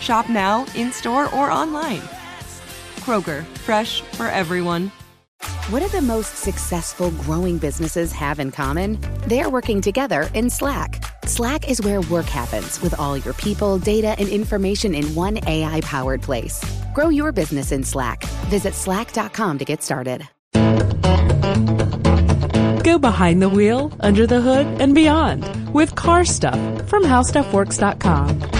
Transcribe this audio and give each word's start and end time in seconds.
Shop 0.00 0.28
now, 0.28 0.66
in 0.74 0.92
store, 0.92 1.32
or 1.34 1.50
online. 1.50 2.02
Kroger, 3.00 3.44
fresh 3.66 4.00
for 4.02 4.26
everyone. 4.26 4.90
What 5.70 5.80
do 5.80 5.88
the 5.88 6.02
most 6.02 6.36
successful 6.36 7.10
growing 7.10 7.58
businesses 7.58 8.10
have 8.12 8.38
in 8.40 8.50
common? 8.50 8.98
They're 9.26 9.50
working 9.50 9.80
together 9.80 10.30
in 10.34 10.50
Slack. 10.50 11.04
Slack 11.26 11.68
is 11.68 11.82
where 11.82 12.00
work 12.02 12.26
happens 12.26 12.80
with 12.80 12.98
all 12.98 13.18
your 13.18 13.34
people, 13.34 13.78
data, 13.78 14.16
and 14.18 14.28
information 14.28 14.94
in 14.94 15.14
one 15.14 15.38
AI 15.46 15.80
powered 15.82 16.22
place. 16.22 16.64
Grow 16.94 17.10
your 17.10 17.32
business 17.32 17.70
in 17.70 17.84
Slack. 17.84 18.24
Visit 18.48 18.74
slack.com 18.74 19.58
to 19.58 19.64
get 19.64 19.82
started. 19.82 20.26
Go 22.82 22.98
behind 22.98 23.42
the 23.42 23.50
wheel, 23.50 23.92
under 24.00 24.26
the 24.26 24.40
hood, 24.40 24.66
and 24.80 24.94
beyond 24.94 25.74
with 25.74 25.94
car 25.94 26.24
stuff 26.24 26.88
from 26.88 27.04
howstuffworks.com. 27.04 28.57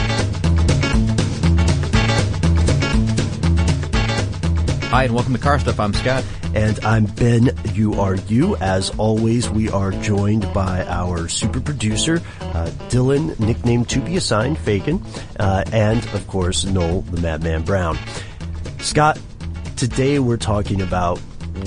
Hi, 4.91 5.05
and 5.05 5.14
welcome 5.14 5.34
to 5.34 5.39
Car 5.39 5.58
Stuff. 5.58 5.78
I'm 5.81 5.92
Scott. 5.92 6.25
And 6.55 6.83
I'm 6.83 7.05
Ben. 7.05 7.50
You 7.75 8.00
are 8.00 8.14
you. 8.14 8.56
As 8.56 8.89
always, 8.98 9.50
we 9.50 9.69
are 9.69 9.91
joined 9.91 10.50
by 10.55 10.83
our 10.86 11.28
super 11.28 11.61
producer, 11.61 12.22
uh, 12.41 12.70
Dylan, 12.89 13.39
nicknamed 13.39 13.91
to 13.91 14.00
be 14.00 14.16
assigned, 14.16 14.56
Fagan, 14.56 15.05
uh, 15.39 15.62
and 15.75 16.03
of 16.14 16.27
course, 16.27 16.64
Noel, 16.64 17.03
the 17.03 17.20
Madman 17.20 17.64
Brown. 17.64 17.98
Scott, 18.78 19.20
today 19.77 20.20
we're 20.20 20.39
talking 20.39 20.81
about 20.81 21.19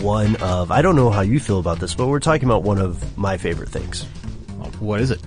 one 0.02 0.36
of, 0.38 0.72
I 0.72 0.82
don't 0.82 0.96
know 0.96 1.12
how 1.12 1.22
you 1.22 1.40
feel 1.40 1.60
about 1.60 1.80
this, 1.80 1.94
but 1.94 2.08
we're 2.08 2.20
talking 2.20 2.46
about 2.46 2.64
one 2.64 2.80
of 2.80 3.20
my 3.20 3.38
favorite 3.38 3.70
things. 3.70 4.02
What 4.80 5.00
is 5.00 5.12
it? 5.12 5.22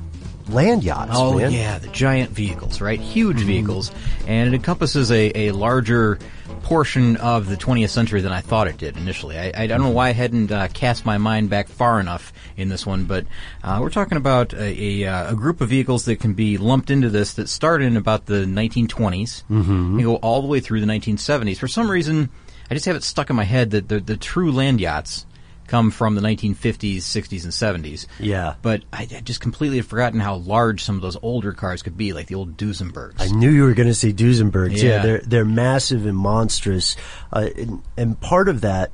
Land 0.49 0.85
yachts. 0.85 1.13
Oh 1.15 1.39
man. 1.39 1.53
yeah, 1.53 1.79
the 1.79 1.89
giant 1.89 2.31
vehicles, 2.31 2.81
right? 2.81 3.01
Huge 3.01 3.39
vehicles, 3.41 3.91
and 4.27 4.49
it 4.49 4.55
encompasses 4.55 5.11
a, 5.11 5.49
a 5.49 5.53
larger 5.53 6.19
portion 6.63 7.17
of 7.17 7.49
the 7.49 7.57
20th 7.57 7.89
century 7.91 8.21
than 8.21 8.33
I 8.33 8.41
thought 8.41 8.69
it 8.69 8.77
did 8.77 8.97
initially. 8.97 9.39
I, 9.39 9.53
I 9.55 9.67
don't 9.67 9.81
know 9.81 9.91
why 9.91 10.09
I 10.09 10.13
hadn't 10.13 10.53
uh, 10.53 10.69
cast 10.69 11.07
my 11.07 11.19
mind 11.19 11.51
back 11.51 11.69
far 11.69 11.99
enough 11.99 12.33
in 12.57 12.69
this 12.69 12.85
one, 12.87 13.05
but 13.05 13.27
uh, 13.63 13.79
we're 13.81 13.91
talking 13.91 14.17
about 14.19 14.53
a, 14.53 15.03
a, 15.03 15.07
uh, 15.07 15.33
a 15.33 15.35
group 15.35 15.61
of 15.61 15.69
vehicles 15.71 16.05
that 16.07 16.17
can 16.21 16.35
be 16.35 16.59
lumped 16.59 16.91
into 16.91 17.09
this 17.11 17.35
that 17.35 17.49
started 17.49 17.87
in 17.87 17.97
about 17.97 18.27
the 18.27 18.45
1920s 18.45 19.45
and 19.49 20.03
go 20.03 20.17
all 20.17 20.43
the 20.43 20.49
way 20.49 20.61
through 20.61 20.81
the 20.81 20.87
1970s. 20.87 21.57
For 21.57 21.69
some 21.69 21.91
reason, 21.91 22.29
I 22.71 22.75
just 22.75 22.87
have 22.87 22.97
it 22.97 23.03
stuck 23.03 23.31
in 23.31 23.37
my 23.37 23.45
head 23.45 23.71
that 23.73 23.89
the, 23.89 24.01
the 24.01 24.17
true 24.17 24.53
land 24.53 24.81
yachts 24.81 25.27
come 25.67 25.91
from 25.91 26.15
the 26.15 26.21
1950s, 26.21 26.99
60s, 26.99 27.45
and 27.45 27.85
70s. 27.85 28.07
Yeah. 28.19 28.55
But 28.63 28.83
I, 28.93 29.03
I 29.03 29.21
just 29.21 29.41
completely 29.41 29.79
have 29.79 29.87
forgotten 29.87 30.21
how 30.21 30.37
large 30.37 30.83
some 30.83 30.97
of 30.97 31.03
those 31.03 31.17
older 31.23 31.53
cars 31.53 31.83
could 31.83 31.97
be, 31.97 32.13
like 32.13 32.27
the 32.27 32.35
old 32.35 32.57
Duesenbergs. 32.57 33.21
I 33.21 33.29
knew 33.29 33.51
you 33.51 33.63
were 33.65 33.75
going 33.75 33.89
to 33.89 33.95
say 33.95 34.13
Duesenbergs. 34.13 34.83
Yeah. 34.83 34.89
Yeah. 34.89 35.03
they're 35.03 35.21
they're 35.21 35.45
massive 35.45 36.07
and 36.07 36.17
monstrous, 36.17 36.97
uh, 37.33 37.49
and, 37.57 37.83
and 37.97 38.21
part 38.21 38.49
of 38.49 38.61
that, 38.63 38.93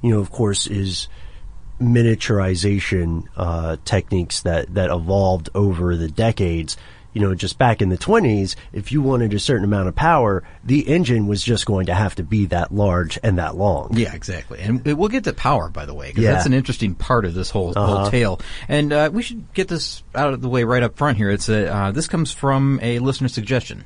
you 0.00 0.10
know, 0.10 0.20
of 0.20 0.30
course, 0.30 0.66
is 0.66 1.08
miniaturization 1.80 3.24
uh, 3.36 3.76
techniques 3.84 4.42
that 4.42 4.72
that 4.74 4.90
evolved 4.90 5.50
over 5.54 5.96
the 5.96 6.08
decades. 6.08 6.76
You 7.12 7.20
know, 7.20 7.34
just 7.34 7.58
back 7.58 7.82
in 7.82 7.88
the 7.90 7.98
20s, 7.98 8.56
if 8.72 8.90
you 8.92 9.02
wanted 9.02 9.34
a 9.34 9.38
certain 9.38 9.64
amount 9.64 9.88
of 9.88 9.94
power, 9.94 10.42
the 10.64 10.88
engine 10.88 11.26
was 11.26 11.42
just 11.42 11.66
going 11.66 11.86
to 11.86 11.94
have 11.94 12.14
to 12.14 12.22
be 12.22 12.46
that 12.46 12.72
large 12.74 13.18
and 13.22 13.38
that 13.38 13.54
long. 13.56 13.90
Yeah, 13.96 14.14
exactly. 14.14 14.60
And 14.60 14.82
we'll 14.84 15.08
get 15.08 15.24
to 15.24 15.32
power, 15.32 15.68
by 15.68 15.84
the 15.86 15.92
way, 15.94 16.08
because 16.08 16.24
Yeah. 16.24 16.32
that's 16.32 16.46
an 16.46 16.54
interesting 16.54 16.94
part 16.94 17.24
of 17.24 17.34
this 17.34 17.50
whole, 17.50 17.70
Uh-huh. 17.76 17.96
whole 18.02 18.10
tale. 18.10 18.40
And 18.68 18.92
uh, 18.92 19.10
we 19.12 19.22
should 19.22 19.52
get 19.52 19.68
this 19.68 20.02
out 20.14 20.32
of 20.32 20.40
the 20.40 20.48
way 20.48 20.64
right 20.64 20.82
up 20.82 20.96
front 20.96 21.16
here. 21.18 21.30
It's 21.30 21.48
a, 21.48 21.66
uh, 21.74 21.90
this 21.92 22.06
comes 22.08 22.32
from 22.32 22.78
a 22.82 22.98
listener 22.98 23.28
suggestion. 23.28 23.84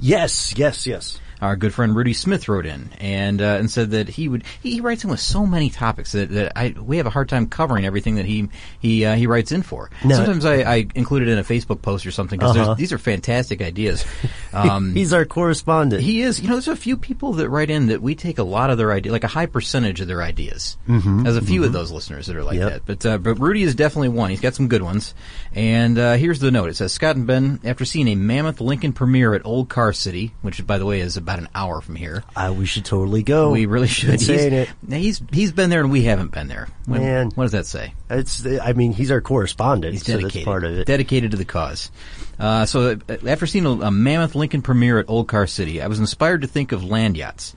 Yes, 0.00 0.54
yes, 0.56 0.86
yes. 0.86 1.18
Our 1.40 1.56
good 1.56 1.74
friend 1.74 1.94
Rudy 1.94 2.12
Smith 2.14 2.48
wrote 2.48 2.66
in 2.66 2.90
and 2.98 3.42
uh, 3.42 3.56
and 3.58 3.70
said 3.70 3.90
that 3.90 4.08
he 4.08 4.28
would 4.28 4.44
he, 4.62 4.72
he 4.72 4.80
writes 4.80 5.04
in 5.04 5.10
with 5.10 5.20
so 5.20 5.44
many 5.46 5.68
topics 5.70 6.12
that, 6.12 6.30
that 6.30 6.52
I 6.56 6.74
we 6.80 6.96
have 6.96 7.06
a 7.06 7.10
hard 7.10 7.28
time 7.28 7.46
covering 7.48 7.84
everything 7.84 8.14
that 8.16 8.24
he 8.26 8.48
he 8.80 9.04
uh, 9.04 9.14
he 9.16 9.26
writes 9.26 9.52
in 9.52 9.62
for. 9.62 9.90
No. 10.04 10.16
Sometimes 10.16 10.44
I, 10.44 10.54
I 10.62 10.86
include 10.94 11.22
it 11.22 11.28
in 11.28 11.38
a 11.38 11.44
Facebook 11.44 11.82
post 11.82 12.06
or 12.06 12.10
something 12.10 12.38
because 12.38 12.56
Uh-huh. 12.56 12.74
these 12.74 12.92
are 12.92 12.98
fantastic 12.98 13.60
ideas. 13.62 14.04
Um, 14.52 14.94
He's 14.94 15.12
our 15.12 15.26
correspondent. 15.26 16.02
He 16.02 16.22
is. 16.22 16.40
You 16.40 16.48
know, 16.48 16.54
there's 16.54 16.68
a 16.68 16.76
few 16.76 16.96
people 16.96 17.34
that 17.34 17.50
write 17.50 17.68
in 17.68 17.88
that 17.88 18.00
we 18.00 18.14
take 18.14 18.38
a 18.38 18.42
lot 18.42 18.70
of 18.70 18.78
their 18.78 18.90
idea, 18.90 19.12
like 19.12 19.22
a 19.24 19.26
high 19.28 19.44
percentage 19.44 20.00
of 20.00 20.08
their 20.08 20.22
ideas. 20.22 20.78
Mm-hmm. 20.88 21.24
There's 21.24 21.36
a 21.36 21.42
few 21.42 21.62
of 21.64 21.74
those 21.74 21.90
listeners 21.92 22.26
that 22.28 22.36
are 22.36 22.42
like 22.42 22.56
Yep. 22.58 22.70
that. 22.70 22.86
But 22.86 23.04
uh, 23.06 23.18
but 23.18 23.34
Rudy 23.34 23.62
is 23.64 23.74
definitely 23.74 24.08
one. 24.08 24.30
He's 24.30 24.40
got 24.40 24.54
some 24.54 24.68
good 24.68 24.80
ones. 24.80 25.14
And 25.52 25.98
uh, 25.98 26.14
here's 26.14 26.38
the 26.40 26.50
note. 26.50 26.70
It 26.70 26.76
says 26.76 26.92
Scott 26.92 27.16
and 27.16 27.26
Ben, 27.26 27.60
after 27.64 27.84
seeing 27.84 28.08
a 28.08 28.14
mammoth 28.14 28.62
Lincoln 28.62 28.94
premiere 28.94 29.34
at 29.34 29.44
Old 29.44 29.68
Car 29.68 29.92
City, 29.92 30.32
which 30.40 30.66
by 30.66 30.78
the 30.78 30.86
way 30.86 31.00
is 31.00 31.18
about 31.26 31.40
an 31.40 31.48
hour 31.56 31.80
from 31.80 31.96
here. 31.96 32.22
Uh, 32.36 32.54
we 32.56 32.66
should 32.66 32.84
totally 32.84 33.24
go. 33.24 33.50
We 33.50 33.66
really 33.66 33.88
should. 33.88 34.20
Saying 34.20 34.52
he's, 34.52 34.68
it. 34.88 34.96
He's 34.96 35.22
he's 35.32 35.52
been 35.52 35.70
there 35.70 35.80
and 35.80 35.90
we 35.90 36.02
haven't 36.04 36.30
been 36.30 36.46
there. 36.46 36.68
What, 36.86 37.00
Man. 37.00 37.30
what 37.34 37.44
does 37.44 37.52
that 37.52 37.66
say? 37.66 37.94
It's. 38.08 38.46
I 38.46 38.72
mean, 38.74 38.92
he's 38.92 39.10
our 39.10 39.20
correspondent, 39.20 39.94
He's 39.94 40.06
so 40.06 40.12
dedicated. 40.12 40.34
that's 40.34 40.44
part 40.44 40.64
of 40.64 40.78
it. 40.78 40.86
Dedicated 40.86 41.32
to 41.32 41.36
the 41.36 41.44
cause. 41.44 41.90
Uh, 42.38 42.64
so 42.66 42.98
uh, 43.08 43.16
after 43.26 43.46
seeing 43.46 43.66
a, 43.66 43.70
a 43.70 43.90
mammoth 43.90 44.34
Lincoln 44.36 44.62
premiere 44.62 44.98
at 45.00 45.06
Old 45.08 45.26
Car 45.26 45.46
City, 45.48 45.82
I 45.82 45.88
was 45.88 45.98
inspired 45.98 46.42
to 46.42 46.46
think 46.46 46.70
of 46.72 46.84
land 46.84 47.16
yachts. 47.16 47.56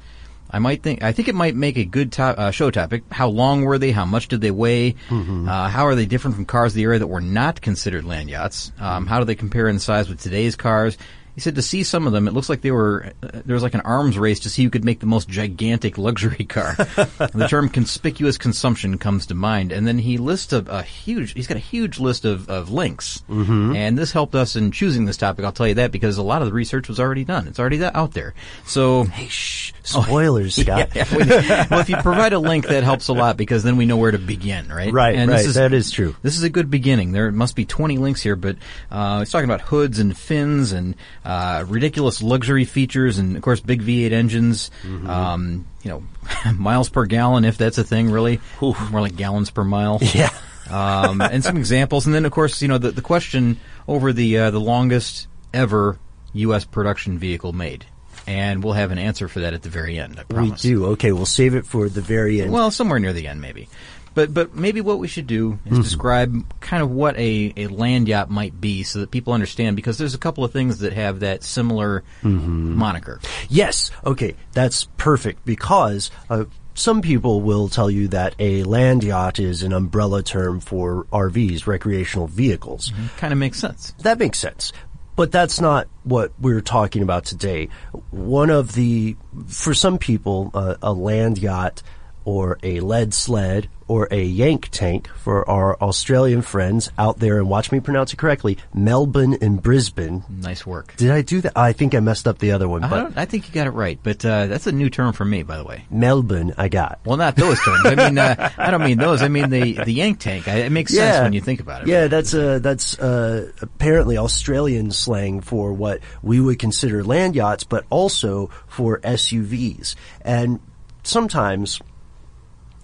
I 0.52 0.58
might 0.58 0.82
think 0.82 1.04
I 1.04 1.12
think 1.12 1.28
it 1.28 1.36
might 1.36 1.56
make 1.56 1.78
a 1.78 1.86
good 1.86 2.14
to- 2.14 2.24
uh, 2.24 2.50
show 2.52 2.72
topic. 2.72 3.04
How 3.12 3.28
long 3.30 3.66
were 3.66 3.78
they? 3.78 3.92
How 3.92 4.06
much 4.06 4.30
did 4.30 4.42
they 4.42 4.50
weigh? 4.50 4.94
Mm-hmm. 5.10 5.48
Uh, 5.48 5.70
how 5.70 5.86
are 5.86 5.94
they 5.94 6.08
different 6.08 6.36
from 6.36 6.46
cars 6.46 6.72
of 6.72 6.76
the 6.78 6.82
era 6.82 6.98
that 6.98 7.06
were 7.06 7.22
not 7.22 7.62
considered 7.62 8.04
land 8.04 8.32
yachts? 8.32 8.72
Um, 8.80 9.06
how 9.06 9.20
do 9.20 9.26
they 9.26 9.36
compare 9.36 9.68
in 9.68 9.78
size 9.78 10.10
with 10.10 10.20
today's 10.20 10.56
cars? 10.56 10.98
He 11.36 11.42
said 11.42 11.56
to 11.56 11.62
see 11.62 11.84
some 11.84 12.08
of 12.08 12.14
them, 12.14 12.28
it 12.28 12.34
looks 12.34 12.50
like 12.50 12.62
they 12.62 12.72
were 12.72 13.14
uh, 13.24 13.42
there 13.46 13.54
was 13.54 13.64
like 13.64 13.74
an 13.74 13.82
arms 13.82 14.18
race 14.18 14.42
to 14.42 14.50
see 14.50 14.64
who 14.64 14.70
could 14.70 14.86
make 14.86 15.00
the 15.00 15.06
most 15.06 15.30
gigantic 15.30 15.98
luxury 15.98 16.46
car. 16.50 16.76
the 16.76 17.48
term 17.50 17.70
conspicuous 17.70 18.38
consumption 18.38 18.98
comes 18.98 19.26
to 19.28 19.36
mind, 19.36 19.72
and 19.72 19.88
then 19.88 19.98
he 20.00 20.18
lists 20.18 20.54
a, 20.54 20.60
a 20.68 20.84
huge. 20.84 21.34
He's 21.34 21.48
got 21.48 21.58
a 21.58 21.62
huge 21.62 22.00
list 22.00 22.26
of, 22.26 22.50
of 22.50 22.72
links, 22.72 23.24
mm-hmm. 23.30 23.76
and 23.76 23.98
this 23.98 24.12
helped 24.12 24.36
us 24.36 24.56
in 24.56 24.72
choosing 24.72 25.06
this 25.06 25.18
topic. 25.18 25.46
I'll 25.46 25.52
tell 25.52 25.68
you 25.68 25.76
that 25.76 25.92
because 25.92 26.18
a 26.18 26.24
lot 26.24 26.42
of 26.42 26.48
the 26.48 26.54
research 26.54 26.88
was 26.88 27.00
already 27.00 27.24
done. 27.24 27.48
It's 27.48 27.60
already 27.60 27.84
out 27.84 28.14
there. 28.14 28.34
So 28.66 29.06
hey, 29.06 29.28
Shh, 29.28 29.74
spoilers, 29.84 30.56
Scott. 30.62 30.90
yeah, 30.96 31.06
yeah. 31.12 31.68
well, 31.70 31.80
if 31.80 31.90
you 31.90 31.98
provide 31.98 32.34
a 32.34 32.40
link, 32.40 32.68
that 32.68 32.84
helps 32.84 33.08
a 33.08 33.14
lot 33.14 33.38
because 33.38 33.64
then 33.64 33.78
we 33.78 33.86
know 33.86 33.98
where 33.98 34.12
to 34.12 34.18
begin, 34.18 34.70
right? 34.70 34.92
Right, 34.92 35.16
and 35.16 35.30
right. 35.30 35.38
This 35.38 35.48
is, 35.48 35.56
That 35.56 35.74
is 35.74 35.92
true. 35.92 36.16
This 36.22 36.38
is 36.38 36.44
a 36.44 36.50
good 36.50 36.70
beginning. 36.70 37.12
There 37.12 37.32
must 37.32 37.56
be 37.56 37.66
20 37.66 37.98
links 37.98 38.22
here, 38.22 38.36
but 38.36 38.58
uh, 38.92 39.20
he's 39.20 39.32
talking 39.32 39.50
about 39.50 39.62
hoods 39.62 40.00
and 40.00 40.18
fins 40.18 40.72
and 40.72 40.96
uh, 41.26 41.66
ridiculous 41.68 42.22
luxury 42.22 42.66
features 42.66 43.18
and, 43.18 43.36
of 43.36 43.42
course, 43.42 43.60
big 43.60 43.82
V8 43.82 44.12
engines. 44.12 44.72
Mm-hmm. 44.84 45.10
Um, 45.10 45.68
you 45.84 45.92
know, 45.92 46.04
miles 46.58 46.90
per 46.90 47.06
gallon, 47.06 47.46
if 47.46 47.58
that's 47.58 47.78
a 47.78 47.84
thing, 47.84 48.12
really. 48.12 48.40
More 48.62 49.02
like 49.02 49.16
gallons 49.16 49.52
per 49.52 49.64
mile. 49.64 50.00
Yeah. 50.14 50.32
um, 50.70 51.22
and 51.22 51.44
some 51.44 51.58
examples, 51.58 52.06
and 52.06 52.14
then 52.14 52.26
of 52.26 52.32
course, 52.32 52.62
you 52.62 52.68
know, 52.68 52.78
the, 52.78 52.92
the 52.92 53.02
question 53.02 53.60
over 53.88 54.14
the 54.14 54.38
uh, 54.38 54.52
the 54.52 54.60
longest 54.60 55.28
ever 55.54 55.98
U.S. 56.34 56.64
production 56.66 57.18
vehicle 57.18 57.54
made, 57.54 57.86
and 58.28 58.64
we'll 58.64 58.74
have 58.74 58.92
an 58.92 59.00
answer 59.00 59.28
for 59.28 59.40
that 59.40 59.54
at 59.54 59.64
the 59.64 59.70
very 59.70 59.98
end. 59.98 60.24
I 60.30 60.42
We 60.42 60.52
do. 60.52 60.86
Okay, 60.88 61.12
we'll 61.12 61.26
save 61.26 61.56
it 61.56 61.66
for 61.66 61.90
the 61.90 62.02
very 62.02 62.42
end. 62.42 62.52
Well, 62.52 62.70
somewhere 62.70 63.00
near 63.00 63.14
the 63.14 63.28
end, 63.28 63.42
maybe. 63.42 63.68
But 64.14 64.34
but 64.34 64.56
maybe 64.56 64.82
what 64.82 65.00
we 65.00 65.08
should 65.08 65.28
do 65.28 65.60
is 65.66 65.72
Mm-hmm. 65.74 65.82
describe 65.82 66.60
kind 66.62 66.82
of 66.84 66.92
what 66.92 67.18
a, 67.18 67.54
a 67.58 67.68
land 67.68 68.08
yacht 68.08 68.30
might 68.30 68.60
be, 68.60 68.84
so 68.84 69.00
that 69.00 69.12
people 69.12 69.34
understand. 69.34 69.76
Because 69.76 69.98
there's 69.98 70.14
a 70.16 70.20
couple 70.20 70.44
of 70.44 70.52
things 70.52 70.80
that 70.80 70.94
have 70.94 71.20
that 71.22 71.44
similar 71.44 72.04
Mm-hmm. 72.24 72.76
moniker. 72.76 73.20
Yes. 73.50 73.92
Okay. 74.06 74.36
That's 74.54 74.86
perfect 74.98 75.46
because 75.46 76.12
uh, 76.30 76.46
some 76.74 77.02
people 77.02 77.42
will 77.42 77.68
tell 77.70 77.90
you 77.90 78.08
that 78.10 78.36
a 78.40 78.64
land 78.64 79.04
yacht 79.04 79.40
is 79.40 79.64
an 79.64 79.74
umbrella 79.74 80.24
term 80.24 80.60
for 80.60 81.06
RVs, 81.12 81.68
recreational 81.68 82.28
vehicles. 82.28 82.92
Kind 83.18 83.34
of 83.34 83.40
makes 83.40 83.60
sense. 83.60 83.94
That 84.04 84.18
makes 84.20 84.40
sense. 84.40 84.72
But 85.16 85.34
that's 85.34 85.60
not 85.60 85.88
what 86.06 86.32
we're 86.40 86.62
talking 86.62 87.02
about 87.04 87.26
today. 87.26 87.68
One 88.12 88.50
of 88.50 88.74
the, 88.74 89.18
for 89.48 89.74
some 89.74 89.98
people, 89.98 90.50
uh, 90.54 90.76
a 90.82 90.94
land 90.94 91.38
yacht 91.40 91.84
or 92.26 92.58
a 92.64 92.80
lead 92.80 93.14
sled 93.14 93.70
or 93.90 94.08
a 94.12 94.22
yank 94.22 94.70
tank 94.70 95.10
for 95.16 95.50
our 95.50 95.76
Australian 95.82 96.44
friends 96.44 96.92
out 96.98 97.18
there 97.20 97.40
and 97.40 97.50
watch 97.50 97.72
me 97.72 97.80
pronounce 97.80 98.14
it 98.14 98.18
correctly, 98.18 98.58
Melbourne 98.72 99.36
and 99.42 99.62
Brisbane. 99.62 100.24
Nice 100.30 100.66
work. 100.66 100.96
Did 100.96 101.10
I 101.10 101.24
do 101.24 101.42
that? 101.42 101.54
I 101.56 101.74
think 101.74 101.96
I 101.96 102.00
messed 102.00 102.28
up 102.28 102.38
the 102.38 102.52
other 102.52 102.70
one, 102.70 102.84
I, 102.84 103.12
I 103.16 103.26
think 103.26 103.48
you 103.48 103.54
got 103.54 103.66
it 103.66 103.72
right, 103.72 104.00
but 104.02 104.24
uh, 104.24 104.46
that's 104.46 104.68
a 104.68 104.72
new 104.72 104.92
term 104.92 105.14
for 105.14 105.26
me, 105.26 105.42
by 105.42 105.58
the 105.58 105.64
way. 105.66 105.86
Melbourne 105.90 106.54
I 106.56 106.70
got. 106.70 107.00
Well, 107.04 107.18
not 107.18 107.36
those 107.36 107.60
terms. 107.62 107.82
I 107.84 107.96
mean, 107.96 108.18
uh, 108.18 108.52
I 108.58 108.70
don't 108.70 108.84
mean 108.84 109.00
those. 109.00 109.24
I 109.24 109.28
mean 109.28 109.50
the 109.50 109.74
the 109.84 109.92
yank 109.92 110.20
tank. 110.20 110.48
I, 110.48 110.58
it 110.60 110.72
makes 110.72 110.94
sense 110.94 111.24
when 111.24 111.34
you 111.34 111.42
think 111.42 111.60
about 111.60 111.82
it. 111.82 111.88
Yeah, 111.88 112.08
that's 112.08 112.34
uh, 112.36 112.60
that's 112.60 112.98
uh, 113.00 113.52
apparently 113.62 114.18
Australian 114.18 114.92
slang 114.92 115.42
for 115.42 115.74
what 115.74 116.02
we 116.22 116.40
would 116.40 116.60
consider 116.60 117.04
land 117.04 117.36
yachts, 117.36 117.64
but 117.64 117.86
also 117.90 118.52
for 118.68 119.00
SUVs. 119.00 119.96
And 120.22 120.60
sometimes, 121.04 121.82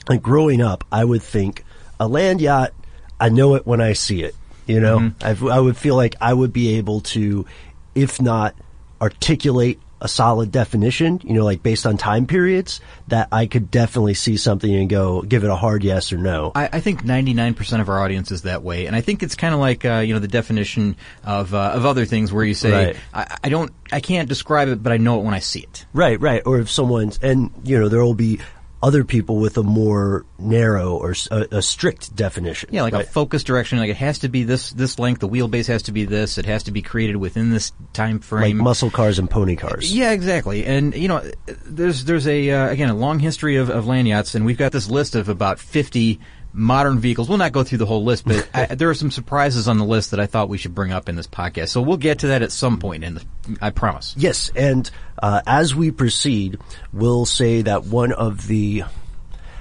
like 0.08 0.22
growing 0.22 0.62
up, 0.62 0.84
I 0.92 1.04
would 1.04 1.24
think 1.24 1.64
a 2.00 2.08
land 2.08 2.42
yacht. 2.42 2.74
I 3.20 3.30
know 3.30 3.56
it 3.56 3.66
when 3.66 3.82
I 3.82 3.94
see 3.94 4.24
it. 4.24 4.36
You 4.68 4.80
know, 4.80 5.00
Mm-hmm. 5.00 5.48
I, 5.48 5.56
I 5.56 5.60
would 5.60 5.78
feel 5.78 5.96
like 5.96 6.16
I 6.20 6.34
would 6.34 6.52
be 6.52 6.78
able 6.78 7.02
to, 7.02 7.46
if 7.94 8.20
not 8.22 8.56
articulate 9.02 9.80
a 10.02 10.08
solid 10.08 10.52
definition, 10.52 11.22
you 11.24 11.34
know, 11.34 11.44
like 11.46 11.64
based 11.64 11.86
on 11.86 11.98
time 11.98 12.28
periods, 12.28 12.82
that 13.08 13.30
I 13.32 13.46
could 13.46 13.72
definitely 13.72 14.14
see 14.14 14.38
something 14.38 14.74
and 14.74 14.90
go 14.90 15.22
give 15.22 15.44
it 15.44 15.50
a 15.50 15.56
hard 15.56 15.84
yes 15.84 16.12
or 16.12 16.18
no. 16.18 16.52
I, 16.54 16.70
I 16.74 16.80
think 16.80 17.04
99% 17.04 17.80
of 17.80 17.90
our 17.90 18.00
audience 18.02 18.32
is 18.32 18.42
that 18.44 18.62
way, 18.62 18.88
and 18.88 18.96
I 18.96 19.02
think 19.02 19.24
it's 19.24 19.36
kind 19.36 19.54
of 19.54 19.60
like 19.60 19.86
uh, 19.86 20.00
you 20.06 20.14
know 20.14 20.20
the 20.20 20.28
definition 20.28 20.98
of 21.24 21.54
uh, 21.54 21.72
of 21.76 21.86
other 21.86 22.06
things 22.06 22.32
where 22.34 22.44
you 22.44 22.54
say 22.54 22.72
Right. 22.88 22.98
I, 23.14 23.38
I 23.46 23.50
don't 23.50 23.72
I 23.92 24.00
can't 24.00 24.28
describe 24.28 24.68
it, 24.68 24.84
but 24.84 24.92
I 24.92 24.98
know 24.98 25.20
it 25.20 25.24
when 25.24 25.34
I 25.34 25.40
see 25.40 25.62
it. 25.62 25.86
Right, 25.94 26.20
right. 26.20 26.42
Or 26.46 26.60
if 26.60 26.70
someone's, 26.70 27.18
and 27.22 27.52
you 27.64 27.80
know, 27.80 27.88
there 27.88 28.04
will 28.04 28.14
be 28.16 28.42
other 28.86 29.04
people 29.04 29.38
with 29.38 29.58
a 29.58 29.64
more 29.64 30.28
narrow 30.38 30.96
or 30.96 31.16
a 31.32 31.62
strict 31.64 32.16
definition. 32.16 32.70
Yeah, 32.72 32.84
like 32.84 32.94
right? 32.94 33.04
a 33.04 33.10
focus 33.10 33.44
direction. 33.44 33.80
Like 33.80 33.90
it 33.90 33.98
has 33.98 34.20
to 34.20 34.30
be 34.30 34.44
this 34.44 34.70
this 34.70 35.00
length. 35.00 35.22
The 35.22 35.28
wheelbase 35.28 35.66
has 35.70 35.82
to 35.84 35.92
be 35.92 36.06
this. 36.06 36.38
It 36.38 36.46
has 36.46 36.62
to 36.64 36.72
be 36.72 36.84
created 36.84 37.16
within 37.16 37.50
this 37.50 37.72
time 37.94 38.20
frame. 38.20 38.60
like 38.60 38.64
muscle 38.64 38.92
cars 38.92 39.18
and 39.18 39.28
pony 39.28 39.56
cars. 39.56 39.92
Yeah, 39.92 40.12
exactly. 40.12 40.66
And 40.68 40.94
you 40.94 41.08
know, 41.08 41.28
there's 41.66 42.06
there's 42.06 42.28
a 42.28 42.52
uh, 42.52 42.70
again 42.70 42.90
a 42.90 42.94
long 42.94 43.18
history 43.18 43.56
of, 43.56 43.72
of 43.72 43.88
land 43.88 44.08
yachts, 44.08 44.36
and 44.36 44.46
we've 44.46 44.58
got 44.58 44.72
this 44.72 44.88
list 44.88 45.16
of 45.16 45.30
about 45.30 45.58
50 45.58 46.20
modern 46.56 47.00
vehicles. 47.00 47.28
We'll 47.28 47.38
not 47.38 47.52
go 47.52 47.64
through 47.64 47.80
the 47.80 47.86
whole 47.86 48.04
list, 48.04 48.26
but 48.26 48.50
I, 48.54 48.66
there 48.76 48.90
are 48.90 48.96
some 48.96 49.12
surprises 49.12 49.68
on 49.68 49.78
the 49.78 49.86
list 49.86 50.12
that 50.12 50.20
I 50.20 50.26
thought 50.26 50.50
we 50.50 50.58
should 50.58 50.74
bring 50.74 50.92
up 50.92 51.10
in 51.10 51.16
this 51.16 51.28
podcast. 51.28 51.70
So 51.70 51.82
we'll 51.82 51.98
get 51.98 52.20
to 52.20 52.28
that 52.28 52.42
at 52.42 52.52
some 52.52 52.80
point, 52.80 53.04
in 53.04 53.16
the, 53.16 53.26
I 53.62 53.70
promise. 53.72 54.16
Yes, 54.18 54.52
and 54.56 54.90
uh, 55.22 55.42
as 55.46 55.76
we 55.76 55.92
proceed, 55.92 56.60
we'll 56.94 57.26
say 57.26 57.62
that 57.64 57.84
one 57.86 58.14
of 58.14 58.48
the, 58.48 58.84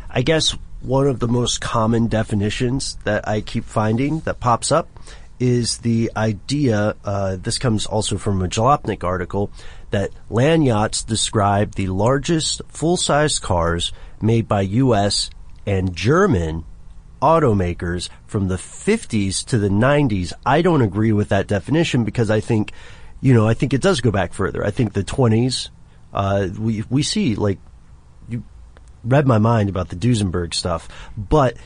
I 0.08 0.22
guess, 0.22 0.56
one 0.80 1.06
of 1.06 1.18
the 1.18 1.28
most 1.28 1.60
common 1.60 2.06
definitions 2.06 2.96
that 3.04 3.26
I 3.26 3.40
keep 3.40 3.64
finding 3.64 4.20
that 4.20 4.40
pops 4.40 4.70
up 4.70 4.88
is 5.40 5.78
the 5.78 6.12
idea. 6.16 6.94
Uh, 7.04 7.36
this 7.36 7.58
comes 7.58 7.86
also 7.86 8.18
from 8.18 8.42
a 8.42 8.48
Jalopnik 8.48 9.02
article 9.02 9.50
that 9.90 10.10
land 10.30 10.64
yachts 10.64 11.02
describe 11.02 11.74
the 11.74 11.88
largest 11.88 12.62
full-size 12.68 13.38
cars 13.38 13.92
made 14.20 14.46
by 14.46 14.62
U.S. 14.62 15.30
and 15.66 15.94
German 15.94 16.64
automakers 17.24 18.10
from 18.26 18.48
the 18.48 18.56
50s 18.56 19.46
to 19.46 19.56
the 19.56 19.70
90s. 19.70 20.34
I 20.44 20.60
don't 20.60 20.82
agree 20.82 21.12
with 21.12 21.30
that 21.30 21.46
definition 21.46 22.04
because 22.04 22.30
I 22.30 22.40
think, 22.40 22.72
you 23.22 23.32
know, 23.32 23.48
I 23.48 23.54
think 23.54 23.72
it 23.72 23.80
does 23.80 24.02
go 24.02 24.10
back 24.10 24.34
further. 24.34 24.62
I 24.62 24.70
think 24.70 24.92
the 24.92 25.02
20s, 25.02 25.70
uh, 26.12 26.48
we, 26.58 26.84
we 26.90 27.02
see 27.02 27.34
like, 27.34 27.58
you 28.28 28.44
read 29.02 29.26
my 29.26 29.38
mind 29.38 29.70
about 29.70 29.88
the 29.88 29.96
Duesenberg 29.96 30.52
stuff, 30.52 30.86
but 31.16 31.56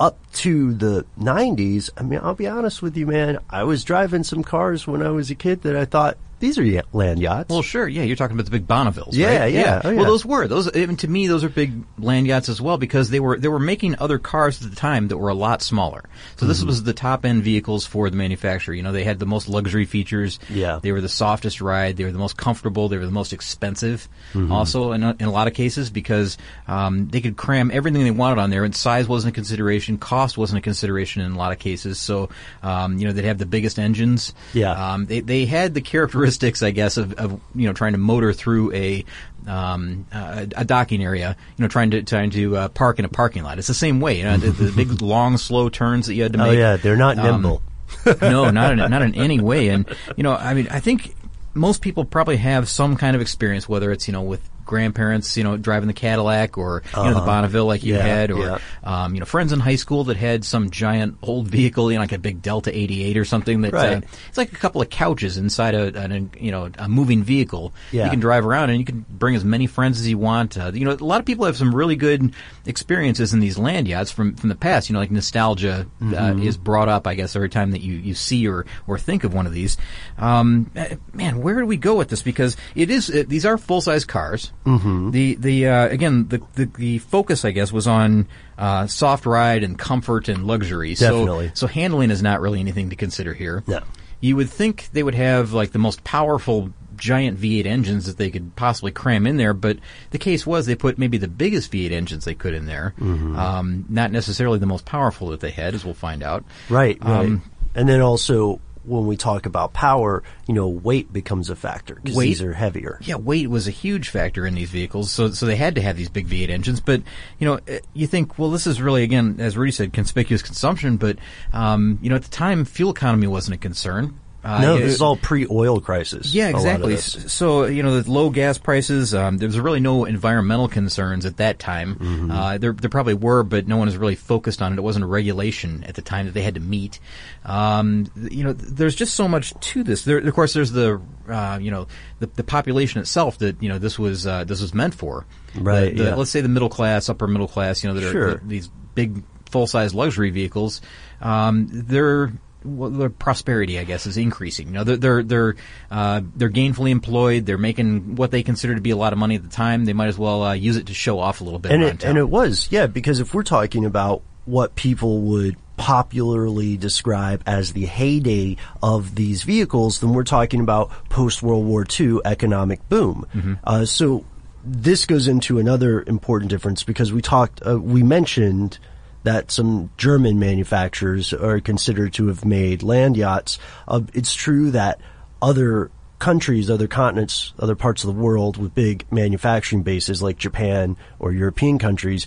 up 0.00 0.18
to 0.32 0.72
the 0.72 1.04
90s, 1.20 1.90
I 1.98 2.02
mean, 2.02 2.20
I'll 2.22 2.34
be 2.34 2.48
honest 2.48 2.80
with 2.80 2.96
you, 2.96 3.06
man, 3.06 3.38
I 3.50 3.64
was 3.64 3.84
driving 3.84 4.24
some 4.24 4.42
cars 4.42 4.86
when 4.86 5.02
I 5.02 5.10
was 5.10 5.30
a 5.30 5.34
kid 5.34 5.60
that 5.62 5.76
I 5.76 5.84
thought, 5.84 6.16
these 6.42 6.58
are 6.58 6.82
land 6.92 7.20
yachts. 7.20 7.48
Well, 7.50 7.62
sure. 7.62 7.88
Yeah, 7.88 8.02
you're 8.02 8.16
talking 8.16 8.36
about 8.36 8.44
the 8.44 8.50
big 8.50 8.66
Bonnevilles, 8.66 9.14
Yeah, 9.14 9.38
right? 9.40 9.52
yeah. 9.52 9.80
Oh, 9.82 9.90
yeah. 9.90 9.96
Well, 9.96 10.06
those 10.06 10.26
were 10.26 10.46
those. 10.46 10.74
Even 10.76 10.96
to 10.98 11.08
me, 11.08 11.26
those 11.28 11.44
are 11.44 11.48
big 11.48 11.72
land 11.98 12.26
yachts 12.26 12.48
as 12.50 12.60
well 12.60 12.76
because 12.76 13.08
they 13.10 13.20
were 13.20 13.38
they 13.38 13.48
were 13.48 13.58
making 13.58 13.96
other 13.98 14.18
cars 14.18 14.62
at 14.62 14.68
the 14.68 14.76
time 14.76 15.08
that 15.08 15.16
were 15.16 15.30
a 15.30 15.34
lot 15.34 15.62
smaller. 15.62 16.02
So 16.36 16.42
Mm-hmm. 16.44 16.48
this 16.48 16.64
was 16.64 16.82
the 16.82 16.92
top 16.92 17.24
end 17.24 17.42
vehicles 17.44 17.86
for 17.86 18.10
the 18.10 18.16
manufacturer. 18.16 18.74
You 18.74 18.82
know, 18.82 18.92
they 18.92 19.04
had 19.04 19.18
the 19.18 19.26
most 19.26 19.48
luxury 19.48 19.86
features. 19.86 20.38
Yeah. 20.50 20.80
They 20.82 20.92
were 20.92 21.00
the 21.00 21.08
softest 21.08 21.60
ride. 21.60 21.96
They 21.96 22.04
were 22.04 22.12
the 22.12 22.18
most 22.18 22.36
comfortable. 22.36 22.88
They 22.88 22.98
were 22.98 23.06
the 23.06 23.12
most 23.12 23.32
expensive. 23.32 24.08
Mm-hmm. 24.34 24.50
Also, 24.52 24.92
in 24.92 25.02
a, 25.02 25.16
in 25.20 25.26
a 25.26 25.30
lot 25.30 25.46
of 25.46 25.54
cases, 25.54 25.88
because 25.90 26.36
um, 26.66 27.08
they 27.08 27.20
could 27.20 27.36
cram 27.36 27.70
everything 27.72 28.02
they 28.02 28.10
wanted 28.10 28.40
on 28.40 28.50
there, 28.50 28.64
and 28.64 28.74
size 28.74 29.06
wasn't 29.06 29.32
a 29.32 29.34
consideration, 29.34 29.96
cost 29.98 30.36
wasn't 30.36 30.58
a 30.58 30.62
consideration 30.62 31.22
in 31.22 31.32
a 31.32 31.38
lot 31.38 31.52
of 31.52 31.58
cases. 31.60 31.98
So, 32.00 32.28
um, 32.62 32.98
you 32.98 33.06
know, 33.06 33.12
they'd 33.12 33.24
have 33.26 33.38
the 33.38 33.46
biggest 33.46 33.78
engines. 33.78 34.34
Yeah. 34.52 34.72
Um, 34.72 35.06
they 35.06 35.20
they 35.20 35.44
had 35.46 35.74
the 35.74 35.80
characteristics, 35.80 36.31
I 36.62 36.70
guess, 36.70 36.96
of, 36.96 37.12
of 37.14 37.40
you 37.54 37.66
know 37.66 37.72
trying 37.72 37.92
to 37.92 37.98
motor 37.98 38.32
through 38.32 38.72
a 38.74 39.04
um, 39.46 40.06
uh, 40.12 40.46
a 40.56 40.64
docking 40.64 41.02
area, 41.02 41.36
you 41.56 41.62
know, 41.62 41.68
trying 41.68 41.90
to 41.92 42.02
trying 42.02 42.30
to 42.30 42.56
uh, 42.56 42.68
park 42.68 42.98
in 42.98 43.04
a 43.04 43.08
parking 43.08 43.42
lot. 43.42 43.58
It's 43.58 43.68
the 43.68 43.74
same 43.74 44.00
way, 44.00 44.18
you 44.18 44.24
know, 44.24 44.36
the, 44.36 44.50
the 44.50 44.72
big 44.72 45.02
long 45.02 45.36
slow 45.36 45.68
turns 45.68 46.06
that 46.06 46.14
you 46.14 46.22
had 46.22 46.32
to 46.32 46.38
make. 46.38 46.48
oh 46.48 46.52
yeah, 46.52 46.76
they're 46.76 46.96
not 46.96 47.18
Um, 47.18 47.42
nimble. 47.42 47.62
no, 48.22 48.50
not 48.50 48.72
in 48.72 48.78
not 48.78 49.02
in 49.02 49.14
any 49.16 49.40
way. 49.40 49.68
And 49.68 49.86
you 50.16 50.22
know, 50.22 50.34
I 50.34 50.54
mean, 50.54 50.68
I 50.70 50.80
think 50.80 51.14
most 51.54 51.82
people 51.82 52.04
probably 52.04 52.38
have 52.38 52.68
some 52.68 52.96
kind 52.96 53.14
of 53.14 53.20
experience, 53.22 53.68
whether 53.68 53.90
it's 53.92 54.06
you 54.08 54.12
know 54.12 54.22
with 54.22 54.48
grandparents, 54.64 55.36
you 55.36 55.44
know, 55.44 55.56
driving 55.56 55.86
the 55.86 55.92
Cadillac, 55.94 56.58
or 56.58 56.82
you 56.96 57.02
know 57.02 57.14
the 57.14 57.20
Bonneville 57.20 57.66
like 57.66 57.82
you 57.82 57.94
Uh-huh. 57.96 58.06
Yeah, 58.06 58.14
had, 58.14 58.30
or 58.30 58.38
yeah. 58.46 58.58
um, 58.84 59.14
you 59.14 59.20
know 59.20 59.26
friends 59.26 59.52
in 59.52 59.60
high 59.60 59.76
school 59.76 60.04
that 60.04 60.16
had 60.16 60.44
some 60.44 60.70
giant 60.70 61.18
old 61.22 61.48
vehicle, 61.48 61.90
you 61.92 61.98
know, 61.98 62.02
like 62.02 62.12
a 62.12 62.18
big 62.18 62.42
Delta 62.42 62.76
88 62.76 63.16
or 63.16 63.24
something. 63.24 63.60
That 63.62 63.74
uh, 63.74 64.00
it's 64.28 64.38
like 64.38 64.52
a 64.52 64.56
couple 64.56 64.80
of 64.82 64.90
couches 64.90 65.36
inside 65.36 65.74
a, 65.74 65.96
an, 66.00 66.30
you 66.38 66.50
know 66.50 66.70
a 66.78 66.88
moving 66.88 67.22
vehicle. 67.22 67.72
Yeah. 67.90 68.04
You 68.04 68.10
can 68.10 68.20
drive 68.20 68.46
around 68.46 68.70
and 68.70 68.78
you 68.78 68.84
can 68.84 69.04
bring 69.10 69.34
as 69.36 69.44
many 69.44 69.66
friends 69.66 70.00
as 70.00 70.08
you 70.08 70.18
want. 70.18 70.56
Uh, 70.58 70.72
you 70.74 70.84
know, 70.84 70.92
a 70.92 70.96
lot 71.04 71.20
of 71.20 71.26
people 71.26 71.44
have 71.46 71.56
some 71.56 71.74
really 71.74 71.96
good 71.96 72.34
experiences 72.66 73.32
in 73.32 73.40
these 73.40 73.58
land 73.58 73.88
yachts 73.88 74.10
from 74.10 74.34
from 74.34 74.48
the 74.48 74.54
past. 74.54 74.88
You 74.88 74.94
know, 74.94 75.00
like 75.00 75.10
nostalgia 75.10 75.86
Mm-hmm. 76.00 76.14
uh, 76.14 76.42
is 76.44 76.56
brought 76.56 76.88
up, 76.88 77.06
I 77.06 77.14
guess, 77.14 77.36
every 77.36 77.48
time 77.48 77.70
that 77.72 77.80
you, 77.80 77.94
you 77.94 78.14
see 78.14 78.48
or 78.48 78.66
or 78.86 78.98
think 78.98 79.24
of 79.24 79.32
one 79.34 79.46
of 79.46 79.52
these. 79.52 79.76
Um, 80.18 80.70
eh, 80.74 80.96
man, 81.12 81.40
where 81.40 81.58
do 81.60 81.66
we 81.66 81.76
go 81.76 81.94
with 81.96 82.08
this? 82.08 82.22
Because 82.22 82.56
it 82.74 82.90
is 82.90 83.08
uh, 83.10 83.24
these 83.26 83.44
are 83.46 83.56
full 83.58 83.80
size 83.80 84.04
cars. 84.04 84.52
Mm-hmm. 84.64 85.10
The 85.10 85.34
the 85.36 85.66
uh, 85.68 85.88
again 85.88 86.28
the, 86.28 86.40
the 86.54 86.66
the 86.66 86.98
focus, 86.98 87.44
I 87.44 87.50
guess, 87.50 87.72
was 87.72 87.86
on 87.86 88.28
uh, 88.58 88.86
soft 88.86 89.26
ride 89.26 89.64
and 89.64 89.78
comfort 89.78 90.28
and 90.28 90.46
luxury. 90.46 90.94
Definitely. 90.94 91.48
So 91.48 91.54
so 91.54 91.66
handling 91.66 92.10
is 92.10 92.22
not 92.22 92.40
really 92.40 92.60
anything 92.60 92.90
to 92.90 92.96
consider 92.96 93.34
here. 93.34 93.64
No. 93.66 93.80
You 94.20 94.36
would 94.36 94.50
think 94.50 94.88
they 94.92 95.02
would 95.02 95.16
have 95.16 95.52
like 95.52 95.72
the 95.72 95.80
most 95.80 96.04
powerful 96.04 96.72
giant 96.96 97.40
V8 97.40 97.66
engines 97.66 98.06
that 98.06 98.16
they 98.18 98.30
could 98.30 98.54
possibly 98.54 98.92
cram 98.92 99.26
in 99.26 99.36
there, 99.36 99.52
but 99.52 99.78
the 100.10 100.18
case 100.18 100.46
was 100.46 100.66
they 100.66 100.76
put 100.76 100.96
maybe 100.98 101.18
the 101.18 101.26
biggest 101.26 101.72
V8 101.72 101.90
engines 101.90 102.24
they 102.24 102.34
could 102.34 102.54
in 102.54 102.66
there, 102.66 102.94
Mm-hmm. 103.00 103.36
um, 103.36 103.84
not 103.88 104.12
necessarily 104.12 104.60
the 104.60 104.66
most 104.66 104.84
powerful 104.84 105.30
that 105.30 105.40
they 105.40 105.50
had, 105.50 105.74
as 105.74 105.84
we'll 105.84 105.94
find 105.94 106.22
out. 106.22 106.44
Right, 106.70 106.96
right. 107.02 107.26
Um, 107.26 107.42
and 107.74 107.88
then 107.88 108.00
also 108.00 108.60
when 108.84 109.06
we 109.06 109.16
talk 109.16 109.46
about 109.46 109.72
power, 109.72 110.22
you 110.46 110.54
know, 110.54 110.68
weight 110.68 111.12
becomes 111.12 111.50
a 111.50 111.56
factor 111.56 111.96
because 111.96 112.16
these 112.16 112.42
are 112.42 112.52
heavier. 112.52 112.98
Yeah, 113.02 113.16
weight 113.16 113.48
was 113.48 113.68
a 113.68 113.70
huge 113.70 114.08
factor 114.08 114.46
in 114.46 114.54
these 114.54 114.70
vehicles, 114.70 115.10
so 115.10 115.30
so 115.30 115.46
they 115.46 115.56
had 115.56 115.74
to 115.76 115.82
have 115.82 115.96
these 115.96 116.08
big 116.08 116.26
V8 116.26 116.48
engines. 116.48 116.80
But 116.80 117.02
you 117.38 117.46
know, 117.46 117.60
eh, 117.68 117.80
you 117.94 118.06
think, 118.06 118.38
well, 118.38 118.50
this 118.50 118.66
is 118.66 118.80
really 118.80 119.02
again, 119.02 119.36
as 119.38 119.56
Rudy 119.56 119.72
said, 119.72 119.92
conspicuous 119.92 120.42
consumption. 120.42 120.96
But 120.96 121.18
um, 121.52 121.98
you 122.02 122.10
know, 122.10 122.16
at 122.16 122.22
the 122.22 122.30
time, 122.30 122.64
fuel 122.64 122.90
economy 122.90 123.26
wasn't 123.26 123.54
a 123.54 123.58
concern. 123.58 124.18
Uh, 124.44 124.60
No, 124.60 124.74
it- 124.76 124.80
this 124.80 124.94
is 124.94 125.00
all 125.00 125.16
pre-oil 125.16 125.80
crisis. 125.80 126.34
Yeah, 126.34 126.50
a 126.50 126.58
lot 126.58 126.80
of 126.82 126.90
exactly. 126.90 126.96
So 127.28 127.64
you 127.66 127.82
know, 127.84 128.00
the 128.00 128.10
low 128.10 128.30
gas 128.30 128.58
prices. 128.58 129.14
Um, 129.14 129.38
there 129.38 129.46
was 129.48 129.58
really 129.60 129.78
no 129.78 130.04
environmental 130.04 130.66
concerns 130.68 131.24
at 131.26 131.36
that 131.36 131.58
time. 131.60 131.94
Mm-hmm. 131.94 132.30
Uh, 132.30 132.58
there, 132.58 132.72
there 132.72 132.90
probably 132.90 133.14
were, 133.14 133.44
but 133.44 133.68
no 133.68 133.76
one 133.76 133.86
was 133.86 133.96
really 133.96 134.16
focused 134.16 134.60
on 134.60 134.72
it. 134.72 134.78
It 134.78 134.82
wasn't 134.82 135.04
a 135.04 135.08
regulation 135.08 135.84
at 135.86 135.94
the 135.94 136.02
time 136.02 136.26
that 136.26 136.32
they 136.34 136.42
had 136.42 136.54
to 136.54 136.60
meet. 136.60 136.98
Um, 137.44 138.10
you 138.30 138.44
know, 138.44 138.52
there's 138.52 138.94
just 138.94 139.14
so 139.14 139.28
much 139.28 139.54
to 139.60 139.82
this. 139.84 140.02
There, 140.04 140.18
of 140.18 140.34
course, 140.34 140.52
there's 140.54 140.72
the 140.72 141.00
uh, 141.28 141.58
you 141.60 141.70
know 141.70 141.86
the, 142.18 142.26
the 142.26 142.44
population 142.44 143.00
itself 143.00 143.38
that 143.38 143.62
you 143.62 143.68
know 143.68 143.78
this 143.78 143.98
was 143.98 144.26
uh, 144.26 144.44
this 144.44 144.60
was 144.60 144.74
meant 144.74 144.94
for. 144.94 145.24
Right, 145.54 145.90
The- 145.96 146.02
the- 146.02 146.08
yeah. 146.10 146.14
Let's 146.16 146.30
say 146.30 146.40
the 146.40 146.48
middle 146.48 146.68
class, 146.68 147.08
upper 147.08 147.26
middle 147.28 147.48
class. 147.48 147.82
You 147.84 147.90
know, 147.90 147.94
that 148.00 148.04
are 148.16 148.34
the- 148.38 148.46
these 148.48 148.68
big 148.94 149.22
full 149.50 149.66
size 149.66 149.94
luxury 149.94 150.30
vehicles. 150.30 150.80
Um, 151.20 151.68
they're 151.70 152.32
well, 152.64 152.90
their 152.90 153.10
prosperity, 153.10 153.78
I 153.78 153.84
guess, 153.84 154.06
is 154.06 154.16
increasing. 154.16 154.68
You 154.68 154.72
know, 154.74 154.84
they're 154.84 154.96
they're 154.96 155.22
they're, 155.22 155.54
uh, 155.90 156.20
they're 156.36 156.50
gainfully 156.50 156.90
employed. 156.90 157.46
They're 157.46 157.58
making 157.58 158.16
what 158.16 158.30
they 158.30 158.42
consider 158.42 158.74
to 158.74 158.80
be 158.80 158.90
a 158.90 158.96
lot 158.96 159.12
of 159.12 159.18
money 159.18 159.36
at 159.36 159.42
the 159.42 159.48
time. 159.48 159.84
They 159.84 159.92
might 159.92 160.08
as 160.08 160.18
well 160.18 160.42
uh, 160.42 160.52
use 160.54 160.76
it 160.76 160.86
to 160.86 160.94
show 160.94 161.18
off 161.18 161.40
a 161.40 161.44
little 161.44 161.58
bit. 161.58 161.72
and 161.72 161.82
it, 161.82 162.04
and 162.04 162.18
it 162.18 162.28
was 162.28 162.68
yeah 162.70 162.86
because 162.86 163.20
if 163.20 163.34
we're 163.34 163.42
talking 163.42 163.84
about 163.84 164.22
what 164.44 164.74
people 164.74 165.20
would 165.20 165.56
popularly 165.76 166.76
describe 166.76 167.42
as 167.46 167.72
the 167.72 167.86
heyday 167.86 168.56
of 168.82 169.14
these 169.14 169.42
vehicles, 169.42 170.00
then 170.00 170.12
we're 170.12 170.24
talking 170.24 170.60
about 170.60 170.90
post 171.08 171.42
World 171.42 171.66
War 171.66 171.84
II 171.98 172.20
economic 172.24 172.88
boom. 172.88 173.26
Mm-hmm. 173.34 173.54
Uh, 173.64 173.84
so 173.84 174.24
this 174.64 175.06
goes 175.06 175.26
into 175.26 175.58
another 175.58 176.04
important 176.06 176.50
difference 176.50 176.84
because 176.84 177.12
we 177.12 177.20
talked, 177.20 177.66
uh, 177.66 177.78
we 177.78 178.02
mentioned 178.02 178.78
that 179.24 179.50
some 179.50 179.90
German 179.96 180.38
manufacturers 180.38 181.32
are 181.32 181.60
considered 181.60 182.12
to 182.14 182.26
have 182.26 182.44
made 182.44 182.82
land 182.82 183.16
yachts. 183.16 183.58
Uh, 183.86 184.00
it's 184.14 184.34
true 184.34 184.70
that 184.72 185.00
other 185.40 185.90
countries, 186.18 186.70
other 186.70 186.86
continents, 186.86 187.52
other 187.58 187.74
parts 187.74 188.04
of 188.04 188.14
the 188.14 188.20
world 188.20 188.56
with 188.56 188.74
big 188.74 189.04
manufacturing 189.10 189.82
bases 189.82 190.22
like 190.22 190.38
Japan 190.38 190.96
or 191.18 191.32
European 191.32 191.78
countries 191.78 192.26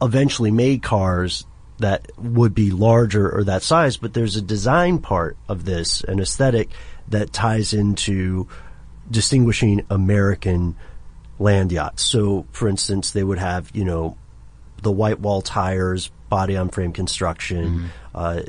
eventually 0.00 0.50
made 0.50 0.82
cars 0.82 1.46
that 1.78 2.10
would 2.16 2.54
be 2.54 2.70
larger 2.70 3.30
or 3.30 3.44
that 3.44 3.62
size, 3.62 3.96
but 3.96 4.14
there's 4.14 4.36
a 4.36 4.42
design 4.42 4.98
part 4.98 5.36
of 5.48 5.64
this, 5.64 6.02
an 6.04 6.20
aesthetic 6.20 6.70
that 7.08 7.32
ties 7.32 7.72
into 7.72 8.48
distinguishing 9.10 9.84
American 9.90 10.76
land 11.38 11.72
yachts. 11.72 12.02
So, 12.02 12.46
for 12.52 12.68
instance, 12.68 13.10
they 13.10 13.24
would 13.24 13.38
have, 13.38 13.70
you 13.74 13.84
know, 13.84 14.16
the 14.82 14.92
white 14.92 15.20
wall 15.20 15.42
tires, 15.42 16.10
body 16.28 16.56
on 16.56 16.68
frame 16.68 16.92
construction, 16.92 17.90
uh, 18.14 18.42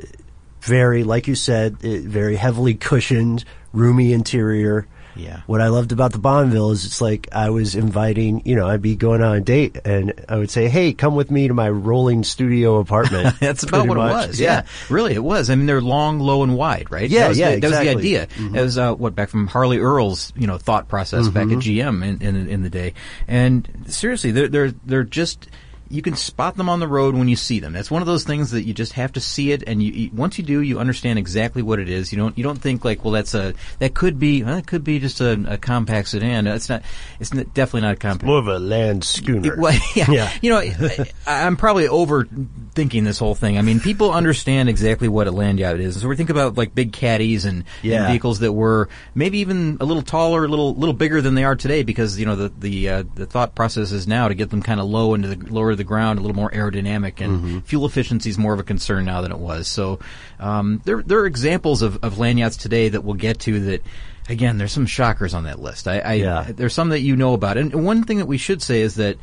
very, 0.60 1.04
like 1.04 1.26
you 1.28 1.34
said, 1.34 1.76
eh, 1.84 2.00
very 2.02 2.36
heavily 2.36 2.74
cushioned, 2.74 3.44
roomy 3.72 4.12
interior. 4.12 4.86
Yeah. 5.16 5.42
What 5.46 5.60
I 5.60 5.68
loved 5.68 5.92
about 5.92 6.10
the 6.10 6.18
Bonneville 6.18 6.72
is 6.72 6.86
it's 6.86 7.00
like 7.00 7.28
I 7.30 7.50
was 7.50 7.76
inviting, 7.76 8.42
you 8.46 8.56
know, 8.56 8.66
I'd 8.66 8.82
be 8.82 8.96
going 8.96 9.22
on 9.22 9.36
a 9.36 9.40
date 9.40 9.78
and 9.84 10.12
I 10.28 10.36
would 10.38 10.50
say, 10.50 10.68
hey, 10.68 10.92
come 10.92 11.14
with 11.14 11.30
me 11.30 11.46
to 11.46 11.54
my 11.54 11.68
rolling 11.70 12.24
studio 12.24 12.78
apartment. 12.80 13.36
That's 13.40 13.62
about 13.62 13.86
what 13.86 13.96
much. 13.96 14.24
it 14.24 14.28
was. 14.28 14.40
Yeah. 14.40 14.62
really, 14.90 15.14
it 15.14 15.22
was. 15.22 15.50
I 15.50 15.54
mean, 15.54 15.66
they're 15.66 15.80
long, 15.80 16.18
low, 16.18 16.42
and 16.42 16.56
wide, 16.56 16.90
right? 16.90 17.08
Yeah, 17.08 17.20
that 17.20 17.28
was 17.28 17.38
yeah, 17.38 17.54
the, 17.54 17.60
that 17.60 17.66
was 17.68 17.76
the 17.78 17.82
exactly. 17.92 18.16
idea. 18.18 18.28
It 18.60 18.62
was 18.64 18.76
uh, 18.76 18.94
what 18.94 19.14
back 19.14 19.28
from 19.28 19.46
Harley 19.46 19.78
Earl's, 19.78 20.32
you 20.34 20.48
know, 20.48 20.58
thought 20.58 20.88
process 20.88 21.28
back 21.28 21.46
Mm-hmm. 21.46 21.58
at 21.58 21.64
GM 21.64 22.04
in, 22.04 22.22
in 22.36 22.48
in 22.48 22.62
the 22.62 22.70
day. 22.70 22.94
And 23.28 23.84
seriously, 23.86 24.32
they're 24.32 24.48
they're 24.48 24.72
they're 24.84 25.04
just. 25.04 25.46
You 25.94 26.02
can 26.02 26.16
spot 26.16 26.56
them 26.56 26.68
on 26.68 26.80
the 26.80 26.88
road 26.88 27.14
when 27.14 27.28
you 27.28 27.36
see 27.36 27.60
them. 27.60 27.72
That's 27.72 27.90
one 27.90 28.02
of 28.02 28.06
those 28.06 28.24
things 28.24 28.50
that 28.50 28.64
you 28.64 28.74
just 28.74 28.94
have 28.94 29.12
to 29.12 29.20
see 29.20 29.52
it, 29.52 29.62
and 29.66 29.82
you, 29.82 29.92
you 29.92 30.10
once 30.12 30.38
you 30.38 30.44
do, 30.44 30.60
you 30.60 30.80
understand 30.80 31.18
exactly 31.18 31.62
what 31.62 31.78
it 31.78 31.88
is. 31.88 32.12
You 32.12 32.18
don't 32.18 32.36
you 32.36 32.42
don't 32.42 32.60
think 32.60 32.84
like, 32.84 33.04
well, 33.04 33.12
that's 33.12 33.34
a 33.34 33.54
that 33.78 33.94
could 33.94 34.18
be 34.18 34.42
well, 34.42 34.56
that 34.56 34.66
could 34.66 34.82
be 34.82 34.98
just 34.98 35.20
a, 35.20 35.32
a 35.48 35.56
compact 35.56 36.08
sedan. 36.08 36.46
It's 36.48 36.68
not. 36.68 36.82
It's 37.20 37.32
n- 37.34 37.48
definitely 37.54 37.82
not 37.82 37.92
a 37.92 37.96
compact. 37.96 38.24
More 38.24 38.38
of 38.38 38.48
a 38.48 38.58
land 38.58 39.04
schooner. 39.04 39.52
It- 39.54 39.58
well, 39.58 39.78
yeah. 39.94 40.10
Yeah. 40.10 40.32
You 40.42 40.50
know, 40.50 40.58
I, 40.58 41.46
I'm 41.46 41.56
probably 41.56 41.86
overthinking 41.86 43.04
this 43.04 43.18
whole 43.18 43.34
thing. 43.34 43.58
I 43.58 43.62
mean, 43.62 43.80
people 43.80 44.10
understand 44.12 44.68
exactly 44.68 45.08
what 45.08 45.26
a 45.26 45.30
land 45.30 45.58
yacht 45.58 45.78
is. 45.80 46.00
So 46.00 46.08
we 46.08 46.16
think 46.16 46.30
about 46.30 46.56
like 46.56 46.74
big 46.74 46.92
caddies 46.92 47.44
and, 47.44 47.64
Yeah. 47.82 47.98
and 48.02 48.06
vehicles 48.08 48.40
that 48.40 48.52
were 48.52 48.88
maybe 49.14 49.38
even 49.38 49.76
a 49.80 49.84
little 49.84 50.02
taller, 50.02 50.44
a 50.44 50.48
little 50.48 50.74
little 50.74 50.92
bigger 50.94 51.20
than 51.22 51.34
they 51.34 51.44
are 51.44 51.56
today, 51.56 51.82
because 51.82 52.18
you 52.18 52.26
know 52.26 52.36
the 52.36 52.48
the 52.58 52.88
uh, 52.88 53.04
the 53.14 53.26
thought 53.26 53.54
process 53.54 53.92
is 53.92 54.06
now 54.08 54.28
to 54.28 54.34
get 54.34 54.50
them 54.50 54.62
kind 54.62 54.80
of 54.80 54.86
low 54.86 55.14
into 55.14 55.28
the 55.28 55.52
lower 55.52 55.70
to 55.70 55.76
the 55.84 55.88
ground, 55.88 56.18
a 56.18 56.22
little 56.22 56.36
more 56.36 56.50
aerodynamic, 56.50 57.20
and 57.20 57.34
Mm-hmm. 57.38 57.58
fuel 57.60 57.86
efficiency 57.86 58.30
is 58.30 58.38
more 58.38 58.52
of 58.54 58.60
a 58.60 58.64
concern 58.64 59.04
now 59.04 59.20
than 59.20 59.30
it 59.32 59.38
was. 59.38 59.68
So 59.68 59.98
um, 60.40 60.80
there 60.84 61.02
there 61.02 61.18
are 61.20 61.26
examples 61.26 61.82
of, 61.82 62.02
of 62.02 62.18
land 62.18 62.38
yachts 62.38 62.56
today 62.56 62.88
that 62.88 63.02
we'll 63.04 63.14
get 63.14 63.40
to 63.40 63.60
that. 63.60 63.82
Again, 64.28 64.56
there's 64.56 64.72
some 64.72 64.86
shockers 64.86 65.34
on 65.34 65.44
that 65.44 65.58
list. 65.60 65.86
I, 65.86 65.98
I 65.98 66.12
Yeah. 66.14 66.46
there's 66.48 66.72
some 66.72 66.88
that 66.88 67.00
you 67.00 67.14
know 67.14 67.34
about, 67.34 67.58
and 67.58 67.84
one 67.84 68.04
thing 68.04 68.18
that 68.18 68.26
we 68.26 68.38
should 68.38 68.62
say 68.62 68.80
is 68.80 68.94
that 68.94 69.18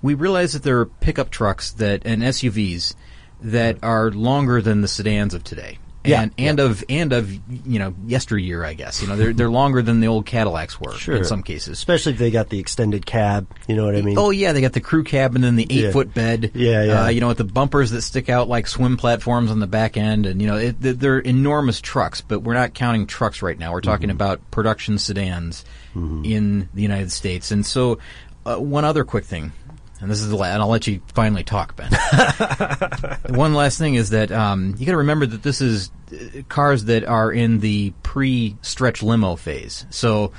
we 0.00 0.14
realize 0.14 0.52
that 0.52 0.62
there 0.62 0.78
are 0.78 0.86
pickup 0.86 1.30
trucks 1.30 1.72
that 1.72 2.02
and 2.06 2.22
SUVs 2.22 2.94
that 3.42 3.78
are 3.82 4.10
longer 4.12 4.62
than 4.62 4.80
the 4.80 4.86
sedans 4.88 5.34
of 5.34 5.42
today. 5.42 5.78
Yeah, 6.04 6.22
And, 6.22 6.34
and 6.36 6.60
of 6.60 6.84
and 6.90 7.12
of 7.14 7.32
you 7.66 7.78
know 7.78 7.94
yesteryear, 8.06 8.62
I 8.64 8.74
guess 8.74 9.00
you 9.00 9.08
know 9.08 9.16
they're 9.16 9.32
they're 9.32 9.50
longer 9.50 9.80
than 9.80 10.00
the 10.00 10.08
old 10.08 10.26
Cadillacs 10.26 10.78
were 10.78 10.92
Sure. 10.92 11.16
in 11.16 11.24
some 11.24 11.42
cases. 11.42 11.68
Especially 11.70 12.12
if 12.12 12.18
they 12.18 12.30
got 12.30 12.50
the 12.50 12.58
extended 12.58 13.06
cab. 13.06 13.46
You 13.68 13.76
know 13.76 13.86
what 13.86 13.96
I 13.96 14.02
mean? 14.02 14.18
Oh 14.18 14.28
yeah, 14.30 14.52
they 14.52 14.60
got 14.60 14.74
the 14.74 14.80
crew 14.82 15.02
cabin 15.04 15.36
and 15.36 15.44
then 15.44 15.56
the 15.56 15.66
eight 15.74 15.84
Yeah. 15.84 15.92
foot 15.92 16.12
bed. 16.12 16.50
Yeah, 16.54 16.84
yeah. 16.84 17.04
Uh, 17.04 17.08
you 17.08 17.20
know, 17.22 17.28
with 17.28 17.38
the 17.38 17.44
bumpers 17.44 17.90
that 17.92 18.02
stick 18.02 18.28
out 18.28 18.48
like 18.48 18.66
swim 18.66 18.96
platforms 18.98 19.50
on 19.50 19.60
the 19.60 19.66
back 19.66 19.96
end, 19.96 20.26
and 20.26 20.42
you 20.42 20.46
know, 20.48 20.56
it, 20.56 20.76
they're- 20.78 21.18
enormous 21.20 21.80
trucks. 21.80 22.20
But 22.20 22.40
we're 22.40 22.52
not 22.54 22.74
counting 22.74 23.06
trucks 23.06 23.40
right 23.40 23.58
now. 23.58 23.72
We're 23.72 23.80
talking 23.80 24.08
Mm-hmm. 24.08 24.16
about 24.16 24.50
production 24.50 24.98
sedans 24.98 25.64
in 25.94 26.68
the 26.74 26.82
United 26.82 27.12
States. 27.12 27.50
And 27.50 27.64
so, 27.64 27.98
uh, 28.44 28.56
one 28.56 28.84
other 28.84 29.04
quick 29.04 29.24
thing, 29.24 29.52
and 30.00 30.10
this 30.10 30.20
is 30.20 30.28
the 30.28 30.36
last, 30.36 30.54
and 30.54 30.62
I'll 30.62 30.68
let 30.68 30.86
you 30.86 31.00
finally 31.14 31.44
talk, 31.44 31.76
Ben. 31.76 31.90
one 33.34 33.54
last 33.54 33.78
thing 33.78 33.94
is 33.94 34.10
that 34.10 34.32
um, 34.32 34.74
you 34.78 34.86
got 34.86 34.92
to 34.92 34.98
remember 34.98 35.26
that 35.26 35.42
this 35.42 35.60
is 35.60 35.90
uh, 36.12 36.42
cars 36.48 36.84
that 36.86 37.04
are 37.04 37.32
in 37.32 37.60
the 37.60 37.92
pre-stretch 38.02 39.02
limo 39.02 39.36
phase. 39.36 39.86
So. 39.90 40.32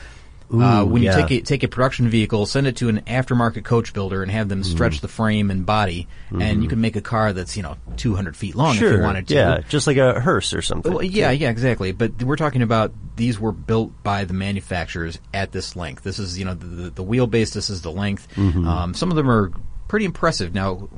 Uh, 0.53 0.83
Ooh, 0.83 0.85
when 0.85 1.01
you 1.01 1.11
take 1.11 1.31
a, 1.31 1.41
take 1.41 1.63
a 1.63 1.67
production 1.67 2.07
vehicle, 2.07 2.45
send 2.45 2.67
it 2.67 2.77
to 2.77 2.87
an 2.89 3.01
aftermarket 3.01 3.63
coach 3.63 3.93
builder, 3.93 4.21
and 4.21 4.31
have 4.31 4.47
them 4.47 4.61
Mm-hmm. 4.61 4.71
stretch 4.71 5.01
the 5.01 5.07
frame 5.07 5.49
and 5.51 5.65
body, 5.65 6.07
and 6.31 6.61
you 6.63 6.69
can 6.69 6.79
make 6.81 6.95
a 6.95 7.01
car 7.01 7.33
that's 7.33 7.57
you 7.57 7.63
know 7.63 7.77
200 7.97 8.37
feet 8.37 8.55
long 8.55 8.75
sure. 8.75 8.91
if 8.91 8.97
you 8.97 9.01
wanted 9.03 9.27
to. 9.27 9.33
Yeah, 9.33 9.59
just 9.67 9.87
like 9.87 9.97
a 9.97 10.19
hearse 10.19 10.53
or 10.53 10.61
something. 10.61 10.93
Well, 10.93 11.03
yeah, 11.03 11.31
yeah, 11.31 11.49
exactly. 11.49 11.91
But 11.91 12.21
we're 12.21 12.35
talking 12.35 12.61
about 12.61 12.93
these 13.15 13.39
were 13.39 13.51
built 13.51 14.03
by 14.03 14.25
the 14.25 14.33
manufacturers 14.33 15.19
at 15.33 15.51
this 15.51 15.75
length. 15.75 16.03
This 16.03 16.19
is 16.19 16.37
you 16.37 16.45
know 16.45 16.53
the, 16.53 16.65
the, 16.65 16.89
the 16.91 17.03
wheelbase. 17.03 17.53
This 17.53 17.69
is 17.69 17.81
the 17.81 17.91
length. 17.91 18.27
Mm-hmm. 18.35 18.67
Um, 18.67 18.93
some 18.93 19.09
of 19.09 19.15
them 19.17 19.29
are 19.29 19.51
pretty 19.87 20.05
impressive. 20.05 20.53
Now, 20.53 20.89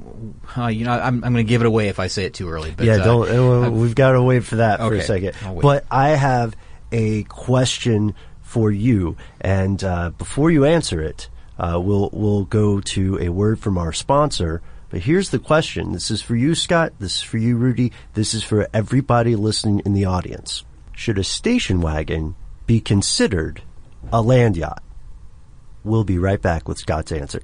uh, 0.56 0.68
you 0.68 0.86
know, 0.86 0.92
I'm, 0.92 1.24
I'm 1.24 1.34
going 1.34 1.36
to 1.36 1.44
give 1.44 1.62
it 1.62 1.68
away 1.68 1.88
if 1.90 2.00
I 2.00 2.08
say 2.08 2.26
it 2.26 2.34
too 2.34 2.50
early. 2.50 2.74
But, 2.76 2.86
yeah, 2.86 2.96
uh, 2.96 3.04
don't. 3.04 3.66
uh, 3.66 3.70
we've 3.72 3.96
got 3.96 4.12
to 4.14 4.22
wait 4.22 4.44
for 4.44 4.58
that 4.58 4.80
for 4.80 4.94
a 4.94 5.02
second. 5.02 5.34
But 5.62 5.86
I 5.92 6.10
have 6.10 6.56
a 6.92 7.24
question 7.24 8.16
for 8.58 8.72
you, 8.72 9.16
and 9.40 9.84
uh, 9.84 10.10
before 10.18 10.50
you 10.50 10.66
answer 10.66 11.00
it, 11.00 11.30
uh, 11.60 11.80
we'll 11.80 12.10
we'll 12.12 12.46
go 12.46 12.82
to 12.82 13.20
a 13.20 13.30
word 13.30 13.60
from 13.60 13.78
our 13.78 13.94
sponsor. 13.94 14.64
But 14.90 15.02
here's 15.02 15.30
the 15.30 15.38
question: 15.38 15.92
This 15.92 16.10
is 16.10 16.24
for 16.24 16.36
you, 16.36 16.56
Scott. 16.56 16.94
This 16.98 17.18
is 17.18 17.22
for 17.22 17.38
you, 17.38 17.56
Rudy. 17.56 17.92
This 18.16 18.34
is 18.34 18.44
for 18.44 18.68
everybody 18.74 19.36
listening 19.36 19.84
in 19.86 19.94
the 19.94 20.06
audience. 20.06 20.66
Should 20.94 21.20
a 21.20 21.24
station 21.24 21.82
wagon 21.82 22.34
be 22.66 22.82
considered 22.82 23.62
a 24.12 24.24
land 24.24 24.58
yacht? 24.58 24.82
We'll 25.84 26.04
be 26.04 26.18
right 26.18 26.42
back 26.42 26.68
with 26.68 26.80
Scott's 26.80 27.12
answer. 27.12 27.44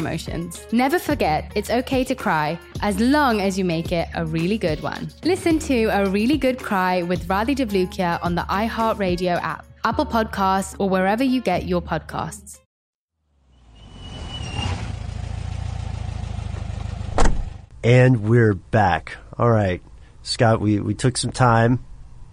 emotions. 0.00 0.66
Never 0.72 0.98
forget, 0.98 1.52
it's 1.54 1.70
okay 1.70 2.02
to 2.04 2.14
cry 2.14 2.58
as 2.80 2.98
long 2.98 3.40
as 3.40 3.58
you 3.58 3.64
make 3.64 3.92
it 3.92 4.08
a 4.14 4.24
really 4.24 4.58
good 4.58 4.82
one. 4.82 5.10
Listen 5.22 5.58
to 5.60 5.84
A 5.84 6.08
Really 6.08 6.38
Good 6.38 6.58
Cry 6.58 7.02
with 7.02 7.28
Radhi 7.28 7.54
Devlukia 7.54 8.18
on 8.22 8.34
the 8.34 8.42
iHeartRadio 8.42 9.40
app, 9.40 9.64
Apple 9.84 10.06
Podcasts, 10.06 10.74
or 10.80 10.88
wherever 10.88 11.22
you 11.22 11.40
get 11.40 11.66
your 11.66 11.82
podcasts. 11.82 12.58
And 17.82 18.24
we're 18.24 18.54
back. 18.54 19.16
All 19.38 19.50
right, 19.50 19.80
Scott, 20.22 20.60
we, 20.60 20.80
we 20.80 20.94
took 20.94 21.16
some 21.16 21.32
time 21.32 21.84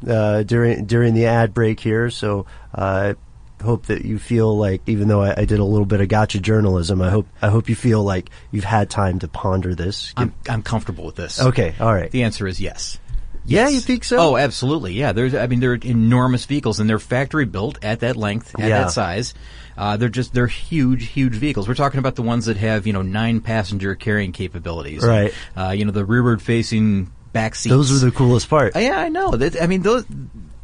uh, 0.06 0.44
during 0.44 0.86
during 0.86 1.14
the 1.14 1.26
ad 1.26 1.54
break 1.54 1.80
here, 1.80 2.10
so 2.10 2.46
uh, 2.74 3.14
hope 3.62 3.88
that 3.88 4.06
you 4.06 4.20
feel 4.20 4.58
like, 4.58 4.82
even 4.88 5.08
though 5.08 5.22
I, 5.22 5.42
I, 5.42 5.46
did 5.46 5.60
a 5.60 5.64
little 5.64 5.86
bit 5.86 6.02
of 6.02 6.08
gotcha 6.08 6.40
journalism, 6.40 7.02
I 7.02 7.10
hope 7.10 7.28
I 7.42 7.50
hope 7.50 7.70
you 7.70 7.76
feel 7.76 8.04
like 8.04 8.30
you've 8.52 8.64
had 8.64 8.90
time 8.90 9.20
to 9.20 9.28
ponder 9.28 9.76
this. 9.76 10.14
I'm 10.16 10.34
I'm 10.48 10.64
comfortable 10.64 11.06
with 11.06 11.16
this. 11.16 11.42
Okay, 11.42 11.74
all 11.80 11.94
right. 11.94 12.12
The 12.12 12.24
answer 12.24 12.48
is 12.48 12.62
yes. 12.62 13.00
Yeah, 13.48 13.70
you 13.70 13.80
think 13.80 14.04
so? 14.04 14.18
Oh, 14.18 14.38
absolutely. 14.38 14.94
Yeah, 14.94 15.14
there's. 15.14 15.34
I 15.34 15.48
mean, 15.48 15.62
they're 15.62 15.76
enormous 15.76 16.46
vehicles, 16.46 16.82
and 16.82 16.90
they're 16.90 17.00
factory 17.00 17.46
built 17.46 17.84
at 17.84 18.02
that 18.02 18.18
length, 18.18 18.54
at 18.56 18.68
yeah. 18.68 18.82
that 18.82 18.92
size. 18.92 19.34
Uh, 19.78 19.96
they're 19.96 20.10
just 20.10 20.34
they're 20.34 20.48
huge, 20.48 21.08
huge 21.08 21.36
vehicles. 21.36 21.68
We're 21.68 21.76
talking 21.76 22.00
about 22.00 22.16
the 22.16 22.24
ones 22.24 22.48
that 22.48 22.58
have 22.58 22.86
you 22.86 22.94
know 22.94 23.04
nine 23.04 23.40
passenger 23.40 23.96
carrying 23.96 24.34
capabilities. 24.34 25.04
Right. 25.04 25.34
And, 25.56 25.68
uh, 25.68 25.72
you 25.72 25.86
know 25.86 25.92
the 25.92 26.04
rearward 26.04 26.42
facing 26.42 27.12
back 27.32 27.56
seats. 27.56 27.72
Those 27.72 28.04
are 28.04 28.06
the 28.06 28.12
coolest 28.12 28.50
part. 28.50 28.76
Uh, 28.76 28.80
yeah, 28.80 29.00
I 29.00 29.10
know. 29.10 29.34
I 29.62 29.68
mean 29.68 29.82
those. 29.82 30.06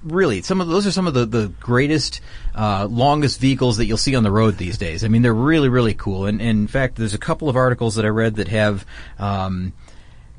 Really, 0.03 0.41
some 0.41 0.59
of 0.61 0.67
those 0.67 0.85
are 0.85 0.91
some 0.91 1.07
of 1.07 1.13
the 1.13 1.25
the 1.25 1.47
greatest, 1.59 2.21
uh, 2.55 2.87
longest 2.89 3.39
vehicles 3.39 3.77
that 3.77 3.85
you'll 3.85 3.97
see 3.97 4.15
on 4.15 4.23
the 4.23 4.31
road 4.31 4.57
these 4.57 4.77
days. 4.77 5.03
I 5.03 5.07
mean, 5.07 5.21
they're 5.21 5.33
really, 5.33 5.69
really 5.69 5.93
cool. 5.93 6.25
And, 6.25 6.41
and 6.41 6.59
in 6.59 6.67
fact, 6.67 6.95
there's 6.95 7.13
a 7.13 7.19
couple 7.19 7.49
of 7.49 7.55
articles 7.55 7.95
that 7.95 8.05
I 8.05 8.09
read 8.09 8.35
that 8.35 8.47
have. 8.49 8.85
Um, 9.19 9.73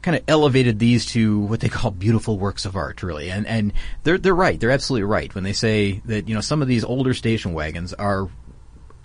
kind 0.02 0.18
of 0.18 0.22
elevated 0.28 0.78
these 0.78 1.06
to 1.06 1.40
what 1.40 1.60
they 1.60 1.68
call 1.70 1.90
beautiful 1.90 2.38
works 2.38 2.66
of 2.66 2.76
art, 2.76 3.02
really. 3.02 3.30
And 3.30 3.46
and 3.46 3.72
they're 4.02 4.18
they're 4.18 4.34
right. 4.34 4.60
They're 4.60 4.70
absolutely 4.70 5.04
right 5.04 5.34
when 5.34 5.44
they 5.44 5.54
say 5.54 6.02
that 6.04 6.28
you 6.28 6.34
know 6.34 6.42
some 6.42 6.60
of 6.60 6.68
these 6.68 6.84
older 6.84 7.14
station 7.14 7.54
wagons 7.54 7.94
are 7.94 8.28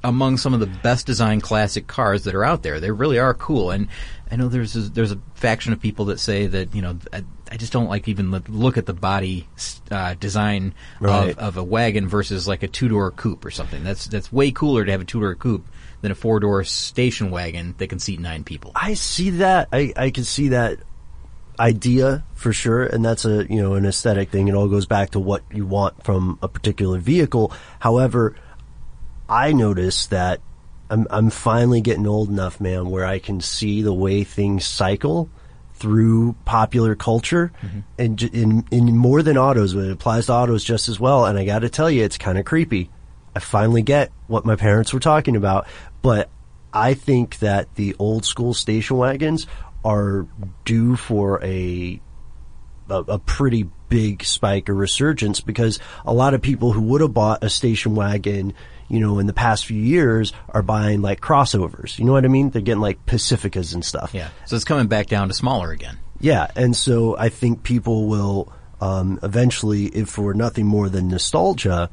among 0.04 0.38
some 0.38 0.54
of 0.54 0.60
the 0.60 0.68
best 0.68 1.06
designed 1.06 1.44
classic 1.44 1.88
cars 1.88 2.24
that 2.24 2.36
are 2.36 2.44
out 2.44 2.64
there. 2.64 2.80
They 2.80 2.92
really 2.92 3.20
are 3.20 3.34
cool. 3.34 3.72
And 3.72 3.88
I 4.32 4.36
know 4.36 4.48
there's 4.48 4.76
a, 4.76 4.82
there's 4.82 5.12
a 5.12 5.20
faction 5.34 5.74
of 5.74 5.82
people 5.82 6.06
that 6.06 6.20
say 6.20 6.48
that 6.48 6.76
you 6.76 6.82
know 6.82 7.00
I, 7.12 7.24
I 7.52 7.58
just 7.58 7.74
don't 7.74 7.88
like 7.88 8.08
even 8.08 8.32
look 8.32 8.78
at 8.78 8.86
the 8.86 8.94
body 8.94 9.48
uh, 9.90 10.14
design 10.16 10.74
right. 11.00 11.32
of, 11.32 11.38
of 11.40 11.58
a 11.58 11.64
wagon 11.64 12.08
versus 12.08 12.48
like 12.48 12.62
a 12.64 12.68
two 12.68 12.90
door 12.90 13.12
coupe 13.12 13.44
or 13.44 13.52
something. 13.52 13.84
That's 13.84 14.06
that's 14.06 14.32
way 14.32 14.52
cooler 14.52 14.86
to 14.86 14.92
have 14.92 15.02
a 15.02 15.06
two 15.06 15.20
door 15.20 15.36
coupe 15.36 15.68
than 16.02 16.12
a 16.12 16.16
four 16.16 16.40
door 16.40 16.64
station 16.64 17.32
wagon 17.32 17.76
that 17.78 17.88
can 17.88 18.00
seat 18.00 18.20
nine 18.20 18.44
people. 18.44 18.72
I 18.76 18.94
see 18.94 19.32
that. 19.32 19.70
I 19.72 19.94
I 19.96 20.12
can 20.12 20.24
see 20.24 20.50
that 20.50 20.80
idea 21.60 22.24
for 22.36 22.54
sure, 22.54 22.86
and 22.86 23.04
that's 23.04 23.26
a 23.26 23.46
you 23.50 23.62
know 23.62 23.74
an 23.74 23.86
aesthetic 23.86 24.30
thing. 24.30 24.48
It 24.48 24.54
all 24.54 24.68
goes 24.68 24.86
back 24.86 25.12
to 25.12 25.20
what 25.20 25.44
you 25.52 25.66
want 25.66 26.04
from 26.04 26.38
a 26.42 26.48
particular 26.48 27.00
vehicle. 27.00 27.52
However 27.80 28.36
I 29.30 29.54
notice 29.54 30.08
that 30.08 30.42
I'm, 30.90 31.08
I'm 31.10 31.30
finally 31.30 31.82
getting 31.82 32.08
old 32.08 32.30
enough, 32.30 32.60
man, 32.60 32.90
where 32.90 33.06
I 33.06 33.20
can 33.20 33.42
see 33.42 33.82
the 33.82 33.94
way 33.94 34.24
things 34.24 34.66
cycle 34.66 35.30
through 35.74 36.36
popular 36.44 36.96
culture 36.96 37.54
mm-hmm. 37.62 37.80
and 37.98 38.22
in, 38.22 38.66
in 38.70 38.98
more 38.98 39.24
than 39.24 39.38
autos, 39.38 39.74
but 39.74 39.86
it 39.86 39.92
applies 39.92 40.26
to 40.26 40.34
autos 40.34 40.64
just 40.64 40.90
as 40.90 41.00
well. 41.00 41.26
And 41.26 41.38
I 41.38 41.46
got 41.46 41.60
to 41.60 41.70
tell 41.70 41.90
you, 41.90 42.04
it's 42.04 42.18
kind 42.18 42.38
of 42.38 42.46
creepy. 42.46 42.90
I 43.36 43.40
finally 43.40 43.82
get 43.82 44.12
what 44.28 44.46
my 44.46 44.56
parents 44.56 44.94
were 44.94 45.00
talking 45.00 45.36
about, 45.36 45.68
but 46.02 46.30
I 46.74 46.94
think 46.94 47.40
that 47.40 47.74
the 47.76 47.96
old 47.98 48.26
school 48.26 48.54
station 48.54 48.98
wagons 48.98 49.48
are 49.84 50.28
due 50.66 50.96
for 50.96 51.44
a 51.44 52.02
a, 52.90 52.96
a, 52.96 53.20
pretty 53.20 53.70
big 53.88 54.24
spike 54.24 54.68
or 54.68 54.74
resurgence 54.74 55.42
because 55.42 55.80
a 56.06 56.14
lot 56.14 56.34
of 56.34 56.42
people 56.42 56.72
who 56.72 56.82
would 56.82 57.02
have 57.02 57.14
bought 57.14 57.44
a 57.44 57.50
station 57.50 57.94
wagon 57.94 58.54
you 58.90 59.00
know, 59.00 59.20
in 59.20 59.28
the 59.28 59.34
past 59.34 59.66
few 59.66 59.82
years 59.82 60.34
are 60.50 60.62
buying 60.62 61.02
like 61.02 61.22
crossovers. 61.22 61.98
You 61.98 62.06
know 62.06 62.12
what 62.12 62.26
I 62.26 62.28
mean? 62.28 62.50
They're 62.50 62.62
getting 62.62 62.82
like 62.82 63.06
Pacificas 63.06 63.74
and 63.74 63.86
stuff. 63.86 64.12
Yeah. 64.14 64.30
So 64.46 64.56
it's 64.56 64.66
coming 64.66 64.88
back 64.88 65.08
down 65.08 65.28
to 65.28 65.34
smaller 65.34 65.72
again. 65.72 65.98
Yeah. 66.20 66.48
And 66.56 66.76
so 66.76 67.18
I 67.18 67.30
think 67.30 67.64
people 67.64 68.08
will, 68.08 68.52
um, 68.82 69.20
eventually, 69.24 69.86
if 69.86 70.10
for 70.10 70.34
nothing 70.34 70.66
more 70.66 70.90
than 70.90 71.08
nostalgia, 71.08 71.90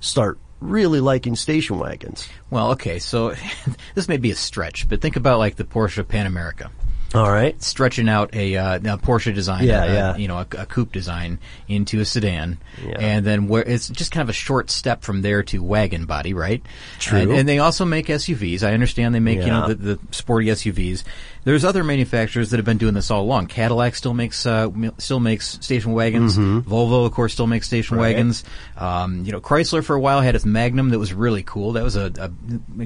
start 0.00 0.38
really 0.60 1.00
liking 1.00 1.36
station 1.36 1.78
wagons. 1.78 2.28
Well, 2.50 2.72
okay. 2.72 2.98
So 2.98 3.34
this 3.94 4.08
may 4.08 4.16
be 4.16 4.30
a 4.30 4.36
stretch, 4.36 4.88
but 4.88 5.00
think 5.00 5.16
about 5.16 5.38
like 5.38 5.56
the 5.56 5.64
Porsche 5.64 6.04
Panamera. 6.04 6.70
All 7.14 7.30
right. 7.30 7.60
Stretching 7.62 8.08
out 8.08 8.34
a, 8.34 8.56
uh, 8.56 8.76
a 8.76 8.98
Porsche 8.98 9.34
design, 9.34 9.64
yeah, 9.64 9.82
uh, 9.82 9.92
yeah. 9.92 10.16
you 10.16 10.28
know, 10.28 10.38
a, 10.38 10.46
a, 10.58 10.66
coupe 10.66 10.92
design 10.92 11.38
into 11.68 12.00
a 12.00 12.04
sedan, 12.04 12.58
yeah. 12.82 12.96
and 12.98 13.26
then 13.26 13.48
where 13.48 13.62
it's 13.62 13.88
just 13.88 14.12
kind 14.12 14.22
of 14.22 14.30
a 14.30 14.34
short 14.34 14.70
step 14.70 15.02
from 15.02 15.20
there 15.20 15.42
to 15.44 15.62
wagon 15.62 16.06
body, 16.06 16.32
right? 16.32 16.62
True. 16.98 17.18
And, 17.18 17.32
and 17.32 17.48
they 17.48 17.58
also 17.58 17.84
make 17.84 18.06
SUVs. 18.06 18.62
I 18.62 18.72
understand 18.72 19.14
they 19.14 19.20
make 19.20 19.40
you 19.40 19.46
know 19.46 19.68
the, 19.68 19.74
the 19.74 19.98
sporty 20.10 20.46
SUVs. 20.46 21.04
There's 21.44 21.64
other 21.64 21.82
manufacturers 21.82 22.50
that 22.50 22.58
have 22.58 22.64
been 22.64 22.78
doing 22.78 22.94
this 22.94 23.10
all 23.10 23.22
along. 23.22 23.48
Cadillac 23.48 23.96
still 23.96 24.14
makes 24.14 24.46
uh, 24.46 24.70
still 24.98 25.18
makes 25.18 25.58
station 25.60 25.92
wagons. 25.92 26.38
Mm-hmm. 26.38 26.70
Volvo, 26.70 27.04
of 27.04 27.12
course, 27.12 27.32
still 27.32 27.48
makes 27.48 27.66
station 27.66 27.96
right. 27.96 28.14
wagons. 28.14 28.44
Um, 28.76 29.24
you 29.24 29.32
know, 29.32 29.40
Chrysler 29.40 29.84
for 29.84 29.96
a 29.96 30.00
while 30.00 30.20
had 30.20 30.36
its 30.36 30.44
Magnum 30.44 30.90
that 30.90 30.98
was 30.98 31.12
really 31.12 31.42
cool. 31.42 31.72
That 31.72 31.82
was 31.82 31.96
a, 31.96 32.12
a 32.16 32.30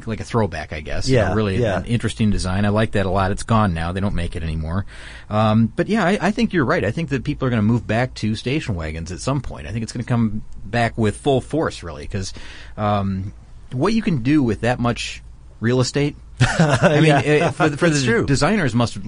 like 0.07 0.21
a 0.21 0.25
throwback, 0.25 0.73
I 0.73 0.81
guess. 0.81 1.09
Yeah, 1.09 1.25
you 1.25 1.29
know, 1.29 1.35
really 1.35 1.57
yeah. 1.59 1.79
an 1.79 1.85
interesting 1.85 2.31
design. 2.31 2.65
I 2.65 2.71
like 2.71 2.93
that 2.93 3.05
a 3.05 3.11
lot. 3.11 3.31
It's 3.31 3.43
gone 3.43 3.75
now. 3.75 3.93
They 3.93 4.01
don't 4.01 4.15
make 4.15 4.37
it 4.37 4.43
anymore. 4.43 4.87
Um, 5.29 5.67
but 5.67 5.89
yeah, 5.89 6.05
I, 6.05 6.19
I, 6.21 6.31
think 6.31 6.53
you're 6.53 6.65
right. 6.65 6.85
I 6.85 6.93
think 6.93 7.11
that 7.11 7.25
people 7.25 7.47
are 7.47 7.51
going 7.51 7.61
to 7.61 7.67
move 7.67 7.87
back 7.87 8.15
to 8.15 8.37
station 8.37 8.75
wagons 8.75 9.11
at 9.11 9.21
some 9.21 9.41
point. 9.41 9.67
I 9.67 9.73
think 9.73 9.83
it's 9.83 9.93
going 9.93 10.05
to 10.05 10.09
come 10.09 10.45
back 10.65 10.97
with 10.97 11.17
full 11.17 11.41
force, 11.41 11.83
really, 11.83 12.03
because 12.03 12.33
um, 12.77 13.33
what 13.73 13.93
you 13.93 14.03
can 14.03 14.23
do 14.23 14.43
with 14.43 14.63
that 14.63 14.79
much 14.79 15.23
real 15.61 15.81
estate. 15.81 16.17
I 16.41 17.01
mean, 17.01 17.07
yeah. 17.07 17.51
for, 17.51 17.71
for 17.77 17.91
the 17.91 18.03
true. 18.03 18.27
designers 18.27 18.75
must. 18.75 18.99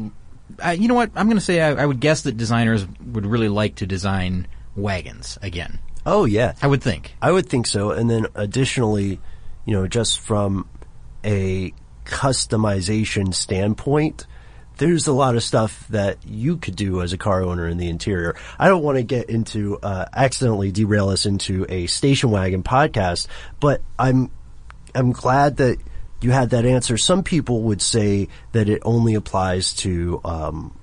Uh, 0.64 0.71
you 0.71 0.88
know 0.88 0.95
what? 0.95 1.11
I'm 1.14 1.27
going 1.27 1.38
to 1.38 1.45
say 1.45 1.61
I, 1.61 1.83
I 1.83 1.87
would 1.87 2.01
guess 2.01 2.23
that 2.23 2.37
designers 2.37 2.87
would 3.12 3.27
really 3.27 3.49
like 3.49 3.77
to 3.77 3.87
design 3.87 4.49
wagons 4.75 5.38
again. 5.43 5.79
Oh 6.07 6.25
yeah, 6.25 6.55
I 6.62 6.67
would 6.67 6.83
think. 6.83 7.14
I 7.21 7.31
would 7.31 7.47
think 7.47 7.67
so. 7.67 7.91
And 7.91 8.09
then 8.09 8.27
additionally, 8.35 9.21
you 9.67 9.75
know, 9.75 9.87
just 9.87 10.21
from 10.21 10.67
a 11.25 11.75
customization 12.07 13.35
standpoint, 13.35 14.27
there's 14.79 15.07
a 15.07 15.12
lot 15.12 15.37
of 15.37 15.43
stuff 15.43 15.87
that 15.88 16.19
you 16.25 16.57
could 16.57 16.77
do 16.77 17.03
as 17.03 17.12
a 17.12 17.19
car 17.19 17.43
owner 17.43 17.69
in 17.69 17.77
the 17.77 17.88
interior. 17.88 18.37
I 18.59 18.69
don't 18.69 18.83
want 18.83 18.97
to 18.97 19.03
get 19.03 19.29
into 19.29 19.79
uh, 19.83 20.07
accidentally 20.14 20.73
derail 20.73 21.11
us 21.11 21.27
into 21.27 21.67
a 21.69 21.87
station 21.87 22.31
wagon 22.31 22.62
podcast, 22.62 23.27
but 23.61 23.83
I'm 23.99 24.31
I'm 24.95 25.12
glad 25.12 25.59
that 25.59 25.79
you 26.20 26.31
had 26.31 26.50
that 26.50 26.64
answer. 26.64 26.96
Some 26.96 27.22
people 27.22 27.62
would 27.62 27.83
say 27.83 28.28
that 28.52 28.68
it 28.68 28.83
only 28.85 29.14
applies 29.14 29.72
to 29.74 30.20
um, 30.24 30.78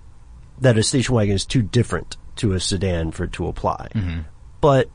that 0.61 0.77
a 0.77 0.83
station 0.83 1.15
wagon 1.15 1.35
is 1.35 1.45
too 1.45 1.61
different 1.61 2.17
to 2.37 2.53
a 2.53 2.59
sedan 2.59 3.11
for 3.11 3.25
it 3.25 3.33
to 3.33 3.47
apply, 3.47 3.89
mm-hmm. 3.93 4.21
but 4.61 4.89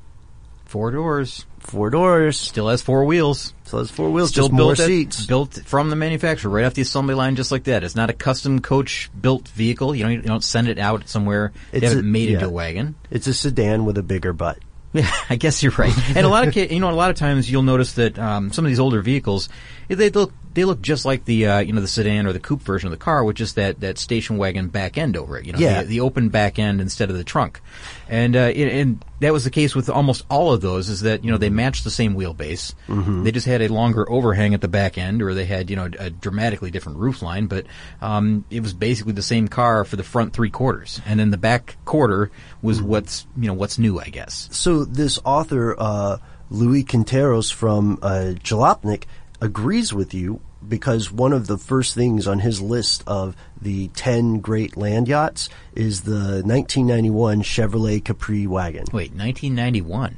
Four 0.70 0.92
doors. 0.92 1.46
Four 1.59 1.90
doors. 1.90 2.38
Still 2.38 2.68
has 2.68 2.81
four 2.81 3.05
wheels. 3.05 3.55
Still 3.64 3.81
has 3.81 3.90
four 3.90 4.09
wheels. 4.11 4.29
Still 4.29 4.44
just 4.44 4.57
built 4.57 4.66
more 4.66 4.72
at- 4.74 4.79
seats. 4.79 5.26
built 5.26 5.55
from 5.64 5.90
the 5.90 5.96
manufacturer, 5.96 6.48
right 6.48 6.64
off 6.64 6.74
the 6.74 6.83
assembly 6.83 7.16
line, 7.16 7.35
just 7.35 7.50
like 7.50 7.64
that. 7.64 7.83
It's 7.83 7.96
not 7.96 8.09
a 8.09 8.12
custom 8.12 8.61
coach 8.61 9.11
built 9.20 9.48
vehicle. 9.48 9.96
You 9.96 10.05
know, 10.05 10.11
you 10.11 10.22
don't 10.22 10.44
send 10.44 10.68
it 10.68 10.79
out 10.79 11.09
somewhere. 11.09 11.50
They 11.72 11.81
haven't 11.81 11.98
a- 11.98 12.03
made 12.05 12.29
it 12.29 12.35
into 12.35 12.46
a 12.46 12.50
wagon. 12.50 12.94
It's 13.11 13.26
a 13.26 13.35
sedan 13.35 13.85
with 13.85 13.98
a 13.98 14.05
bigger 14.05 14.33
butt. 14.33 14.61
Yeah, 14.92 15.11
I 15.31 15.37
guess 15.37 15.62
you're 15.62 15.72
right. 15.72 15.96
And 16.16 16.26
a 16.26 16.29
lot 16.29 16.48
of, 16.48 16.57
you 16.57 16.81
know, 16.81 16.90
a 16.90 16.92
lot 16.92 17.11
of 17.11 17.16
times 17.16 17.50
you'll 17.50 17.62
notice 17.62 17.94
that 17.94 18.18
um, 18.18 18.53
some 18.53 18.64
of 18.64 18.68
these 18.68 18.81
older 18.81 19.03
vehicles, 19.03 19.48
they 19.88 20.11
look 20.11 20.33
they 20.53 20.65
look 20.65 20.83
just 20.83 21.05
like 21.05 21.25
the 21.25 21.47
uh, 21.47 21.59
you 21.61 21.73
know 21.73 21.81
the 21.81 21.87
sedan 21.89 22.27
or 22.27 22.33
the 22.33 22.41
coupe 22.41 22.63
version 22.63 22.87
of 22.89 22.91
the 22.91 22.97
car, 23.05 23.23
with 23.25 23.37
just 23.37 23.55
that 23.57 23.81
that 23.81 23.99
station 23.99 24.37
wagon 24.37 24.69
back 24.69 24.99
end 24.99 25.17
over 25.17 25.39
it. 25.39 25.47
You 25.47 25.53
know, 25.53 25.59
Yeah. 25.59 25.83
the, 25.83 25.89
the 25.89 26.01
open 26.01 26.29
back 26.29 26.59
end 26.59 26.81
instead 26.81 27.11
of 27.11 27.17
the 27.17 27.25
trunk. 27.25 27.61
And 28.09 28.35
uh, 28.35 28.41
and- 28.41 28.71
and 28.71 29.05
that 29.21 29.33
was 29.35 29.45
the 29.45 29.51
case 29.51 29.75
with 29.75 29.91
almost 29.91 30.25
all 30.31 30.53
of 30.53 30.61
those. 30.63 30.89
Is 30.89 31.03
that 31.03 31.25
you 31.25 31.31
know 31.31 31.37
they 31.39 31.51
matched 31.51 31.85
the 31.85 31.91
same 31.91 32.15
wheelbase. 32.17 32.75
Mhm. 32.89 33.23
They 33.25 33.31
just 33.33 33.47
had 33.47 33.63
a 33.63 33.69
longer 33.69 34.11
overhang 34.11 34.55
at 34.55 34.61
the 34.61 34.69
back 34.69 34.99
end, 34.99 35.23
or 35.23 35.35
they 35.35 35.45
had 35.45 35.71
you 35.71 35.77
know 35.77 35.89
a 35.99 36.11
dramatically 36.11 36.71
different 36.71 36.99
roof 36.99 37.23
line. 37.23 37.47
But 37.47 37.67
um, 38.03 38.45
it 38.51 38.63
was 38.63 38.73
basically 38.73 39.13
the 39.13 39.23
same 39.23 39.47
car 39.49 39.85
for 39.85 39.97
the 39.97 40.03
front 40.03 40.33
three 40.33 40.51
quarters, 40.51 41.01
and 41.07 41.21
then 41.21 41.31
the 41.31 41.37
back 41.39 41.77
quarter 41.85 42.31
was 42.63 42.83
what's 42.83 43.27
you 43.39 43.47
know 43.47 43.55
what's 43.55 43.79
new, 43.79 44.01
I 44.01 44.09
guess. 44.09 44.49
So 44.53 44.85
this 44.85 45.19
author, 45.25 45.77
uh, 45.79 46.17
Louis 46.51 46.83
Quinteros 46.83 47.53
from 47.53 47.99
uh, 48.03 48.33
Jalopnik, 48.43 49.05
agrees 49.40 49.92
with 49.92 50.12
you 50.14 50.40
because 50.66 51.11
one 51.11 51.33
of 51.33 51.46
the 51.46 51.57
first 51.57 51.94
things 51.94 52.26
on 52.26 52.38
his 52.40 52.61
list 52.61 53.03
of 53.07 53.35
the 53.61 53.88
10 53.88 54.40
great 54.40 54.76
land 54.76 55.09
yachts 55.09 55.48
is 55.74 56.03
the 56.03 56.42
1991 56.44 57.42
Chevrolet 57.42 58.05
Caprice 58.05 58.46
wagon. 58.46 58.85
Wait, 58.92 59.12
1991? 59.12 60.16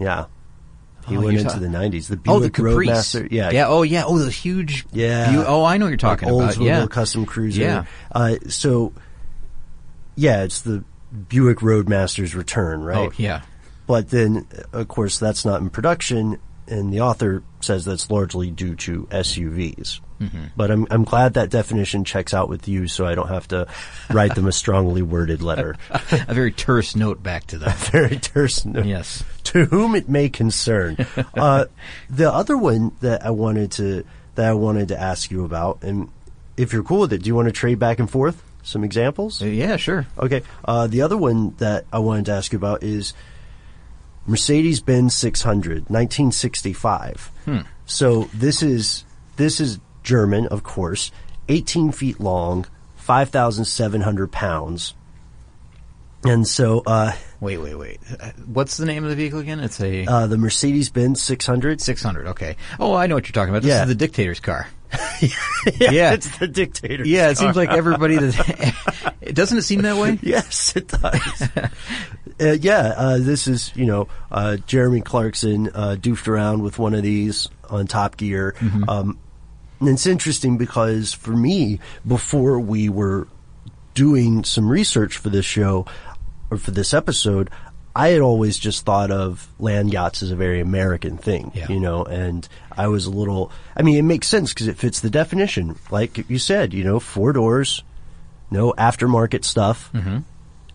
Yeah. 0.00 0.26
He 1.06 1.16
Oh, 1.16 1.20
went 1.20 1.38
into 1.38 1.58
the 1.60 1.66
90s. 1.68 2.08
The 2.08 2.18
Oh, 2.26 2.40
the 2.40 2.48
Buick 2.50 2.54
Caprice. 2.54 2.88
Roadmaster. 2.88 3.28
Yeah. 3.30 3.50
Yeah. 3.50 3.68
Oh, 3.68 3.82
yeah. 3.82 4.04
Oh, 4.06 4.18
the 4.18 4.30
huge. 4.30 4.86
Yeah. 4.92 5.32
Bu- 5.32 5.44
oh, 5.46 5.62
I 5.64 5.76
know 5.76 5.86
you're 5.86 5.96
talking 5.98 6.28
like 6.30 6.56
about. 6.56 6.64
Yeah. 6.64 6.86
Custom 6.86 7.26
cruiser. 7.26 7.60
Yeah. 7.60 7.84
Uh, 8.10 8.36
so, 8.48 8.92
yeah, 10.16 10.42
it's 10.44 10.62
the 10.62 10.82
Buick 11.28 11.58
Roadmaster's 11.58 12.34
return, 12.34 12.82
right? 12.82 13.10
Oh, 13.10 13.12
yeah. 13.16 13.42
But 13.86 14.08
then, 14.10 14.46
of 14.72 14.88
course, 14.88 15.18
that's 15.18 15.44
not 15.44 15.60
in 15.60 15.68
production, 15.68 16.38
and 16.66 16.92
the 16.92 17.00
author 17.00 17.42
says 17.60 17.84
that's 17.84 18.10
largely 18.10 18.50
due 18.50 18.74
to 18.76 19.06
SUVs. 19.10 20.00
Mhm. 20.20 20.50
But 20.56 20.70
I'm 20.70 20.86
I'm 20.90 21.04
glad 21.04 21.34
that 21.34 21.50
definition 21.50 22.04
checks 22.04 22.32
out 22.32 22.48
with 22.48 22.68
you, 22.68 22.86
so 22.88 23.04
I 23.06 23.14
don't 23.14 23.28
have 23.28 23.48
to 23.48 23.66
write 24.10 24.34
them 24.34 24.46
a 24.46 24.52
strongly 24.62 25.02
worded 25.02 25.42
letter. 25.42 25.76
a 25.90 26.32
very 26.34 26.52
terse 26.52 26.94
note 26.94 27.22
back 27.22 27.46
to 27.48 27.58
them. 27.58 27.72
very 27.90 28.16
terse 28.18 28.64
note. 28.64 28.86
Yes. 28.86 29.24
To 29.44 29.64
whom 29.66 29.94
it 29.94 30.08
may 30.08 30.28
concern. 30.28 30.96
uh, 31.34 31.66
the 32.08 32.32
other 32.32 32.56
one 32.56 32.92
that 33.00 33.26
I 33.26 33.30
wanted 33.30 33.72
to 33.72 34.04
that 34.36 34.46
I 34.48 34.54
wanted 34.54 34.88
to 34.88 35.00
ask 35.00 35.30
you 35.30 35.44
about, 35.44 35.82
and 35.82 36.08
if 36.56 36.72
you're 36.72 36.84
cool 36.84 37.00
with 37.00 37.12
it, 37.12 37.22
do 37.22 37.28
you 37.28 37.34
want 37.34 37.46
to 37.48 37.52
trade 37.52 37.78
back 37.80 37.98
and 37.98 38.08
forth 38.08 38.42
some 38.62 38.84
examples? 38.84 39.42
yeah, 39.42 39.76
sure. 39.76 40.06
Okay. 40.18 40.42
Uh, 40.64 40.86
the 40.86 41.02
other 41.02 41.16
one 41.16 41.54
that 41.58 41.84
I 41.92 41.98
wanted 41.98 42.26
to 42.26 42.32
ask 42.32 42.52
you 42.52 42.58
about 42.58 42.82
is 42.84 43.12
Mercedes 44.26 44.80
Benz 44.80 45.14
600, 45.14 45.90
1965. 45.90 47.30
Hmm. 47.44 47.58
So 47.86 48.24
this 48.34 48.62
is 48.62 49.04
this 49.36 49.60
is 49.60 49.78
German, 50.02 50.46
of 50.48 50.62
course, 50.62 51.10
18 51.48 51.92
feet 51.92 52.20
long, 52.20 52.66
5,700 52.96 54.30
pounds. 54.32 54.94
And 56.26 56.48
so, 56.48 56.82
uh, 56.86 57.12
Wait, 57.40 57.58
wait, 57.58 57.74
wait. 57.74 58.00
Uh, 58.18 58.30
What's 58.46 58.78
the 58.78 58.86
name 58.86 59.04
of 59.04 59.10
the 59.10 59.16
vehicle 59.16 59.40
again? 59.40 59.60
It's 59.60 59.78
a 59.80 60.06
uh, 60.06 60.26
the 60.26 60.38
Mercedes 60.38 60.88
Benz 60.88 61.20
600. 61.22 61.82
600. 61.82 62.26
Okay. 62.28 62.56
Oh, 62.80 62.94
I 62.94 63.06
know 63.06 63.14
what 63.16 63.26
you're 63.28 63.34
talking 63.34 63.50
about. 63.50 63.62
This 63.62 63.68
Yeah. 63.74 63.82
is 63.82 63.88
the 63.88 63.94
dictator's 63.94 64.40
car. 64.40 64.68
Yeah, 65.80 66.12
it's 66.12 66.38
the 66.38 66.46
dictator. 66.48 67.04
Yeah, 67.06 67.30
it 67.30 67.38
seems 67.38 67.56
like 67.56 67.70
everybody 67.70 68.16
that 68.16 69.14
doesn't 69.32 69.58
it 69.58 69.62
seem 69.62 69.82
that 69.82 69.96
way? 69.96 70.18
Yes, 70.22 70.74
it 70.76 70.88
does. 70.88 71.42
uh, 72.40 72.52
yeah, 72.60 72.94
uh, 72.96 73.18
this 73.18 73.46
is 73.46 73.72
you 73.74 73.86
know 73.86 74.08
uh, 74.30 74.56
Jeremy 74.66 75.00
Clarkson 75.00 75.68
uh, 75.74 75.96
doofed 75.98 76.28
around 76.28 76.62
with 76.62 76.78
one 76.78 76.94
of 76.94 77.02
these 77.02 77.48
on 77.70 77.86
Top 77.86 78.16
Gear. 78.16 78.54
Mhm. 78.58 78.88
Um, 78.88 79.18
and 79.80 79.88
it's 79.88 80.06
interesting 80.06 80.56
because 80.56 81.12
for 81.12 81.32
me, 81.32 81.80
before 82.06 82.60
we 82.60 82.88
were 82.88 83.28
doing 83.94 84.44
some 84.44 84.68
research 84.68 85.16
for 85.18 85.28
this 85.28 85.44
show 85.44 85.86
or 86.50 86.56
for 86.56 86.70
this 86.70 86.94
episode, 86.94 87.50
I 87.96 88.08
had 88.08 88.20
always 88.20 88.58
just 88.58 88.84
thought 88.84 89.10
of 89.10 89.48
land 89.58 89.92
yachts 89.92 90.22
as 90.22 90.30
a 90.32 90.36
very 90.36 90.60
American 90.60 91.16
thing, 91.16 91.52
you 91.68 91.78
know, 91.78 92.02
and 92.04 92.46
I 92.72 92.88
was 92.88 93.06
a 93.06 93.10
little, 93.10 93.52
I 93.76 93.82
mean, 93.82 93.96
it 93.96 94.02
makes 94.02 94.26
sense 94.26 94.52
because 94.52 94.66
it 94.66 94.76
fits 94.76 95.00
the 95.00 95.10
definition. 95.10 95.78
Like 95.90 96.28
you 96.28 96.38
said, 96.38 96.74
you 96.74 96.82
know, 96.82 96.98
four 96.98 97.32
doors, 97.32 97.84
no 98.50 98.72
aftermarket 98.72 99.44
stuff. 99.44 99.90
Mm-hmm. 99.92 100.18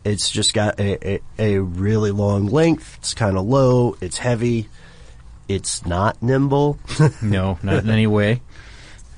It's 0.05 0.31
just 0.31 0.53
got 0.53 0.79
a, 0.79 1.15
a, 1.15 1.21
a 1.37 1.61
really 1.61 2.11
long 2.11 2.47
length. 2.47 2.95
It's 2.99 3.13
kind 3.13 3.37
of 3.37 3.45
low. 3.45 3.97
It's 3.99 4.17
heavy. 4.17 4.69
It's 5.49 5.85
not 5.85 6.21
nimble. 6.23 6.79
no, 7.21 7.59
not 7.61 7.83
in 7.83 7.89
any 7.89 8.07
way. 8.07 8.41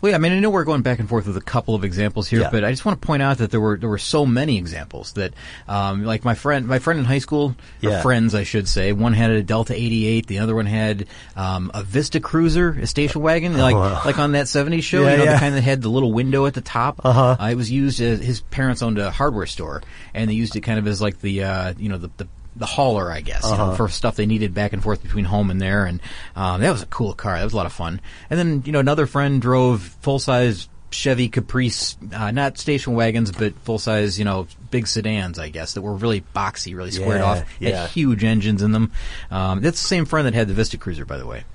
Well, 0.02 0.10
yeah, 0.10 0.16
I 0.16 0.20
mean, 0.20 0.32
I 0.32 0.40
know 0.40 0.50
we're 0.50 0.64
going 0.64 0.82
back 0.82 0.98
and 1.00 1.08
forth 1.08 1.28
with 1.28 1.38
a 1.38 1.42
couple 1.42 1.76
of 1.76 1.84
examples 1.84 2.28
here, 2.28 2.42
Yeah. 2.42 2.50
but 2.52 2.64
I 2.64 2.72
just 2.72 2.86
want 2.86 3.00
to 3.00 3.06
point 3.06 3.22
out 3.22 3.38
that 3.38 3.52
there 3.52 3.60
were 3.62 3.78
there 3.78 3.88
were 3.90 4.00
so 4.00 4.26
many 4.26 4.58
examples 4.58 5.14
that, 5.14 5.34
um, 5.68 6.04
like 6.06 6.26
my 6.26 6.34
friend, 6.34 6.68
my 6.68 6.80
friend 6.80 7.00
in 7.00 7.06
high 7.06 7.20
school, 7.20 7.56
or 7.84 7.90
Yeah. 7.92 8.02
friends, 8.02 8.34
I 8.34 8.44
should 8.44 8.68
say, 8.68 8.94
one 8.94 9.14
had 9.14 9.30
a 9.30 9.44
Delta 9.44 9.74
88, 9.76 10.26
the 10.26 10.40
other 10.40 10.56
one 10.56 10.66
had 10.66 11.06
um, 11.36 11.70
a 11.74 11.84
Vista 11.84 12.20
Cruiser, 12.20 12.70
a 12.82 12.88
station 12.88 13.22
wagon, 13.22 13.58
like 13.58 13.76
wow. 13.76 14.02
like 14.04 14.18
on 14.18 14.32
that 14.32 14.48
70s 14.48 14.82
show, 14.84 15.04
Yeah, 15.04 15.12
you 15.12 15.18
know, 15.20 15.24
yeah. 15.26 15.34
the 15.34 15.40
kind 15.40 15.56
that 15.56 15.62
had 15.62 15.82
the 15.84 15.90
little 15.90 16.12
window 16.12 16.46
at 16.48 16.56
the 16.56 16.62
top. 16.62 17.02
Uh-huh. 17.04 17.38
Uh, 17.40 17.48
it 17.52 17.56
was 17.56 17.70
used 17.70 18.02
as 18.02 18.22
his 18.22 18.42
parents 18.42 18.82
owned 18.82 18.98
a 18.98 19.12
hardware 19.12 19.46
store, 19.46 19.84
and 20.16 20.30
they 20.30 20.34
used 20.34 20.56
it 20.56 20.62
kind 20.62 20.80
of 20.80 20.88
as 20.88 21.00
like 21.02 21.22
the 21.22 21.44
uh, 21.44 21.74
you 21.78 21.90
know 21.90 21.98
the, 21.98 22.10
the 22.18 22.28
the 22.62 22.66
hauler, 22.66 23.12
I 23.12 23.20
guess, 23.20 23.44
you 23.44 23.50
know, 23.58 23.64
Uh-huh. 23.64 23.76
for 23.76 23.90
stuff 23.90 24.16
they 24.16 24.26
needed 24.26 24.54
back 24.54 24.72
and 24.72 24.82
forth 24.82 25.04
between 25.04 25.26
home 25.26 25.50
and 25.52 25.60
there, 25.62 25.86
and 25.86 26.00
um, 26.36 26.62
that 26.62 26.72
was 26.72 26.82
a 26.82 26.86
cool 26.88 27.14
car. 27.14 27.38
That 27.38 27.44
was 27.44 27.52
a 27.54 27.58
lot 27.58 27.66
of 27.66 27.74
fun. 27.74 28.00
And 28.30 28.40
then 28.40 28.64
you 28.66 28.72
know 28.72 28.80
another 28.80 29.06
friend 29.08 29.42
drove 29.42 29.82
full 30.02 30.20
size 30.20 30.70
Chevy 30.94 31.30
Caprice, 31.30 31.96
uh, 32.14 32.32
not 32.32 32.58
station 32.58 32.94
wagons, 32.96 33.32
but 33.32 33.54
full 33.64 33.80
size, 33.80 34.20
you 34.20 34.26
know, 34.26 34.46
big 34.72 34.88
sedans, 34.88 35.40
I 35.40 35.48
guess, 35.48 35.74
that 35.76 35.82
were 35.82 35.94
really 35.94 36.22
boxy, 36.36 36.76
really 36.76 36.92
squared 36.92 37.22
Yeah, 37.22 37.26
off, 37.26 37.44
yeah. 37.62 37.82
had 37.84 37.90
huge 37.92 38.26
engines 38.26 38.62
in 38.62 38.74
them. 38.74 38.92
Um, 39.32 39.62
that's 39.62 39.82
the 39.82 39.88
same 39.88 40.04
friend 40.06 40.28
that 40.28 40.34
had 40.34 40.50
the 40.50 40.54
Vista 40.54 40.78
Cruiser, 40.78 41.06
by 41.06 41.18
the 41.18 41.26
way. 41.26 41.46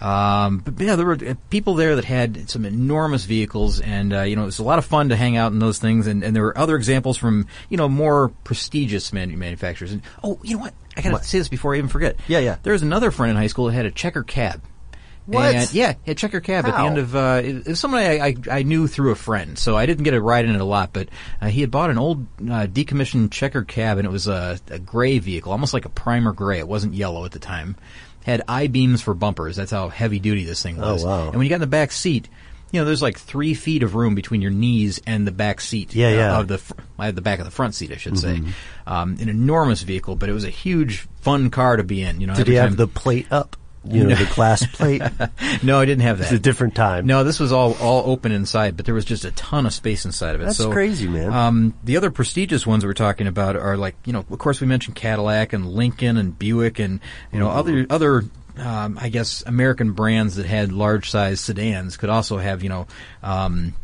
Um, 0.00 0.58
but 0.58 0.80
yeah, 0.80 0.96
there 0.96 1.04
were 1.06 1.14
uh, 1.14 1.34
people 1.50 1.74
there 1.74 1.96
that 1.96 2.04
had 2.06 2.48
some 2.48 2.64
enormous 2.64 3.24
vehicles, 3.24 3.80
and 3.80 4.12
uh, 4.14 4.22
you 4.22 4.34
know 4.36 4.42
it 4.42 4.46
was 4.46 4.58
a 4.58 4.64
lot 4.64 4.78
of 4.78 4.86
fun 4.86 5.10
to 5.10 5.16
hang 5.16 5.36
out 5.36 5.52
in 5.52 5.58
those 5.58 5.78
things. 5.78 6.06
And, 6.06 6.22
and 6.24 6.34
there 6.34 6.42
were 6.42 6.56
other 6.56 6.76
examples 6.76 7.18
from 7.18 7.46
you 7.68 7.76
know 7.76 7.88
more 7.88 8.30
prestigious 8.44 9.12
manu- 9.12 9.36
manufacturers. 9.36 9.92
And 9.92 10.02
oh, 10.24 10.38
you 10.42 10.56
know 10.56 10.62
what? 10.62 10.74
I 10.96 11.02
gotta 11.02 11.14
What? 11.14 11.24
say 11.24 11.38
this 11.38 11.48
before 11.48 11.74
I 11.74 11.78
even 11.78 11.88
forget. 11.90 12.16
Yeah, 12.28 12.38
yeah. 12.38 12.56
There 12.62 12.72
was 12.72 12.82
another 12.82 13.10
friend 13.10 13.30
in 13.30 13.36
high 13.36 13.46
school 13.48 13.66
that 13.66 13.72
had 13.72 13.86
a 13.86 13.90
checker 13.90 14.22
cab. 14.22 14.62
What? 15.26 15.54
And, 15.54 15.72
yeah, 15.74 15.94
had 16.06 16.16
checker 16.16 16.40
cab 16.40 16.64
at 16.66 16.72
the 16.74 16.80
end 16.80 16.98
of. 16.98 17.14
Uh, 17.14 17.40
it, 17.44 17.56
it 17.56 17.66
was 17.68 17.78
someone 17.78 18.00
I, 18.00 18.18
I 18.28 18.36
I 18.50 18.62
knew 18.62 18.88
through 18.88 19.12
a 19.12 19.16
friend, 19.16 19.56
so 19.58 19.76
I 19.76 19.86
didn't 19.86 20.04
get 20.04 20.14
a 20.14 20.20
ride 20.20 20.46
in 20.46 20.54
it 20.54 20.60
a 20.60 20.64
lot. 20.64 20.92
But 20.92 21.08
uh, 21.40 21.48
he 21.48 21.60
had 21.60 21.70
bought 21.70 21.90
an 21.90 21.98
old 21.98 22.26
uh, 22.40 22.66
decommissioned 22.66 23.30
checker 23.30 23.62
cab, 23.62 23.98
and 23.98 24.06
it 24.06 24.10
was 24.10 24.26
a, 24.26 24.58
a 24.70 24.78
gray 24.78 25.18
vehicle, 25.18 25.52
almost 25.52 25.74
like 25.74 25.84
a 25.84 25.90
primer 25.90 26.32
gray. 26.32 26.58
It 26.58 26.66
wasn't 26.66 26.94
yellow 26.94 27.24
at 27.26 27.32
the 27.32 27.38
time. 27.38 27.76
Had 28.24 28.42
I 28.48 28.66
beams 28.66 29.00
for 29.02 29.14
bumpers. 29.14 29.56
That's 29.56 29.70
how 29.70 29.88
heavy 29.88 30.18
duty 30.18 30.44
this 30.44 30.62
thing 30.62 30.76
was. 30.76 30.86
Oh, 30.86 30.92
was. 30.92 31.04
wow. 31.04 31.26
And 31.28 31.36
when 31.36 31.44
you 31.44 31.48
got 31.48 31.56
in 31.56 31.60
the 31.62 31.66
back 31.66 31.90
seat, 31.90 32.28
you 32.70 32.80
know, 32.80 32.84
there's 32.84 33.02
like 33.02 33.18
three 33.18 33.54
feet 33.54 33.82
of 33.82 33.94
room 33.94 34.14
between 34.14 34.42
your 34.42 34.50
knees 34.50 35.00
and 35.06 35.26
the 35.26 35.32
back 35.32 35.60
seat. 35.60 35.94
Yeah, 35.94 36.08
uh, 36.08 36.10
yeah. 36.10 36.38
Of 36.38 36.48
the 36.48 36.58
fr- 36.58 36.74
I 36.98 37.06
had 37.06 37.16
the 37.16 37.22
back 37.22 37.38
of 37.38 37.44
the 37.44 37.50
front 37.50 37.74
seat, 37.74 37.90
I 37.92 37.96
should 37.96 38.18
say. 38.18 38.36
Mhm. 38.36 38.52
Um, 38.86 39.16
an 39.20 39.28
enormous 39.28 39.82
vehicle, 39.82 40.16
but 40.16 40.28
it 40.28 40.32
was 40.32 40.44
a 40.44 40.50
huge, 40.50 41.08
fun 41.20 41.50
car 41.50 41.76
to 41.76 41.82
be 41.82 42.02
in. 42.02 42.20
You 42.20 42.28
know, 42.28 42.34
Did 42.34 42.46
he 42.46 42.54
have 42.54 42.76
the 42.76 42.86
plate 42.86 43.26
up? 43.30 43.56
You 43.82 44.04
know, 44.04 44.14
the 44.14 44.30
glass 44.34 44.66
plate? 44.66 45.02
no, 45.62 45.80
I 45.80 45.86
didn't 45.86 46.02
have 46.02 46.18
that. 46.18 46.24
It's 46.24 46.32
a 46.32 46.38
different 46.38 46.74
time. 46.74 47.06
No, 47.06 47.24
this 47.24 47.40
was 47.40 47.50
all 47.50 47.74
all 47.78 48.10
open 48.10 48.30
inside, 48.30 48.76
but 48.76 48.84
there 48.84 48.94
was 48.94 49.06
just 49.06 49.24
a 49.24 49.30
ton 49.30 49.64
of 49.64 49.72
space 49.72 50.04
inside 50.04 50.34
of 50.34 50.42
it. 50.42 50.44
That's 50.44 50.58
so, 50.58 50.70
crazy, 50.70 51.08
man. 51.08 51.32
Um, 51.32 51.74
the 51.82 51.96
other 51.96 52.10
prestigious 52.10 52.66
ones 52.66 52.84
we're 52.84 52.92
talking 52.92 53.26
about 53.26 53.56
are 53.56 53.78
like 53.78 53.96
you 54.04 54.12
know, 54.12 54.18
of 54.18 54.38
course, 54.38 54.60
we 54.60 54.66
mentioned 54.66 54.96
Cadillac 54.96 55.54
and 55.54 55.66
Lincoln 55.66 56.18
and 56.18 56.38
Buick 56.38 56.78
and 56.78 57.00
you 57.32 57.38
know 57.38 57.48
other 57.48 57.86
other. 57.88 58.24
Um, 58.58 58.98
I 59.00 59.08
guess 59.08 59.42
American 59.46 59.92
brands 59.92 60.36
that 60.36 60.44
had 60.44 60.70
large 60.72 61.08
size 61.08 61.40
sedans 61.40 61.96
could 61.96 62.10
also 62.10 62.36
have 62.36 62.62
you 62.62 62.68
know. 62.68 62.86
Um, 63.22 63.74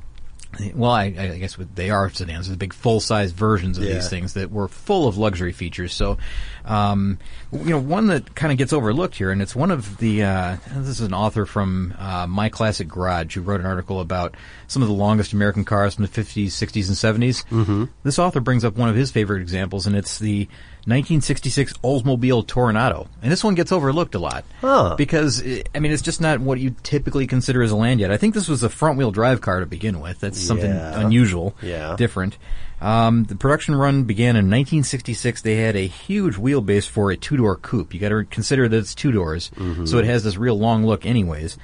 well, 0.74 0.90
I, 0.90 1.04
I 1.04 1.38
guess 1.38 1.56
what 1.58 1.74
they 1.76 1.90
are 1.90 2.08
sedans, 2.10 2.48
the 2.48 2.56
big 2.56 2.72
full-size 2.72 3.32
versions 3.32 3.78
of 3.78 3.84
Yeah. 3.84 3.94
these 3.94 4.08
things 4.08 4.34
that 4.34 4.50
were 4.50 4.68
full 4.68 5.06
of 5.08 5.16
luxury 5.18 5.52
features. 5.52 5.92
So, 5.94 6.18
um, 6.64 7.18
you 7.52 7.70
know, 7.70 7.78
one 7.80 8.08
that 8.08 8.34
kind 8.34 8.52
of 8.52 8.58
gets 8.58 8.72
overlooked 8.72 9.14
here, 9.16 9.30
and 9.30 9.40
it's 9.42 9.54
one 9.56 9.70
of 9.70 9.98
the. 9.98 10.22
Uh, 10.24 10.56
this 10.76 10.88
is 10.88 11.00
an 11.00 11.14
author 11.14 11.46
from 11.46 11.94
uh, 11.98 12.26
My 12.26 12.48
Classic 12.48 12.86
Garage 12.88 13.34
who 13.34 13.40
wrote 13.42 13.60
an 13.60 13.66
article 13.66 14.00
about 14.00 14.36
some 14.66 14.82
of 14.82 14.88
the 14.88 14.94
longest 14.94 15.32
American 15.32 15.64
cars 15.64 15.94
from 15.94 16.04
the 16.04 16.10
50s, 16.10 16.46
60s, 16.46 16.88
and 16.88 17.22
70s. 17.22 17.44
Mm-hmm. 17.46 17.84
This 18.02 18.18
author 18.18 18.40
brings 18.40 18.64
up 18.64 18.76
one 18.76 18.88
of 18.88 18.96
his 18.96 19.10
favorite 19.10 19.42
examples, 19.42 19.86
and 19.86 19.94
it's 19.96 20.18
the 20.18 20.48
1966 20.86 21.72
Oldsmobile 21.84 22.46
Toronado, 22.46 23.08
and 23.20 23.32
this 23.32 23.42
one 23.42 23.54
gets 23.56 23.72
overlooked 23.72 24.14
a 24.14 24.18
lot 24.20 24.44
Huh. 24.60 24.94
because 24.96 25.42
I 25.74 25.80
mean 25.80 25.90
it's 25.92 26.02
just 26.02 26.20
not 26.20 26.40
what 26.40 26.60
you 26.60 26.76
typically 26.84 27.26
consider 27.26 27.62
as 27.62 27.72
a 27.72 27.76
land 27.76 27.98
yacht. 28.00 28.12
I 28.12 28.16
think 28.16 28.34
this 28.34 28.46
was 28.48 28.62
a 28.62 28.68
front-wheel 28.68 29.10
drive 29.10 29.40
car 29.40 29.60
to 29.60 29.66
begin 29.66 30.00
with. 30.00 30.20
That's 30.20 30.40
something 30.40 30.70
Yeah. 30.70 31.00
unusual, 31.00 31.54
Yeah. 31.60 31.96
different. 31.96 32.38
Um, 32.80 33.24
the 33.24 33.34
production 33.36 33.74
run 33.74 34.04
began 34.04 34.36
in 34.36 34.48
1966. 34.50 35.40
They 35.42 35.56
had 35.56 35.76
a 35.76 35.86
huge 35.86 36.34
wheelbase 36.36 36.86
for 36.88 37.10
a 37.10 37.16
two-door 37.16 37.56
coupe. 37.56 37.92
You 37.94 38.00
got 38.00 38.10
to 38.10 38.24
consider 38.24 38.68
that 38.68 38.76
it's 38.76 38.94
two 38.94 39.10
doors, 39.12 39.50
so 39.86 39.98
it 39.98 40.04
has 40.04 40.24
this 40.24 40.36
real 40.36 40.58
long 40.58 40.84
look, 40.86 41.04
anyways. 41.06 41.56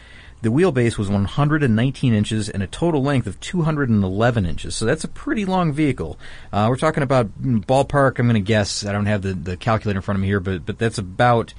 The 0.42 0.50
wheelbase 0.50 0.98
was 0.98 1.08
119 1.08 2.14
inches 2.14 2.48
and 2.48 2.62
a 2.62 2.66
total 2.66 3.02
length 3.02 3.26
of 3.26 3.38
211 3.40 4.44
inches. 4.44 4.74
So 4.74 4.84
that's 4.84 5.04
a 5.04 5.08
pretty 5.08 5.44
long 5.44 5.72
vehicle. 5.72 6.18
Uh, 6.52 6.66
we're 6.68 6.76
talking 6.76 7.04
about 7.04 7.40
ballpark. 7.40 8.18
I'm 8.18 8.26
going 8.26 8.34
to 8.34 8.40
guess. 8.40 8.84
I 8.84 8.92
don't 8.92 9.06
have 9.06 9.22
the, 9.22 9.34
the 9.34 9.56
calculator 9.56 9.98
in 9.98 10.02
front 10.02 10.16
of 10.16 10.22
me 10.22 10.26
here, 10.26 10.40
but 10.40 10.66
but 10.66 10.78
that's 10.78 10.98
about 10.98 11.54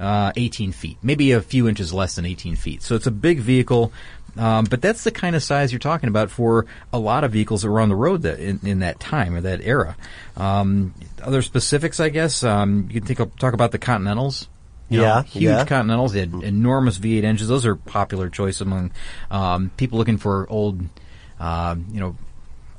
uh, 0.00 0.32
18 0.36 0.72
feet, 0.72 0.98
maybe 1.02 1.32
a 1.32 1.40
few 1.40 1.68
inches 1.68 1.92
less 1.92 2.16
than 2.16 2.26
18 2.26 2.56
feet. 2.56 2.82
So 2.82 2.94
it's 2.94 3.06
a 3.06 3.12
big 3.12 3.38
vehicle. 3.38 3.92
Um, 4.36 4.64
but 4.64 4.82
that's 4.82 5.04
the 5.04 5.12
kind 5.12 5.36
of 5.36 5.42
size 5.42 5.70
you're 5.72 5.78
talking 5.78 6.08
about 6.08 6.30
for 6.30 6.66
a 6.92 6.98
lot 6.98 7.22
of 7.22 7.30
vehicles 7.30 7.62
that 7.62 7.70
were 7.70 7.80
on 7.80 7.88
the 7.88 7.94
road 7.94 8.22
that 8.22 8.40
in, 8.40 8.58
in 8.64 8.80
that 8.80 8.98
time 8.98 9.34
or 9.34 9.40
that 9.42 9.60
era. 9.62 9.96
Um, 10.36 10.92
other 11.22 11.40
specifics, 11.40 12.00
I 12.00 12.08
guess, 12.08 12.42
um, 12.42 12.88
you 12.90 13.00
can 13.00 13.14
think, 13.14 13.36
talk 13.38 13.54
about 13.54 13.70
the 13.70 13.78
Continentals. 13.78 14.48
You 14.88 14.98
know, 14.98 15.04
Yeah, 15.04 15.22
huge 15.22 15.42
yeah. 15.44 15.64
Continentals. 15.64 16.12
They 16.12 16.20
had 16.20 16.34
enormous 16.34 16.98
V8 16.98 17.24
engines. 17.24 17.48
Those 17.48 17.64
are 17.66 17.74
popular 17.76 18.28
choice 18.28 18.60
among 18.60 18.92
um, 19.30 19.70
people 19.76 19.98
looking 19.98 20.18
for 20.18 20.46
old, 20.50 20.80
um, 21.40 21.86
you 21.90 22.00
know, 22.00 22.16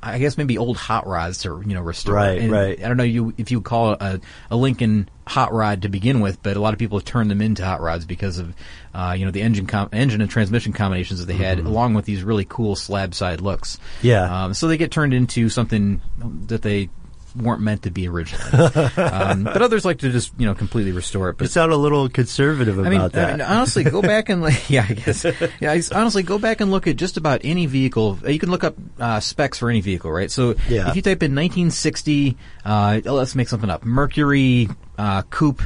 I 0.02 0.18
guess 0.18 0.38
maybe 0.38 0.56
old 0.56 0.76
hot 0.76 1.06
rods 1.06 1.38
to 1.38 1.60
you 1.66 1.74
know 1.74 1.80
restore. 1.80 2.14
Right, 2.14 2.38
And 2.38 2.52
right. 2.52 2.78
I 2.82 2.86
don't 2.86 2.96
know 2.96 3.02
you 3.02 3.34
if 3.38 3.50
you 3.50 3.60
call 3.60 3.94
it 3.94 4.00
a, 4.00 4.20
a 4.52 4.56
Lincoln 4.56 5.08
hot 5.26 5.52
rod 5.52 5.82
to 5.82 5.88
begin 5.88 6.20
with, 6.20 6.40
but 6.44 6.56
a 6.56 6.60
lot 6.60 6.74
of 6.74 6.78
people 6.78 6.98
have 6.98 7.04
turned 7.04 7.28
them 7.28 7.40
into 7.40 7.64
hot 7.64 7.80
rods 7.80 8.04
because 8.04 8.38
of 8.38 8.54
uh, 8.94 9.16
you 9.18 9.24
know 9.24 9.32
the 9.32 9.42
engine 9.42 9.66
com- 9.66 9.88
engine 9.92 10.20
and 10.20 10.30
transmission 10.30 10.72
combinations 10.72 11.18
that 11.18 11.26
they 11.26 11.34
had, 11.34 11.58
along 11.58 11.94
with 11.94 12.04
these 12.04 12.22
really 12.22 12.44
cool 12.44 12.76
slab 12.76 13.14
side 13.14 13.40
looks. 13.40 13.76
Mm-hmm. 13.76 14.06
Yeah. 14.06 14.44
Um, 14.44 14.54
so 14.54 14.68
they 14.68 14.76
get 14.76 14.92
turned 14.92 15.12
into 15.12 15.48
something 15.48 16.00
that 16.46 16.62
they 16.62 16.88
weren't 17.36 17.60
meant 17.60 17.82
to 17.82 17.90
be 17.90 18.08
originally. 18.08 18.50
um, 18.96 19.44
but 19.44 19.62
others 19.62 19.84
like 19.84 19.98
to 19.98 20.10
just 20.10 20.32
you 20.38 20.46
know 20.46 20.54
completely 20.54 20.92
restore 20.92 21.28
it. 21.30 21.38
But 21.38 21.44
You 21.44 21.48
sound 21.48 21.72
a 21.72 21.76
little 21.76 22.08
conservative 22.08 22.78
about 22.78 22.86
I 22.86 22.90
mean, 22.98 23.08
that. 23.12 23.28
I 23.28 23.32
mean, 23.32 23.40
honestly, 23.42 23.84
go 23.84 24.02
back 24.02 24.28
and 24.28 24.42
like, 24.42 24.68
yeah, 24.70 24.86
I 24.88 24.92
guess, 24.94 25.24
yeah, 25.60 25.72
I 25.72 25.82
honestly, 25.94 26.22
go 26.22 26.38
back 26.38 26.60
and 26.60 26.70
look 26.70 26.86
at 26.86 26.96
just 26.96 27.16
about 27.16 27.40
any 27.44 27.66
vehicle. 27.66 28.18
Uh, 28.24 28.28
You 28.30 28.38
can 28.38 28.50
look 28.50 28.64
up 28.64 28.74
uh, 28.98 29.20
specs 29.20 29.58
for 29.58 29.70
any 29.70 29.80
vehicle, 29.80 30.10
right? 30.10 30.30
So 30.30 30.54
Yeah. 30.68 30.88
if 30.90 30.96
you 30.96 31.02
type 31.02 31.22
in 31.22 31.34
1960, 31.34 32.36
uh, 32.64 33.00
let's 33.04 33.34
make 33.34 33.48
something 33.48 33.70
up, 33.70 33.84
Mercury 33.84 34.68
uh, 34.98 35.22
coupe 35.22 35.62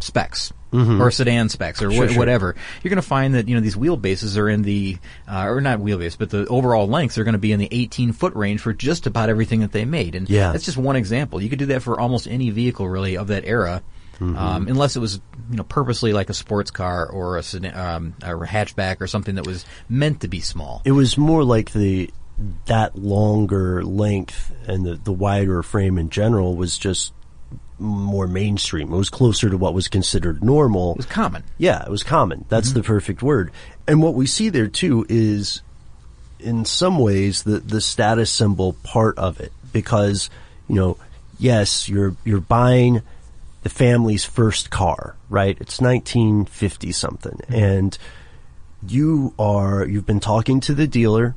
specs. 0.00 0.52
Or 0.72 1.10
sedan 1.10 1.48
specs, 1.50 1.82
or 1.82 1.88
Mm-hmm. 1.88 1.96
Sure, 1.96 2.06
wh- 2.06 2.10
sure. 2.12 2.18
whatever. 2.18 2.54
You're 2.82 2.88
going 2.90 2.96
to 3.02 3.06
find 3.06 3.34
that 3.34 3.46
you 3.48 3.54
know 3.54 3.60
these 3.60 3.76
wheelbases 3.76 4.38
are 4.38 4.48
in 4.48 4.62
the, 4.62 4.96
uh, 5.28 5.44
or 5.46 5.60
not 5.60 5.80
wheelbase, 5.80 6.16
but 6.16 6.30
the 6.30 6.46
overall 6.46 6.86
lengths 6.88 7.18
are 7.18 7.24
going 7.24 7.34
to 7.34 7.38
be 7.38 7.52
in 7.52 7.58
the 7.58 7.68
18 7.70 8.12
foot 8.12 8.34
range 8.34 8.60
for 8.62 8.72
just 8.72 9.06
about 9.06 9.28
everything 9.28 9.60
that 9.60 9.72
they 9.72 9.84
made. 9.84 10.14
And 10.14 10.30
Yeah. 10.30 10.52
that's 10.52 10.64
just 10.64 10.78
one 10.78 10.96
example. 10.96 11.42
You 11.42 11.50
could 11.50 11.58
do 11.58 11.66
that 11.66 11.82
for 11.82 12.00
almost 12.00 12.26
any 12.26 12.48
vehicle 12.50 12.88
really 12.88 13.16
of 13.18 13.26
that 13.28 13.44
era. 13.44 13.82
Mm-hmm. 14.14 14.36
Um, 14.38 14.68
unless 14.68 14.94
it 14.96 15.00
was, 15.00 15.20
you 15.50 15.56
know, 15.56 15.64
purposely 15.64 16.12
like 16.12 16.30
a 16.30 16.34
sports 16.34 16.70
car 16.70 17.06
or 17.08 17.38
a 17.38 17.42
sedan, 17.42 17.76
um, 17.76 18.14
a 18.22 18.34
hatchback 18.46 19.00
or 19.00 19.06
something 19.06 19.34
that 19.34 19.46
was 19.46 19.64
meant 19.88 20.20
to 20.20 20.28
be 20.28 20.40
small. 20.40 20.80
it 20.84 20.92
was 20.92 21.18
more 21.18 21.42
like 21.44 21.72
the 21.72 22.08
that 22.66 22.96
longer 22.96 23.84
length 23.84 24.52
and 24.66 24.84
the, 24.86 24.94
the 24.94 25.12
wider 25.12 25.62
frame 25.62 25.98
in 25.98 26.08
general 26.08 26.56
was 26.56 26.78
just 26.78 27.12
more 27.82 28.26
mainstream. 28.26 28.92
It 28.92 28.96
was 28.96 29.10
closer 29.10 29.50
to 29.50 29.56
what 29.58 29.74
was 29.74 29.88
considered 29.88 30.42
normal. 30.42 30.92
It 30.92 30.96
was 30.98 31.06
common. 31.06 31.42
Yeah, 31.58 31.82
it 31.82 31.90
was 31.90 32.02
common. 32.02 32.44
That's 32.48 32.68
Mm-hmm. 32.70 32.78
the 32.78 32.84
perfect 32.84 33.22
word. 33.22 33.50
And 33.86 34.02
what 34.02 34.14
we 34.14 34.26
see 34.26 34.48
there 34.48 34.68
too 34.68 35.04
is, 35.08 35.60
in 36.38 36.64
some 36.64 36.98
ways, 36.98 37.42
the 37.42 37.58
the 37.60 37.80
status 37.80 38.30
symbol 38.30 38.74
part 38.82 39.18
of 39.18 39.40
it 39.40 39.52
because 39.72 40.30
you 40.68 40.74
know, 40.76 40.96
yes, 41.38 41.88
you're 41.88 42.16
you're 42.24 42.40
buying 42.40 43.02
the 43.62 43.68
family's 43.68 44.24
first 44.24 44.70
car, 44.70 45.14
right? 45.28 45.56
It's 45.60 45.80
1950 45.80 46.92
something, 46.92 47.32
Mm-hmm. 47.44 47.54
and 47.54 47.98
you 48.88 49.32
are 49.38 49.86
you've 49.86 50.06
been 50.06 50.20
talking 50.20 50.58
to 50.60 50.74
the 50.74 50.86
dealer 50.88 51.34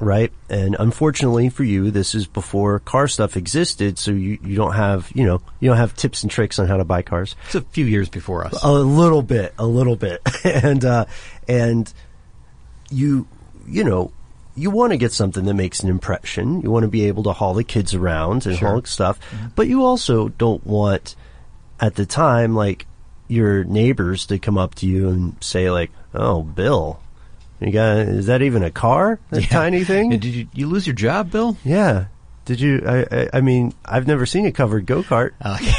right? 0.00 0.32
And 0.48 0.76
unfortunately 0.78 1.48
for 1.48 1.64
you 1.64 1.90
this 1.90 2.14
is 2.14 2.26
before 2.26 2.78
car 2.80 3.08
stuff 3.08 3.36
existed 3.36 3.98
so 3.98 4.10
you, 4.10 4.38
you 4.42 4.56
don't 4.56 4.74
have 4.74 5.10
you 5.14 5.24
know 5.24 5.40
you 5.60 5.68
don't 5.68 5.78
have 5.78 5.94
tips 5.94 6.22
and 6.22 6.30
tricks 6.30 6.58
on 6.58 6.66
how 6.66 6.76
to 6.76 6.84
buy 6.84 7.02
cars. 7.02 7.34
It's 7.46 7.54
a 7.54 7.60
few 7.60 7.84
years 7.84 8.08
before 8.08 8.44
us. 8.46 8.62
a 8.62 8.72
little 8.72 9.22
bit 9.22 9.54
a 9.58 9.66
little 9.66 9.96
bit. 9.96 10.20
And 10.44 10.84
uh 10.84 11.04
and 11.46 11.92
you 12.90 13.26
you 13.66 13.84
know 13.84 14.12
you 14.54 14.70
want 14.70 14.92
to 14.92 14.96
get 14.96 15.12
something 15.12 15.44
that 15.44 15.54
makes 15.54 15.80
an 15.80 15.88
impression. 15.88 16.62
You 16.62 16.70
want 16.70 16.82
to 16.82 16.88
be 16.88 17.06
able 17.06 17.22
to 17.24 17.32
haul 17.32 17.54
the 17.54 17.62
kids 17.62 17.94
around 17.94 18.44
and 18.46 18.56
haul 18.56 18.82
stuff. 18.84 19.18
But 19.54 19.68
you 19.68 19.84
also 19.84 20.28
don't 20.30 20.66
want 20.66 21.14
at 21.78 21.94
the 21.94 22.06
time 22.06 22.54
like 22.56 22.86
your 23.28 23.62
neighbors 23.62 24.26
to 24.26 24.38
come 24.38 24.58
up 24.58 24.74
to 24.76 24.86
you 24.86 25.08
and 25.10 25.36
say 25.42 25.70
like 25.70 25.90
oh 26.14 26.42
bill 26.42 27.00
you 27.60 27.70
got 27.72 27.98
is 27.98 28.26
that 28.26 28.42
even 28.42 28.62
a 28.62 28.70
car 28.70 29.18
that 29.30 29.42
tiny 29.44 29.84
thing 29.84 30.10
Did 30.10 30.24
you, 30.24 30.48
you 30.54 30.66
lose 30.68 30.86
your 30.86 30.94
job, 30.94 31.30
Bill? 31.30 31.56
yeah 31.64 32.06
did 32.44 32.60
you 32.60 32.82
I, 32.86 33.00
I 33.10 33.28
i 33.34 33.40
mean 33.42 33.72
i've 33.84 34.06
never 34.06 34.24
seen 34.24 34.46
a 34.46 34.52
covered 34.52 34.86
go-kart 34.86 35.32
Okay. 35.44 35.72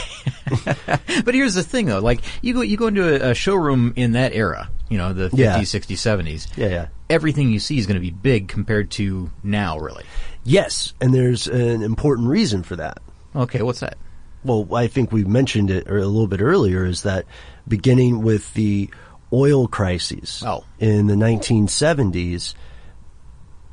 But 1.26 1.34
here's 1.36 1.54
the 1.54 1.64
thing, 1.64 1.86
though. 1.88 2.00
Like 2.00 2.22
you 2.42 2.54
go, 2.54 2.62
you 2.62 2.78
go 2.78 2.88
into 2.88 3.04
a, 3.28 3.32
a 3.32 3.34
showroom 3.36 3.94
in 3.96 4.14
that 4.14 4.34
era. 4.34 4.70
You 4.90 4.98
know, 4.98 5.14
the 5.14 5.30
50s, 5.30 5.38
Yeah. 5.38 5.58
60s, 5.60 6.24
70s. 6.24 6.58
yeah 6.58 6.68
yeah 6.68 6.88
Everything 7.10 7.50
you 7.52 7.60
see 7.60 7.78
is 7.78 7.86
going 7.88 7.96
to 7.96 8.02
be 8.02 8.10
big 8.12 8.48
compared 8.48 8.90
to 8.92 9.30
now, 9.44 9.78
really. 9.80 10.04
yes 10.44 10.94
and 11.02 11.14
there's 11.14 11.48
an 11.48 11.82
important 11.84 12.28
reason 12.30 12.64
for 12.64 12.76
that 12.78 13.00
Okay, 13.36 13.62
what's 13.62 13.82
that? 13.82 13.98
well, 14.44 14.68
I 14.74 14.88
think 14.88 15.12
we 15.12 15.24
mentioned 15.26 15.70
it 15.70 15.88
er, 15.88 15.98
a 15.98 16.06
little 16.08 16.28
bit 16.28 16.42
earlier, 16.42 16.86
is 16.86 17.04
that 17.04 17.26
beginning 17.68 18.22
with 18.24 18.52
the 18.54 18.90
oil 19.32 19.68
crises 19.68 20.44
Oh. 20.46 20.64
in 20.80 21.08
the 21.08 21.16
1970s, 21.16 22.54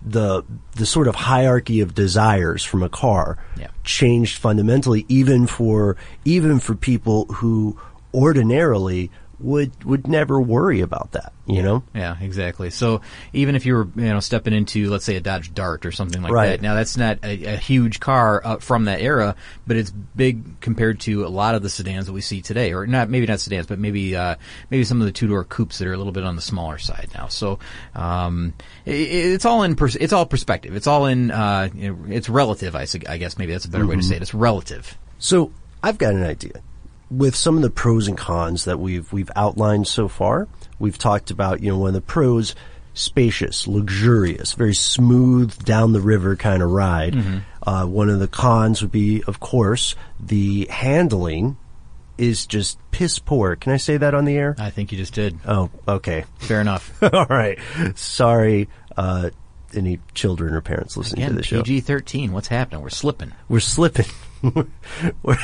the 0.05 0.45
the 0.77 0.87
sort 0.87 1.09
of 1.09 1.15
hierarchy 1.15 1.81
of 1.81 1.95
desires 1.95 2.63
from 2.63 2.83
a 2.83 2.89
car 2.89 3.39
Yeah. 3.59 3.69
changed 3.83 4.39
fundamentally, 4.39 5.05
even 5.09 5.47
for 5.47 5.97
even 6.25 6.61
for 6.61 6.75
people 6.75 7.25
who 7.27 7.77
ordinarily 8.15 9.11
would 9.39 9.85
would 9.85 10.07
never 10.07 10.41
worry 10.41 10.81
about 10.81 11.13
that. 11.13 11.33
You 11.49 11.63
know, 11.63 11.85
Yeah, 11.95 12.17
exactly. 12.21 12.71
So 12.71 13.03
even 13.33 13.55
if 13.55 13.65
you 13.67 13.75
were, 13.77 13.89
you 13.95 14.07
know, 14.07 14.19
stepping 14.19 14.53
into, 14.53 14.91
let's 14.91 15.05
say, 15.05 15.15
a 15.15 15.21
Dodge 15.21 15.55
Dart 15.55 15.87
or 15.87 15.93
something 15.93 16.21
like 16.21 16.33
Right. 16.33 16.49
that, 16.49 16.63
now 16.63 16.75
that's 16.75 16.97
not 16.97 17.19
a, 17.23 17.45
a 17.55 17.57
huge 17.57 18.01
car 18.01 18.41
uh, 18.45 18.57
from 18.57 18.87
that 18.87 19.01
era, 19.01 19.37
but 19.67 19.77
it's 19.77 19.91
big 19.93 20.61
compared 20.61 20.99
to 21.01 21.25
a 21.25 21.29
lot 21.29 21.55
of 21.55 21.63
the 21.63 21.71
sedans 21.71 22.07
that 22.07 22.13
we 22.13 22.21
see 22.21 22.41
today, 22.43 22.73
or 22.73 22.85
not, 22.87 23.09
maybe 23.09 23.27
not 23.27 23.39
sedans, 23.39 23.67
but 23.67 23.79
maybe 23.79 24.17
uh, 24.17 24.35
maybe 24.71 24.83
some 24.83 25.01
of 25.01 25.07
the 25.07 25.13
two 25.13 25.29
door 25.29 25.45
coupes 25.45 25.79
that 25.79 25.87
are 25.87 25.93
a 25.93 25.97
little 25.99 26.13
bit 26.13 26.25
on 26.25 26.35
the 26.35 26.43
smaller 26.43 26.79
side 26.79 27.11
now. 27.15 27.29
So 27.29 27.61
um, 27.95 28.55
i 28.87 28.91
it's 28.91 29.45
all 29.45 29.63
in, 29.63 29.77
pers- 29.77 29.97
it's 29.97 30.13
all 30.13 30.27
perspective. 30.27 30.75
It's 30.75 30.87
all 30.89 31.07
in, 31.07 31.31
uh, 31.31 31.69
it's 32.09 32.29
relative. 32.29 32.75
I, 32.75 32.87
sig- 32.87 33.07
I 33.09 33.19
guess 33.19 33.39
maybe 33.39 33.53
that's 33.53 33.67
a 33.67 33.71
better 33.71 33.87
way 33.87 33.95
to 33.97 34.03
say 34.03 34.17
it. 34.17 34.23
It's 34.23 34.35
relative. 34.35 34.97
So 35.19 35.53
I've 35.83 35.99
got 35.99 36.15
an 36.15 36.25
idea. 36.25 36.61
With 37.11 37.37
some 37.37 37.57
of 37.57 37.63
the 37.63 37.71
pros 37.71 38.09
and 38.09 38.19
cons 38.19 38.65
that 38.65 38.81
we've 38.81 39.13
we've 39.13 39.31
outlined 39.37 39.87
so 39.87 40.09
far, 40.09 40.49
we've 40.79 40.99
talked 40.99 41.31
about 41.31 41.63
you 41.63 41.71
know 41.71 41.79
one 41.79 41.89
of 41.89 41.95
the 41.95 42.01
pros, 42.01 42.55
spacious, 42.95 43.69
luxurious, 43.69 44.55
very 44.55 44.75
smooth 44.75 45.57
down 45.65 45.93
the 45.93 46.01
river 46.01 46.35
kind 46.35 46.63
of 46.63 46.71
ride. 46.71 47.43
Uh, 47.63 47.85
one 47.87 48.09
of 48.09 48.19
the 48.19 48.27
cons 48.29 48.83
would 48.83 48.91
be, 48.91 49.23
of 49.29 49.39
course, 49.39 49.95
the 50.19 50.67
handling 50.71 51.57
is 52.19 52.47
just 52.47 52.79
piss 52.91 53.19
poor. 53.21 53.55
Can 53.57 53.73
I 53.73 53.77
say 53.77 53.99
that 53.99 54.15
on 54.15 54.25
the 54.25 54.37
air? 54.37 54.57
I 54.59 54.71
think 54.71 54.91
you 54.91 54.99
just 54.99 55.15
did. 55.15 55.39
Oh, 55.47 55.71
okay. 55.87 56.25
Fair 56.39 56.61
enough. 56.61 56.93
All 57.03 57.27
right. 57.27 57.59
Sorry, 57.95 58.69
uh, 58.97 59.31
any 59.75 60.01
children 60.15 60.55
or 60.55 60.61
parents 60.61 60.97
listening 60.97 61.23
Again, 61.25 61.33
to 61.33 61.37
the 61.37 61.43
show. 61.45 61.63
PG 61.63 61.81
thirteen. 61.83 62.33
What's 62.33 62.49
happening? 62.49 62.83
We're 62.83 62.89
slipping. 62.89 63.33
We're 63.49 63.61
slipping. 63.61 64.07
We're- 65.23 65.39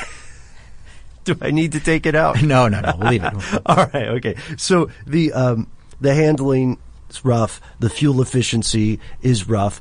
Do 1.25 1.37
I 1.41 1.51
need 1.51 1.73
to 1.73 1.81
take 1.81 2.07
it 2.07 2.15
out? 2.15 2.43
No, 2.43 2.69
no, 2.69 2.81
no. 2.81 2.95
We'll 2.99 3.11
leave 3.11 3.25
it. 3.25 3.33
All 3.67 3.77
right, 3.77 4.09
okay. 4.19 4.37
So 4.57 4.91
the 5.07 5.33
um, 5.33 5.69
the 6.01 6.15
handling 6.15 6.79
is 7.11 7.25
rough. 7.25 7.61
The 7.79 7.89
fuel 7.91 8.21
efficiency 8.21 8.99
is 9.23 9.49
rough. 9.49 9.81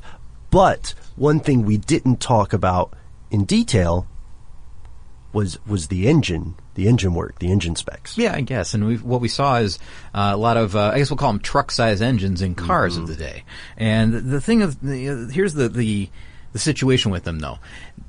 But 0.50 0.94
one 1.16 1.40
thing 1.40 1.64
we 1.64 1.76
didn't 1.78 2.20
talk 2.20 2.52
about 2.52 2.92
in 3.30 3.44
detail 3.44 4.06
was 5.32 5.58
was 5.66 5.88
the 5.88 6.08
engine, 6.08 6.54
the 6.74 6.86
engine 6.88 7.14
work, 7.14 7.38
the 7.38 7.50
engine 7.50 7.74
specs. 7.74 8.18
Yeah, 8.18 8.34
I 8.34 8.42
guess. 8.42 8.74
And 8.74 8.86
we 8.86 8.96
what 8.98 9.20
we 9.22 9.28
saw 9.28 9.56
is 9.56 9.78
uh, 10.14 10.30
a 10.34 10.36
lot 10.36 10.56
of, 10.58 10.76
uh, 10.76 10.90
I 10.94 10.98
guess 10.98 11.10
we'll 11.10 11.16
call 11.16 11.32
them 11.32 11.40
truck-size 11.40 12.02
engines 12.02 12.42
in 12.42 12.54
cars 12.54 12.94
Mm-hmm. 12.94 13.02
of 13.04 13.08
the 13.08 13.16
day. 13.16 13.44
And 13.78 14.12
the 14.30 14.40
thing 14.42 14.60
of, 14.62 14.78
the, 14.82 15.08
uh, 15.08 15.16
here's 15.28 15.54
the, 15.54 15.68
the 15.70 16.10
the 16.52 16.58
situation 16.58 17.10
with 17.10 17.24
them 17.24 17.38
though. 17.38 17.58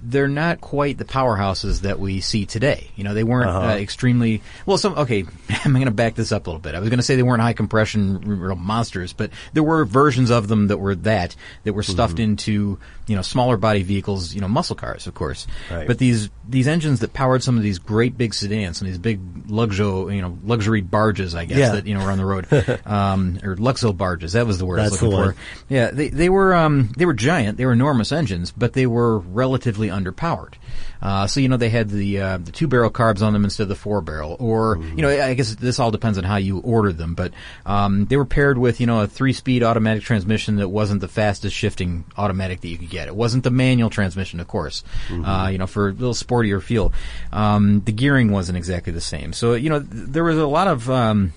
They're 0.05 0.27
not 0.27 0.59
quite 0.59 0.97
the 0.97 1.05
powerhouses 1.05 1.81
that 1.81 1.97
we 1.99 2.19
see 2.19 2.45
today. 2.45 2.91
You 2.97 3.05
know, 3.05 3.13
they 3.13 3.23
weren't 3.23 3.49
Uh-huh. 3.49 3.67
uh, 3.69 3.75
extremely 3.77 4.41
well. 4.65 4.77
Some 4.77 4.93
okay, 4.97 5.23
I'm 5.65 5.73
going 5.73 5.85
to 5.85 5.91
back 5.91 6.15
this 6.15 6.31
up 6.31 6.45
a 6.47 6.49
little 6.49 6.59
bit. 6.61 6.75
I 6.75 6.79
was 6.79 6.89
going 6.89 6.99
to 6.99 7.03
say 7.03 7.15
they 7.15 7.23
weren't 7.23 7.41
high 7.41 7.53
compression 7.53 8.19
real 8.19 8.55
monsters, 8.55 9.13
but 9.13 9.29
there 9.53 9.63
were 9.63 9.85
versions 9.85 10.29
of 10.29 10.47
them 10.49 10.67
that 10.67 10.77
were 10.77 10.95
that 10.95 11.35
that 11.63 11.73
were 11.73 11.83
stuffed 11.83 12.15
Mm-hmm. 12.15 12.21
into 12.23 12.79
you 13.07 13.15
know 13.17 13.21
smaller 13.21 13.57
body 13.57 13.83
vehicles, 13.83 14.33
you 14.33 14.41
know, 14.41 14.47
muscle 14.47 14.75
cars, 14.75 15.07
of 15.07 15.13
course. 15.13 15.47
Right. 15.71 15.87
But 15.87 15.97
these 15.99 16.29
these 16.47 16.67
engines 16.67 16.99
that 16.99 17.13
powered 17.13 17.43
some 17.43 17.55
of 17.57 17.63
these 17.63 17.79
great 17.79 18.17
big 18.17 18.33
sedans, 18.33 18.77
some 18.77 18.87
of 18.87 18.91
these 18.93 18.97
big 18.99 19.19
luxury, 19.49 20.15
you 20.15 20.21
know, 20.21 20.37
luxury 20.43 20.81
barges, 20.81 21.33
I 21.35 21.45
guess 21.45 21.57
Yeah. 21.57 21.71
that 21.71 21.87
you 21.87 21.93
know 21.95 22.01
are 22.01 22.11
on 22.11 22.17
the 22.17 22.25
road, 22.25 22.45
um, 22.85 23.39
or 23.43 23.55
Luxo 23.55 23.95
barges. 23.95 24.33
That 24.33 24.45
was 24.47 24.57
the 24.57 24.65
word 24.65 24.79
I 24.79 24.83
was 24.83 25.01
looking 25.01 25.17
for. 25.17 25.35
Yeah, 25.69 25.91
they 25.91 26.09
they 26.09 26.29
were 26.29 26.53
um, 26.53 26.91
they 26.97 27.05
were 27.05 27.13
giant. 27.13 27.57
They 27.57 27.65
were 27.65 27.73
enormous 27.73 28.11
engines, 28.11 28.32
but 28.57 28.73
they 28.73 28.85
were 28.87 29.19
relatively 29.19 29.87
underpowered. 29.89 30.53
Uh, 31.01 31.27
so 31.27 31.39
you 31.39 31.49
know 31.49 31.57
they 31.57 31.69
had 31.69 31.89
the 31.89 32.19
uh, 32.21 32.37
the 32.37 32.51
two 32.51 32.67
barrel 32.67 32.89
carbs 32.89 33.21
on 33.21 33.33
them 33.33 33.43
instead 33.43 33.63
of 33.63 33.69
the 33.69 33.75
four 33.75 34.01
barrel, 34.01 34.35
or 34.39 34.77
Mm-hmm. 34.77 34.97
you 34.97 35.01
know 35.03 35.09
I 35.09 35.33
guess 35.33 35.53
this 35.55 35.79
all 35.79 35.91
depends 35.91 36.17
on 36.17 36.23
how 36.23 36.37
you 36.37 36.59
ordered 36.59 36.97
them. 36.97 37.13
But 37.13 37.33
um, 37.65 38.05
they 38.05 38.15
were 38.17 38.25
paired 38.25 38.57
with 38.57 38.79
you 38.79 38.87
know 38.87 39.01
a 39.01 39.07
three 39.07 39.33
speed 39.33 39.63
automatic 39.63 40.03
transmission 40.03 40.55
that 40.57 40.69
wasn't 40.69 41.01
the 41.01 41.07
fastest 41.07 41.55
shifting 41.55 42.05
automatic 42.17 42.61
that 42.61 42.67
you 42.69 42.77
could 42.77 42.89
get. 42.89 43.07
It 43.07 43.15
wasn't 43.15 43.43
the 43.43 43.51
manual 43.51 43.89
transmission, 43.89 44.39
of 44.39 44.47
course. 44.47 44.83
Mm-hmm. 45.09 45.25
Uh, 45.25 45.49
you 45.49 45.57
know 45.57 45.67
for 45.67 45.89
a 45.89 45.91
little 45.91 46.13
sportier 46.13 46.61
feel. 46.61 46.93
Um, 47.31 47.81
the 47.85 47.91
gearing 47.91 48.31
wasn't 48.31 48.57
exactly 48.57 48.93
the 48.93 49.01
same. 49.01 49.33
So 49.33 49.53
you 49.55 49.69
know 49.69 49.79
th- 49.79 49.89
there 49.91 50.23
was 50.23 50.37
a 50.37 50.47
lot 50.47 50.67
of 50.67 50.89
um, 50.89 51.33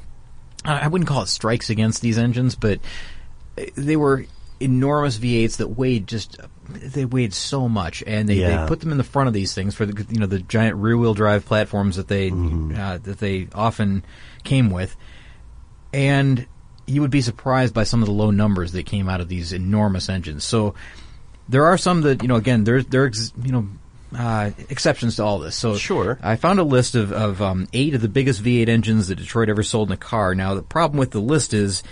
I 0.65 0.81
I 0.85 0.89
wouldn't 0.89 1.09
call 1.09 1.23
it 1.23 1.29
strikes 1.29 1.71
against 1.71 2.03
these 2.03 2.19
engines, 2.19 2.55
but 2.55 2.79
they 3.75 3.97
were 3.97 4.27
enormous 4.61 5.19
V8s 5.19 5.57
that 5.59 5.69
weighed 5.69 6.07
just 6.07 6.39
they 6.69 7.05
weighed 7.05 7.33
so 7.35 7.69
much, 7.69 8.03
and 8.07 8.29
they, 8.29 8.35
Yeah. 8.37 8.63
they 8.63 8.69
put 8.69 8.81
them 8.81 8.93
in 8.93 8.99
the 8.99 9.05
front 9.05 9.29
of 9.29 9.35
these 9.35 9.55
things 9.55 9.75
for 9.75 9.87
the 9.87 10.05
you 10.11 10.19
know 10.21 10.27
the 10.27 10.41
giant 10.41 10.77
rear 10.77 10.97
wheel 10.97 11.15
drive 11.15 11.45
platforms 11.47 11.97
that 11.97 12.09
they 12.09 12.31
uh, 12.31 12.99
that 13.03 13.19
they 13.21 13.49
often 13.55 14.05
came 14.45 14.71
with, 14.71 14.97
and 15.93 16.47
you 16.87 17.01
would 17.01 17.11
be 17.11 17.21
surprised 17.21 17.75
by 17.75 17.83
some 17.85 18.03
of 18.03 18.07
the 18.07 18.13
low 18.15 18.31
numbers 18.31 18.73
that 18.73 18.87
came 18.87 19.09
out 19.09 19.21
of 19.21 19.29
these 19.29 19.53
enormous 19.53 20.09
engines. 20.09 20.45
So 20.45 20.75
there 21.49 21.67
are 21.67 21.79
some 21.79 22.03
that 22.03 22.23
you 22.23 22.29
know 22.29 22.37
again 22.37 22.65
there 22.65 22.83
there 22.83 23.11
you 23.43 23.53
know 23.53 23.69
uh, 24.17 24.51
exceptions 24.69 25.17
to 25.17 25.25
all 25.25 25.39
this. 25.41 25.57
So 25.57 25.77
Sure. 25.77 26.19
I 26.23 26.37
found 26.37 26.59
a 26.59 26.65
list 26.65 26.95
of 26.95 27.13
of 27.13 27.43
um, 27.43 27.67
eight 27.73 27.95
of 27.95 28.01
the 28.03 28.09
biggest 28.09 28.43
V8 28.43 28.69
engines 28.69 29.09
that 29.09 29.17
Detroit 29.17 29.49
ever 29.49 29.63
sold 29.63 29.89
in 29.89 29.95
a 29.95 29.97
car. 29.97 30.35
Now 30.35 30.55
the 30.55 30.63
problem 30.63 30.99
with 30.99 31.11
the 31.11 31.21
list 31.21 31.55
is. 31.55 31.83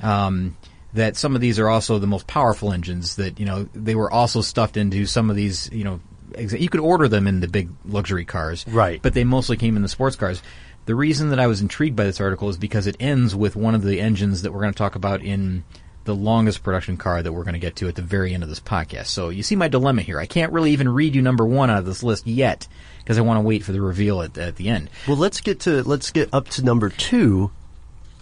Um, 0.00 0.56
that 0.94 1.16
some 1.16 1.34
of 1.34 1.40
these 1.40 1.58
are 1.58 1.68
also 1.68 1.98
the 1.98 2.06
most 2.06 2.26
powerful 2.26 2.72
engines 2.72 3.16
that 3.16 3.38
you 3.38 3.46
know 3.46 3.68
they 3.74 3.94
were 3.94 4.10
also 4.10 4.40
stuffed 4.40 4.76
into 4.76 5.06
some 5.06 5.30
of 5.30 5.36
these 5.36 5.68
you 5.72 5.84
know 5.84 6.00
you 6.38 6.68
could 6.68 6.80
order 6.80 7.08
them 7.08 7.26
in 7.26 7.40
the 7.40 7.48
big 7.48 7.68
luxury 7.84 8.24
cars 8.24 8.64
Right. 8.68 9.00
but 9.02 9.14
they 9.14 9.24
mostly 9.24 9.56
came 9.56 9.76
in 9.76 9.82
the 9.82 9.88
sports 9.88 10.16
cars 10.16 10.42
the 10.86 10.94
reason 10.94 11.30
that 11.30 11.38
I 11.40 11.46
was 11.46 11.60
intrigued 11.60 11.96
by 11.96 12.04
this 12.04 12.20
article 12.20 12.48
is 12.48 12.56
because 12.56 12.86
it 12.86 12.96
ends 13.00 13.34
with 13.36 13.56
one 13.56 13.74
of 13.74 13.82
the 13.82 14.00
engines 14.00 14.42
that 14.42 14.52
we're 14.52 14.60
going 14.62 14.72
to 14.72 14.78
talk 14.78 14.94
about 14.94 15.20
in 15.22 15.64
the 16.04 16.14
longest 16.14 16.62
production 16.62 16.96
car 16.96 17.22
that 17.22 17.30
we're 17.30 17.44
going 17.44 17.52
to 17.52 17.58
get 17.60 17.76
to 17.76 17.88
at 17.88 17.94
the 17.94 18.00
very 18.00 18.32
end 18.32 18.42
of 18.42 18.48
this 18.48 18.60
podcast. 18.60 19.08
So 19.08 19.28
you 19.28 19.42
see 19.42 19.54
my 19.56 19.68
dilemma 19.68 20.00
here. 20.00 20.18
I 20.18 20.24
can't 20.24 20.50
really 20.50 20.70
even 20.70 20.88
read 20.88 21.14
you 21.14 21.20
number 21.20 21.44
one 21.44 21.68
out 21.68 21.80
of 21.80 21.84
this 21.84 22.02
list 22.02 22.26
yet 22.26 22.66
because 23.00 23.18
I 23.18 23.20
want 23.20 23.36
to 23.36 23.42
wait 23.42 23.62
for 23.62 23.72
the 23.72 23.82
reveal 23.82 24.22
at, 24.22 24.38
at 24.38 24.56
the 24.56 24.70
end. 24.70 24.88
Well, 25.06 25.18
let's 25.18 25.42
get 25.42 25.60
to 25.60 25.82
let's 25.82 26.10
get 26.10 26.30
up 26.32 26.48
to 26.50 26.62
number 26.64 26.88
two, 26.88 27.50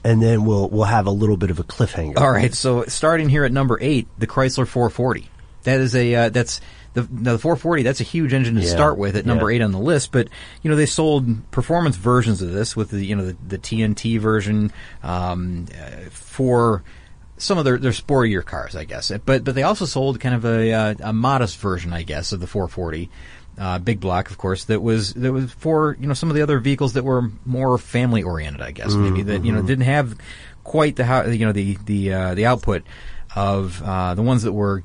and 0.07 0.23
then 0.23 0.45
we'll 0.45 0.69
we'll 0.69 0.85
have 0.85 1.07
a 1.07 1.11
little 1.11 1.37
bit 1.37 1.51
of 1.51 1.59
a 1.59 1.65
cliffhanger. 1.65 2.17
All 2.19 2.31
right, 2.31 2.55
so 2.55 2.85
starting 2.85 3.29
here 3.29 3.45
at 3.45 3.51
number 3.51 3.77
eight, 3.81 4.07
the 4.19 4.27
Chrysler 4.29 4.67
440. 4.67 5.29
That 5.65 5.81
is 5.81 5.97
a 5.97 6.15
uh, 6.15 6.29
that's 6.29 6.61
the 6.95 7.09
now 7.11 7.33
the 7.33 7.41
440. 7.41 7.83
That's 7.83 8.01
a 8.01 8.05
huge 8.05 8.33
engine 8.33 8.55
to 8.55 8.61
Yeah, 8.61 8.69
start 8.69 8.99
with 8.99 9.17
at 9.17 9.27
number 9.27 9.51
yeah. 9.51 9.57
eight 9.57 9.63
on 9.63 9.73
the 9.73 9.81
list. 9.81 10.13
But 10.13 10.29
you 10.63 10.71
know 10.71 10.77
they 10.77 10.87
sold 10.87 11.51
performance 11.51 11.97
versions 11.97 12.41
of 12.41 12.53
this 12.53 12.77
with 12.77 12.91
the 12.91 13.05
you 13.05 13.17
know 13.17 13.27
the, 13.27 13.37
the 13.49 13.59
TNT 13.59 14.21
version 14.21 14.73
um, 15.03 15.67
uh, 15.77 16.09
for 16.11 16.85
some 17.39 17.59
of 17.59 17.65
their, 17.65 17.77
their 17.77 17.93
sportier 17.93 18.45
cars, 18.45 18.77
I 18.77 18.85
guess. 18.85 19.11
But 19.25 19.43
but 19.43 19.57
they 19.57 19.65
also 19.65 19.87
sold 19.87 20.21
kind 20.21 20.37
of 20.37 20.45
a 20.45 20.73
uh, 20.73 20.95
a 21.01 21.13
modest 21.13 21.59
version, 21.59 21.93
I 21.93 22.05
guess, 22.05 22.31
of 22.31 22.39
the 22.39 22.47
440. 22.47 23.11
Uh, 23.59 23.79
big 23.79 24.01
block, 24.01 24.31
of 24.31 24.37
course, 24.37 24.65
that 24.65 24.83
was 24.83 25.15
that 25.15 25.33
was 25.33 25.51
for 25.53 25.97
you 25.99 26.07
know 26.07 26.15
some 26.15 26.29
of 26.29 26.37
the 26.37 26.43
other 26.43 26.59
vehicles 26.59 26.93
that 26.93 27.05
were 27.05 27.31
more 27.47 27.79
family 27.79 28.23
oriented, 28.23 28.61
I 28.61 28.71
guess, 28.71 28.95
maybe 28.95 29.23
that 29.23 29.45
you 29.45 29.53
know 29.53 29.63
didn't 29.63 29.87
have 29.87 30.17
quite 30.63 30.97
the 30.97 31.05
how 31.05 31.25
you 31.25 31.47
know 31.47 31.53
the 31.53 31.79
the 31.87 32.13
uh, 32.13 32.35
the 32.35 32.47
output 32.47 32.83
of 33.35 33.83
uh, 33.83 34.15
the 34.15 34.23
ones 34.23 34.43
that 34.43 34.53
were, 34.53 34.83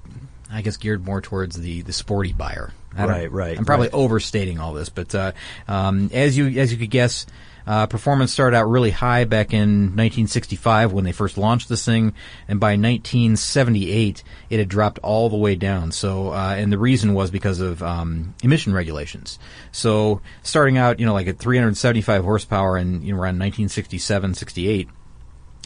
I 0.52 0.62
guess, 0.62 0.78
geared 0.78 1.04
more 1.04 1.22
towards 1.22 1.56
the 1.58 1.82
the 1.82 1.94
sporty 1.94 2.34
buyer. 2.34 2.72
right, 2.98 3.32
right. 3.32 3.58
I'm 3.58 3.66
probably 3.66 3.88
right. 3.88 3.96
overstating 3.96 4.60
all 4.60 4.74
this, 4.74 4.90
but 4.90 5.14
uh, 5.16 5.32
um, 5.68 6.10
as 6.14 6.38
you 6.38 6.48
as 6.60 6.72
you 6.72 6.78
could 6.78 6.90
guess, 6.90 7.26
uh, 7.66 7.88
performance 7.88 8.32
started 8.32 8.58
out 8.58 8.70
really 8.70 8.92
high 8.92 9.26
back 9.26 9.54
in 9.54 9.96
1965 9.96 10.92
when 10.94 11.04
they 11.04 11.12
first 11.12 11.38
launched 11.38 11.70
this 11.70 11.86
thing, 11.86 12.14
and 12.48 12.60
by 12.60 12.72
1978 12.72 14.24
it 14.50 14.60
had 14.60 14.70
dropped 14.70 15.00
all 15.00 15.30
the 15.30 15.38
way 15.38 15.56
down. 15.56 15.92
So, 15.92 16.32
uh, 16.34 16.56
and 16.58 16.72
the 16.72 16.78
reason 16.78 17.14
was 17.14 17.32
because 17.32 17.60
of 17.60 17.82
um, 17.84 18.34
emission 18.44 18.74
regulations. 18.74 19.40
So, 19.72 20.22
starting 20.44 20.78
out, 20.78 21.00
you 21.00 21.06
know, 21.06 21.14
like 21.14 21.28
at 21.28 21.40
375 21.40 22.24
horsepower 22.24 22.78
in 22.78 23.02
you 23.04 23.14
know, 23.14 23.20
around 23.20 23.40
1967, 23.40 24.34
68. 24.34 24.90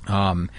Um, 0.08 0.50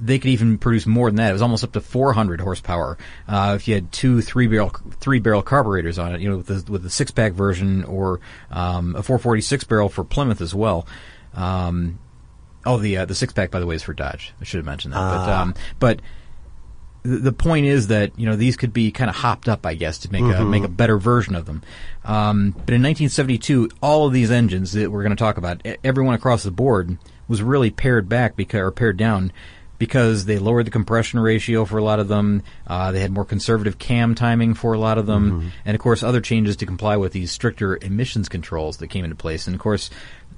they 0.00 0.18
could 0.18 0.30
even 0.30 0.58
produce 0.58 0.86
more 0.86 1.08
than 1.08 1.16
that. 1.16 1.30
It 1.30 1.32
was 1.32 1.42
almost 1.42 1.64
up 1.64 1.72
to 1.72 1.80
400 1.80 2.40
horsepower 2.40 2.96
uh, 3.28 3.54
if 3.56 3.68
you 3.68 3.74
had 3.74 3.92
two 3.92 4.20
three 4.22 4.46
barrel 4.46 4.70
three 5.00 5.18
barrel 5.18 5.42
carburetors 5.42 5.98
on 5.98 6.14
it. 6.14 6.20
You 6.20 6.30
know, 6.30 6.36
with 6.38 6.46
the 6.46 6.72
with 6.72 6.82
the 6.82 6.90
six 6.90 7.10
pack 7.10 7.32
version 7.32 7.84
or 7.84 8.20
um, 8.50 8.96
a 8.96 9.02
446 9.02 9.64
barrel 9.64 9.88
for 9.88 10.04
Plymouth 10.04 10.40
as 10.40 10.54
well. 10.54 10.86
Um, 11.34 11.98
oh, 12.66 12.78
the 12.78 12.98
uh, 12.98 13.04
the 13.04 13.14
six 13.14 13.32
pack 13.32 13.50
by 13.50 13.60
the 13.60 13.66
way 13.66 13.74
is 13.74 13.82
for 13.82 13.94
Dodge. 13.94 14.32
I 14.40 14.44
should 14.44 14.58
have 14.58 14.66
mentioned 14.66 14.94
that. 14.94 14.98
But 14.98 15.28
Ah. 15.28 15.42
um, 15.42 15.54
but 15.78 16.00
the, 17.02 17.16
the 17.16 17.32
point 17.32 17.66
is 17.66 17.86
that 17.88 18.18
you 18.18 18.26
know 18.26 18.36
these 18.36 18.56
could 18.56 18.72
be 18.72 18.90
kind 18.92 19.08
of 19.08 19.16
hopped 19.16 19.48
up, 19.48 19.64
I 19.64 19.74
guess, 19.74 19.98
to 19.98 20.12
make 20.12 20.22
a 20.22 20.44
make 20.44 20.64
a 20.64 20.68
better 20.68 20.98
version 20.98 21.34
of 21.34 21.46
them. 21.46 21.62
Um, 22.04 22.50
but 22.50 22.74
in 22.74 22.82
1972, 22.82 23.70
all 23.82 24.06
of 24.06 24.12
these 24.12 24.30
engines 24.30 24.72
that 24.72 24.90
we're 24.90 25.02
going 25.02 25.16
to 25.16 25.22
talk 25.22 25.36
about, 25.38 25.66
everyone 25.84 26.14
across 26.14 26.42
the 26.42 26.50
board 26.50 26.98
was 27.28 27.42
really 27.42 27.70
pared 27.70 28.08
back 28.08 28.36
because 28.36 28.60
or 28.60 28.70
pared 28.70 28.96
down 28.96 29.32
because 29.80 30.26
they 30.26 30.38
lowered 30.38 30.66
the 30.66 30.70
compression 30.70 31.18
ratio 31.18 31.64
for 31.64 31.78
a 31.78 31.82
lot 31.82 32.00
of 32.00 32.06
them. 32.06 32.42
Uh, 32.66 32.92
they 32.92 33.00
had 33.00 33.10
more 33.10 33.24
conservative 33.24 33.78
cam 33.78 34.14
timing 34.14 34.52
for 34.52 34.74
a 34.74 34.78
lot 34.78 34.98
of 34.98 35.06
them, 35.06 35.50
and 35.64 35.74
of 35.74 35.80
course 35.80 36.02
other 36.02 36.20
changes 36.20 36.56
to 36.56 36.66
comply 36.66 36.98
with 36.98 37.12
these 37.12 37.32
stricter 37.32 37.78
emissions 37.80 38.28
controls 38.28 38.76
that 38.76 38.88
came 38.88 39.04
into 39.04 39.16
place. 39.16 39.46
And 39.46 39.54
of 39.54 39.60
course, 39.60 39.88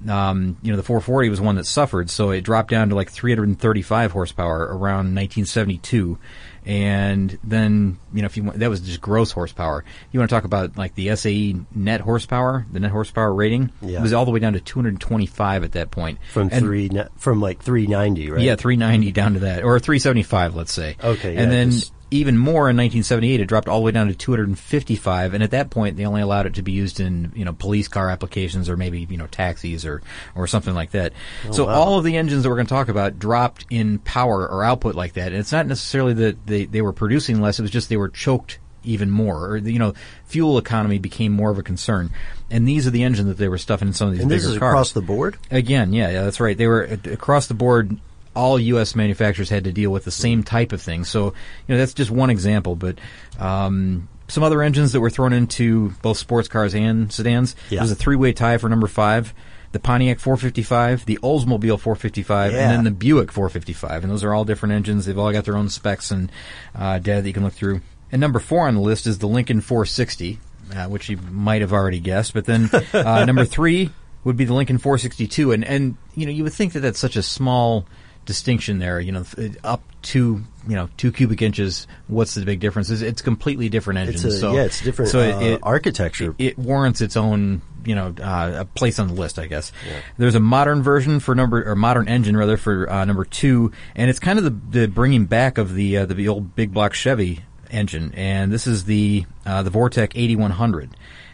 um, 0.07 0.57
you 0.61 0.71
know 0.71 0.77
the 0.77 0.83
440 0.83 1.27
was 1.27 1.41
one 1.41 1.55
that 1.55 1.65
suffered, 1.65 2.09
so 2.09 2.31
it 2.31 2.41
dropped 2.41 2.71
down 2.71 2.87
to 2.89 2.95
like 2.95 3.11
335 3.11 4.13
horsepower 4.13 4.61
around 4.61 5.13
1972. 5.13 6.17
And 6.65 7.37
then, 7.43 7.97
you 8.13 8.21
know, 8.21 8.25
if 8.25 8.37
you 8.37 8.43
want, 8.43 8.59
that 8.59 8.69
was 8.69 8.79
just 8.81 9.01
gross 9.01 9.31
horsepower. 9.31 9.83
You 10.11 10.19
want 10.19 10.29
to 10.29 10.35
talk 10.35 10.43
about 10.45 10.77
like 10.77 10.95
the 10.95 11.15
SAE 11.15 11.55
net 11.75 12.01
horsepower, 12.01 12.65
the 12.71 12.79
net 12.79 12.91
horsepower 12.91 13.33
rating? 13.33 13.71
Yeah. 13.81 13.99
It 13.99 14.01
was 14.01 14.13
all 14.13 14.25
the 14.25 14.31
way 14.31 14.39
down 14.39 14.53
to 14.53 14.59
225 14.59 15.63
at 15.63 15.71
that 15.73 15.91
point. 15.91 16.19
from 16.31 16.49
And- 16.51 16.63
three 16.63 16.89
from 17.17 17.41
like 17.41 17.61
three 17.61 17.87
ninety, 17.87 18.29
right? 18.31 18.41
yeah, 18.41 18.55
390 18.55 19.11
down 19.11 19.33
to 19.33 19.39
that, 19.41 19.63
or 19.63 19.79
375, 19.79 20.55
let's 20.55 20.71
say. 20.71 20.95
Okay, 21.03 21.35
and 21.35 21.51
yeah, 21.51 21.57
then 21.57 21.71
even 22.13 22.37
more 22.37 22.69
in 22.69 22.77
1978, 22.77 23.39
it 23.41 23.45
dropped 23.45 23.67
all 23.67 23.79
the 23.79 23.85
way 23.85 23.91
down 23.91 24.07
to 24.07 24.13
255, 24.15 25.33
and 25.33 25.43
at 25.43 25.51
that 25.51 25.69
point, 25.69 25.97
they 25.97 26.05
only 26.05 26.21
allowed 26.21 26.45
it 26.45 26.53
to 26.55 26.61
be 26.61 26.71
used 26.71 26.99
in 26.99 27.31
you 27.35 27.43
know 27.45 27.53
police 27.53 27.87
car 27.87 28.09
applications 28.09 28.69
or 28.69 28.77
maybe 28.77 29.07
you 29.09 29.17
know 29.17 29.27
taxis 29.27 29.85
or 29.85 30.01
or 30.35 30.47
something 30.47 30.73
like 30.73 30.91
that. 30.91 31.13
so 31.51 31.63
Oh, 31.63 31.67
wow. 31.67 31.73
all 31.73 31.97
of 31.97 32.03
the 32.05 32.17
engines 32.17 32.43
that 32.43 32.49
we're 32.49 32.55
going 32.55 32.67
to 32.67 32.73
talk 32.73 32.89
about 32.89 33.19
dropped 33.19 33.65
in 33.69 33.99
power 33.99 34.47
or 34.47 34.63
output 34.63 34.95
like 34.95 35.13
that, 35.13 35.27
and 35.27 35.37
it's 35.37 35.51
not 35.51 35.65
necessarily 35.67 36.13
that 36.13 36.45
they 36.45 36.65
they 36.65 36.81
were 36.81 36.93
producing 36.93 37.41
less; 37.41 37.59
it 37.59 37.63
was 37.63 37.71
just 37.71 37.89
they 37.89 37.97
were 37.97 38.09
choked 38.09 38.59
even 38.85 39.09
more, 39.09 39.45
or 39.51 39.57
you 39.57 39.79
know, 39.79 39.93
fuel 40.25 40.57
economy 40.57 40.99
became 40.99 41.31
more 41.31 41.49
of 41.49 41.57
a 41.57 41.63
concern. 41.63 42.09
And 42.51 42.67
these 42.67 42.85
are 42.85 42.91
the 42.91 43.03
engines 43.03 43.29
that 43.29 43.37
they 43.37 43.47
were 43.47 43.57
stuffing 43.57 43.87
in 43.87 43.93
some 43.93 44.07
of 44.09 44.13
these 44.13 44.21
and 44.21 44.29
bigger 44.29 44.41
this 44.41 44.51
is 44.51 44.57
cars. 44.59 44.71
across 44.71 44.91
the 44.91 45.01
board. 45.01 45.37
Again, 45.49 45.93
yeah, 45.93 46.09
yeah, 46.11 46.23
that's 46.23 46.39
right. 46.39 46.57
They 46.57 46.67
were 46.67 46.85
uh, 46.87 47.11
across 47.11 47.47
the 47.47 47.53
board. 47.55 47.97
All 48.35 48.59
U.S. 48.59 48.95
manufacturers 48.95 49.49
had 49.49 49.65
to 49.65 49.71
deal 49.71 49.91
with 49.91 50.05
the 50.05 50.11
same 50.11 50.43
type 50.43 50.71
of 50.71 50.81
thing. 50.81 51.03
So, 51.03 51.27
you 51.67 51.75
know, 51.75 51.77
that's 51.77 51.93
just 51.93 52.09
one 52.11 52.29
example. 52.29 52.75
But 52.75 52.99
um, 53.39 54.07
some 54.27 54.43
other 54.43 54.61
engines 54.61 54.91
that 54.93 54.99
were 55.01 55.09
thrown 55.09 55.33
into 55.33 55.89
both 56.01 56.17
sports 56.17 56.47
cars 56.47 56.73
and 56.73 57.11
sedans. 57.11 57.55
Yeah. 57.69 57.79
There's 57.79 57.91
a 57.91 57.95
three-way 57.95 58.33
tie 58.33 58.57
for 58.57 58.69
number 58.69 58.87
five. 58.87 59.33
The 59.71 59.79
Pontiac 59.79 60.19
455, 60.19 61.05
the 61.07 61.17
Oldsmobile 61.23 61.79
455, 61.79 62.51
Yeah. 62.51 62.59
and 62.59 62.71
then 62.71 62.83
the 62.83 62.91
Buick 62.91 63.31
455. 63.31 64.03
And 64.03 64.11
those 64.11 64.23
are 64.23 64.31
all 64.33 64.45
different 64.45 64.73
engines. 64.73 65.05
They've 65.05 65.17
all 65.17 65.31
got 65.31 65.45
their 65.45 65.57
own 65.57 65.69
specs 65.69 66.11
and 66.11 66.31
uh, 66.75 66.99
data 66.99 67.21
that 67.23 67.27
you 67.27 67.33
can 67.33 67.43
look 67.43 67.53
through. 67.53 67.81
And 68.11 68.19
number 68.19 68.37
four 68.39 68.67
on 68.67 68.75
the 68.75 68.81
list 68.81 69.07
is 69.07 69.17
the 69.17 69.27
Lincoln 69.27 69.61
460, 69.61 70.39
uh, 70.75 70.85
which 70.89 71.09
you 71.09 71.17
might 71.17 71.61
have 71.61 71.73
already 71.73 71.99
guessed. 71.99 72.35
But 72.35 72.45
then 72.45 72.69
uh, 72.93 73.25
number 73.25 73.45
three 73.45 73.89
would 74.23 74.37
be 74.37 74.45
the 74.45 74.53
Lincoln 74.53 74.77
462, 74.77 75.51
and 75.51 75.65
and 75.65 75.97
you 76.13 76.27
know 76.27 76.31
you 76.31 76.43
would 76.43 76.53
think 76.53 76.73
that 76.73 76.81
that's 76.81 76.99
such 76.99 77.15
a 77.15 77.23
small 77.23 77.87
distinction 78.25 78.79
there. 78.79 78.99
You 78.99 79.11
know, 79.11 79.25
up 79.63 79.81
to 80.03 80.43
you 80.67 80.75
know 80.75 80.89
two 80.97 81.11
cubic 81.11 81.41
inches. 81.41 81.87
What's 82.07 82.33
the 82.35 82.45
big 82.45 82.59
difference? 82.59 82.89
It's, 82.89 83.01
it's 83.01 83.21
completely 83.21 83.69
different 83.69 83.99
engine. 83.99 84.15
It's 84.15 84.23
a, 84.23 84.31
so 84.31 84.53
yeah, 84.53 84.63
it's 84.63 84.81
different. 84.81 85.11
So 85.11 85.19
uh, 85.19 85.39
it, 85.39 85.59
architecture. 85.63 86.35
It, 86.37 86.45
it, 86.45 86.57
warrants 86.57 87.01
its 87.01 87.17
own 87.17 87.61
you 87.85 87.95
know 87.95 88.13
uh, 88.21 88.53
a 88.59 88.65
place 88.65 88.99
on 88.99 89.07
the 89.07 89.13
list, 89.13 89.39
I 89.39 89.47
guess. 89.47 89.71
Yeah. 89.87 89.99
There's 90.17 90.35
a 90.35 90.39
modern 90.39 90.83
version 90.83 91.19
for 91.19 91.35
number 91.35 91.69
or 91.69 91.75
modern 91.75 92.07
engine 92.07 92.37
rather 92.37 92.57
for 92.57 92.89
uh, 92.89 93.05
number 93.05 93.25
two, 93.25 93.71
and 93.95 94.09
it's 94.09 94.19
kind 94.19 94.39
of 94.39 94.45
the, 94.45 94.79
the 94.79 94.87
bringing 94.87 95.25
back 95.25 95.57
of 95.57 95.73
the 95.73 95.97
uh, 95.97 96.05
the 96.05 96.27
old 96.27 96.55
big 96.55 96.73
block 96.73 96.93
Chevy 96.93 97.41
engine, 97.73 98.13
and 98.15 98.51
this 98.51 98.67
is 98.67 98.85
the 98.85 99.25
uh, 99.45 99.63
the 99.63 99.71
Vortec 99.71 100.13
8100. 100.15 100.91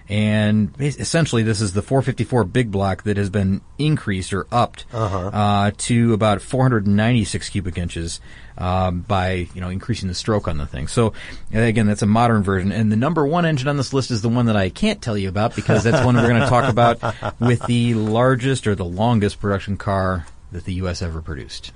And 0.10 0.74
essentially, 0.80 1.43
this 1.43 1.62
is 1.62 1.74
the 1.74 1.84
454 1.84 2.43
big 2.45 2.72
block 2.72 3.03
that 3.03 3.18
has 3.18 3.30
been 3.30 3.62
increased 3.78 4.34
or 4.34 4.47
upped 4.51 4.86
uh-huh. 4.91 5.28
uh, 5.28 5.72
to 5.78 6.14
about 6.14 6.41
496 6.41 7.49
cubic 7.49 7.78
inches 7.78 8.20
um, 8.57 9.01
by 9.01 9.47
you 9.53 9.62
know 9.62 9.70
increasing 9.70 10.07
the 10.07 10.16
stroke 10.16 10.47
on 10.47 10.57
the 10.57 10.66
thing. 10.66 10.88
So 10.88 11.14
again, 11.53 11.86
that's 11.86 12.01
a 12.01 12.07
modern 12.07 12.41
version. 12.41 12.72
And 12.72 12.91
the 12.91 12.95
number 12.95 13.26
one 13.26 13.45
engine 13.45 13.68
on 13.68 13.78
this 13.78 13.93
list 13.93 14.10
is 14.10 14.24
the 14.24 14.30
one 14.30 14.47
that 14.47 14.57
I 14.57 14.70
can't 14.70 14.99
tell 14.99 15.16
you 15.16 15.30
about 15.30 15.55
because 15.55 15.84
that's 15.84 16.03
one 16.03 16.16
we're 16.16 16.28
going 16.28 16.41
to 16.41 16.47
talk 16.47 16.70
about 16.70 16.99
with 17.39 17.64
the 17.68 17.93
largest 17.93 18.66
or 18.66 18.74
the 18.74 18.86
longest 18.86 19.39
production 19.39 19.78
car 19.78 20.26
that 20.51 20.66
the 20.66 20.74
U.S. 20.76 21.03
ever 21.03 21.22
produced. 21.22 21.72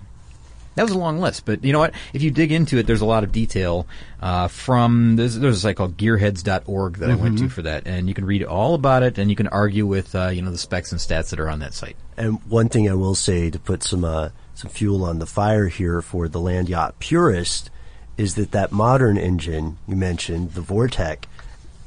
That 0.76 0.84
was 0.84 0.92
a 0.92 0.98
long 0.98 1.20
list, 1.20 1.46
but 1.46 1.64
you 1.64 1.72
know 1.72 1.80
what? 1.80 1.94
If 2.14 2.24
you 2.24 2.32
dig 2.32 2.52
into 2.52 2.78
it, 2.78 2.88
there's 2.88 3.02
a 3.02 3.06
lot 3.06 3.24
of 3.24 3.32
detail 3.32 3.86
uh, 4.22 4.48
from 4.48 5.16
there's, 5.16 5.38
there's 5.38 5.58
a 5.58 5.60
site 5.60 5.76
called 5.76 5.98
gearheads.org 5.98 6.98
that 6.98 7.10
mm-hmm. 7.10 7.20
I 7.20 7.22
went 7.22 7.38
to 7.38 7.44
mm-hmm. 7.44 7.54
for 7.54 7.62
that, 7.64 7.86
and 7.86 8.08
you 8.08 8.16
can 8.16 8.26
read 8.26 8.44
all 8.44 8.74
about 8.74 9.04
it, 9.04 9.18
and 9.18 9.30
you 9.30 9.36
can 9.36 9.48
argue 9.48 9.86
with 9.86 10.16
uh, 10.16 10.30
you 10.30 10.42
know 10.42 10.52
the 10.52 10.58
specs 10.58 10.92
and 10.92 11.00
stats 11.00 11.30
that 11.30 11.40
are 11.40 11.50
on 11.50 11.60
that 11.60 11.74
site. 11.74 11.96
And 12.18 12.40
one 12.50 12.70
thing 12.70 12.90
I 12.90 12.96
will 12.96 13.16
say 13.16 13.50
to 13.50 13.60
put 13.60 13.84
some 13.84 14.04
uh, 14.04 14.30
some 14.56 14.72
fuel 14.72 15.04
on 15.04 15.20
the 15.20 15.26
fire 15.26 15.68
here 15.68 16.02
for 16.02 16.28
the 16.28 16.40
land 16.40 16.70
yacht 16.70 17.00
purist 17.00 17.70
is 18.18 18.36
that 18.36 18.52
that 18.52 18.72
modern 18.72 19.18
engine 19.18 19.78
you 19.88 19.96
mentioned, 19.96 20.54
the 20.54 20.62
Vortec, 20.62 21.26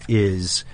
is 0.09 0.65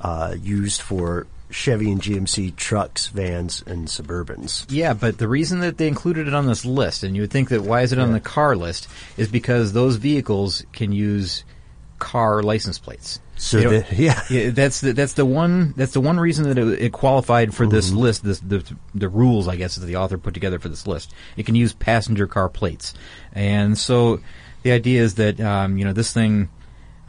uh, 0.00 0.34
used 0.40 0.80
for 0.80 1.26
Chevy 1.52 1.92
and 1.92 2.00
GMC 2.00 2.56
trucks, 2.56 3.08
vans, 3.08 3.62
and 3.66 3.86
Suburbans. 3.86 4.66
Yeah, 4.68 4.94
but 4.94 5.18
the 5.18 5.28
reason 5.28 5.60
that 5.60 5.78
they 5.78 5.86
included 5.86 6.26
it 6.26 6.34
on 6.34 6.46
this 6.46 6.64
list, 6.64 7.02
and 7.02 7.14
you 7.14 7.22
would 7.22 7.30
think 7.30 7.50
that 7.50 7.62
why 7.62 7.82
is 7.82 7.92
it 7.92 7.98
yeah. 7.98 8.04
on 8.04 8.12
the 8.12 8.20
car 8.20 8.56
list, 8.56 8.88
is 9.16 9.28
because 9.28 9.72
those 9.72 9.96
vehicles 9.96 10.64
can 10.72 10.92
use 10.92 11.44
car 11.98 12.42
license 12.42 12.78
plates. 12.78 13.20
So 13.36 13.60
the, 13.60 13.86
yeah. 13.94 14.22
yeah, 14.30 14.50
that's 14.50 14.80
the 14.80 14.92
that's 14.92 15.14
the 15.14 15.26
one 15.26 15.72
that's 15.76 15.92
the 15.92 16.00
one 16.00 16.18
reason 16.18 16.48
that 16.48 16.58
it, 16.58 16.82
it 16.82 16.92
qualified 16.92 17.54
for 17.54 17.64
mm-hmm. 17.64 17.74
this 17.74 17.92
list. 17.92 18.24
This 18.24 18.40
the 18.40 18.64
the 18.94 19.08
rules, 19.08 19.48
I 19.48 19.56
guess, 19.56 19.76
that 19.76 19.86
the 19.86 19.96
author 19.96 20.18
put 20.18 20.34
together 20.34 20.58
for 20.58 20.68
this 20.68 20.86
list. 20.86 21.14
It 21.36 21.46
can 21.46 21.54
use 21.54 21.72
passenger 21.72 22.26
car 22.26 22.48
plates, 22.48 22.94
and 23.32 23.76
so 23.76 24.20
the 24.62 24.72
idea 24.72 25.02
is 25.02 25.16
that 25.16 25.40
um, 25.40 25.76
you 25.76 25.84
know 25.84 25.92
this 25.92 26.12
thing 26.12 26.50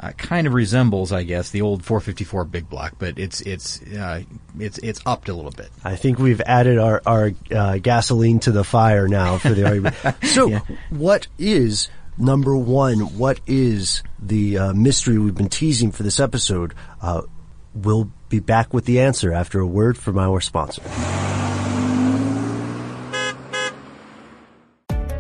uh, 0.04 0.12
kind 0.14 0.48
of 0.48 0.54
resembles, 0.54 1.14
I 1.14 1.24
guess, 1.24 1.52
the 1.52 1.62
old 1.62 1.86
454 1.86 2.44
big 2.46 2.70
block, 2.70 2.96
but 3.00 3.18
it's 3.18 3.40
it's 3.42 3.82
uh, 3.82 4.24
it's 4.60 4.78
it's 4.80 5.00
upped 5.06 5.30
a 5.30 5.34
little 5.34 5.52
bit. 5.52 5.70
I 5.84 5.96
think 5.96 6.20
we've 6.20 6.42
added 6.42 6.78
our 6.78 7.02
our 7.06 7.32
uh, 7.52 7.78
gasoline 7.78 8.40
to 8.40 8.52
the 8.52 8.66
fire 8.66 9.08
now 9.08 9.38
for 9.38 9.50
the 9.50 9.66
argument. 9.66 9.96
so, 10.24 10.48
yeah. 10.48 10.60
what 10.90 11.28
is 11.38 11.88
number 12.18 12.56
one? 12.56 13.18
What 13.18 13.40
is 13.48 14.04
the 14.20 14.58
uh, 14.58 14.74
mystery 14.74 15.18
we've 15.18 15.36
been 15.36 15.50
teasing 15.50 15.92
for 15.94 16.04
this 16.04 16.20
episode? 16.20 16.74
Uh, 17.02 17.22
we'll 17.74 18.12
be 18.28 18.40
back 18.40 18.74
with 18.74 18.84
the 18.84 19.00
answer 19.00 19.32
after 19.32 19.60
a 19.60 19.68
word 19.68 19.98
from 19.98 20.18
our 20.18 20.42
sponsor. 20.42 20.82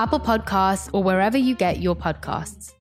Apple 0.00 0.18
Podcasts, 0.18 0.88
or 0.94 1.02
wherever 1.02 1.36
you 1.36 1.54
get 1.54 1.78
your 1.78 1.94
podcasts. 1.94 2.72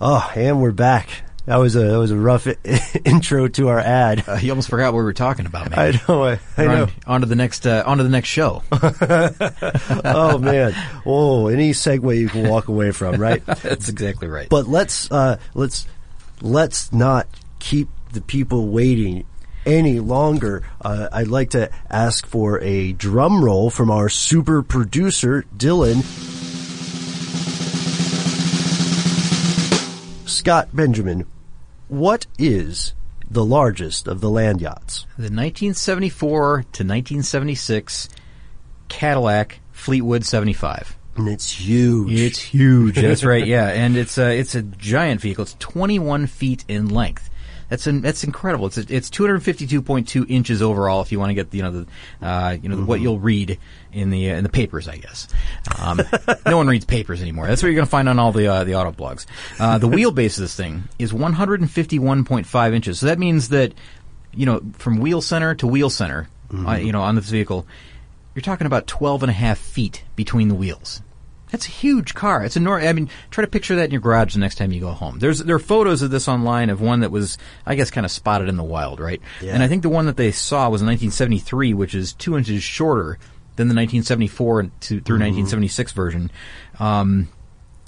Oh, 0.00 0.32
and 0.34 0.60
we're 0.60 0.72
back. 0.72 1.08
That 1.46 1.58
was 1.58 1.76
a 1.76 1.84
that 1.84 1.98
was 1.98 2.10
a 2.10 2.16
rough 2.16 2.48
intro 3.04 3.46
to 3.46 3.68
our 3.68 3.78
ad. 3.78 4.24
Uh, 4.26 4.38
you 4.42 4.50
almost 4.50 4.70
forgot 4.70 4.92
what 4.92 4.98
we 4.98 5.04
were 5.04 5.12
talking 5.12 5.46
about. 5.46 5.70
Maybe. 5.70 5.80
I 5.80 6.00
know. 6.08 6.24
I, 6.24 6.40
I 6.56 6.64
know. 6.64 6.82
On, 7.06 7.14
on, 7.14 7.20
to 7.20 7.26
the 7.28 7.36
next. 7.36 7.64
Uh, 7.64 7.84
on 7.86 7.98
to 7.98 8.02
the 8.02 8.10
next 8.10 8.28
show. 8.28 8.64
oh 8.72 10.38
man! 10.38 10.74
Oh, 11.06 11.46
any 11.46 11.70
segue 11.70 12.18
you 12.18 12.28
can 12.28 12.48
walk 12.48 12.66
away 12.66 12.90
from, 12.90 13.20
right? 13.20 13.46
That's 13.46 13.88
exactly 13.88 14.26
right. 14.26 14.48
But 14.48 14.66
let's 14.66 15.08
uh, 15.12 15.38
let's 15.54 15.86
let's 16.42 16.92
not 16.92 17.28
keep 17.60 17.88
the 18.12 18.20
people 18.20 18.66
waiting 18.66 19.24
any 19.66 20.00
longer. 20.00 20.62
Uh, 20.80 21.08
I'd 21.12 21.28
like 21.28 21.50
to 21.50 21.70
ask 21.90 22.26
for 22.26 22.60
a 22.60 22.92
drum 22.92 23.44
roll 23.44 23.70
from 23.70 23.90
our 23.90 24.08
super 24.08 24.62
producer, 24.62 25.44
Dylan. 25.56 26.02
Scott 30.28 30.68
Benjamin, 30.74 31.26
what 31.88 32.26
is 32.38 32.92
the 33.30 33.44
largest 33.44 34.06
of 34.06 34.20
the 34.20 34.30
land 34.30 34.60
yachts? 34.60 35.06
The 35.16 35.24
1974 35.24 36.36
to 36.52 36.58
1976 36.62 38.08
Cadillac 38.88 39.60
Fleetwood 39.72 40.24
75. 40.24 40.96
And 41.16 41.28
it's 41.28 41.50
huge. 41.50 42.12
It's 42.12 42.40
huge. 42.40 42.96
That's 42.96 43.24
right. 43.24 43.46
Yeah, 43.46 43.68
and 43.68 43.96
it's 43.96 44.18
a 44.18 44.36
it's 44.36 44.54
a 44.54 44.62
giant 44.62 45.20
vehicle. 45.20 45.42
It's 45.42 45.56
21 45.60 46.26
feet 46.26 46.64
in 46.66 46.88
length. 46.88 47.30
That's 47.74 47.88
an, 47.88 48.02
that's 48.02 48.22
incredible. 48.22 48.66
It's 48.66 48.78
it's 48.78 49.10
252.2 49.10 50.30
inches 50.30 50.62
overall. 50.62 51.02
If 51.02 51.10
you 51.10 51.18
want 51.18 51.30
to 51.30 51.34
get 51.34 51.52
you 51.52 51.64
know 51.64 51.70
the 51.72 51.86
uh, 52.24 52.56
you 52.62 52.68
know 52.68 52.76
mm-hmm. 52.76 52.86
what 52.86 53.00
you'll 53.00 53.18
read 53.18 53.58
in 53.92 54.10
the 54.10 54.30
uh, 54.30 54.36
in 54.36 54.44
the 54.44 54.48
papers, 54.48 54.86
I 54.86 54.98
guess. 54.98 55.26
Um, 55.80 56.00
no 56.46 56.56
one 56.56 56.68
reads 56.68 56.84
papers 56.84 57.20
anymore. 57.20 57.48
That's 57.48 57.64
what 57.64 57.70
you're 57.70 57.74
going 57.74 57.86
to 57.86 57.90
find 57.90 58.08
on 58.08 58.20
all 58.20 58.30
the 58.30 58.46
uh, 58.46 58.62
the 58.62 58.76
auto 58.76 58.92
blogs. 58.92 59.26
Uh, 59.58 59.78
the 59.78 59.88
wheelbase 59.88 60.36
of 60.36 60.42
this 60.42 60.54
thing 60.54 60.84
is 61.00 61.12
151.5 61.12 62.74
inches. 62.74 63.00
So 63.00 63.06
that 63.06 63.18
means 63.18 63.48
that 63.48 63.72
you 64.32 64.46
know 64.46 64.62
from 64.74 65.00
wheel 65.00 65.20
center 65.20 65.56
to 65.56 65.66
wheel 65.66 65.90
center, 65.90 66.28
uh, 66.50 66.54
mm-hmm. 66.54 66.86
you 66.86 66.92
know 66.92 67.02
on 67.02 67.16
this 67.16 67.28
vehicle, 67.28 67.66
you're 68.36 68.42
talking 68.42 68.68
about 68.68 68.86
12 68.86 69.24
and 69.24 69.30
a 69.30 69.34
half 69.34 69.58
feet 69.58 70.04
between 70.14 70.46
the 70.46 70.54
wheels. 70.54 71.02
That's 71.54 71.68
a 71.68 71.70
huge 71.70 72.14
car. 72.14 72.44
It's 72.44 72.56
enormous. 72.56 72.88
I 72.88 72.92
mean, 72.92 73.08
try 73.30 73.44
to 73.44 73.48
picture 73.48 73.76
that 73.76 73.84
in 73.84 73.92
your 73.92 74.00
garage 74.00 74.34
the 74.34 74.40
next 74.40 74.56
time 74.56 74.72
you 74.72 74.80
go 74.80 74.90
home. 74.90 75.20
There's 75.20 75.38
there 75.38 75.54
are 75.54 75.60
photos 75.60 76.02
of 76.02 76.10
this 76.10 76.26
online 76.26 76.68
of 76.68 76.80
one 76.80 76.98
that 76.98 77.12
was, 77.12 77.38
I 77.64 77.76
guess, 77.76 77.92
kind 77.92 78.04
of 78.04 78.10
spotted 78.10 78.48
in 78.48 78.56
the 78.56 78.64
wild, 78.64 78.98
right? 78.98 79.20
Yeah. 79.40 79.54
And 79.54 79.62
I 79.62 79.68
think 79.68 79.82
the 79.82 79.88
one 79.88 80.06
that 80.06 80.16
they 80.16 80.32
saw 80.32 80.68
was 80.68 80.82
in 80.82 80.88
1973, 80.88 81.72
which 81.72 81.94
is 81.94 82.12
two 82.12 82.36
inches 82.36 82.64
shorter 82.64 83.20
than 83.54 83.68
the 83.68 83.74
1974 83.76 84.62
to, 84.62 84.68
through 84.68 84.98
mm-hmm. 84.98 85.10
1976 85.12 85.92
version. 85.92 86.32
Um, 86.80 87.28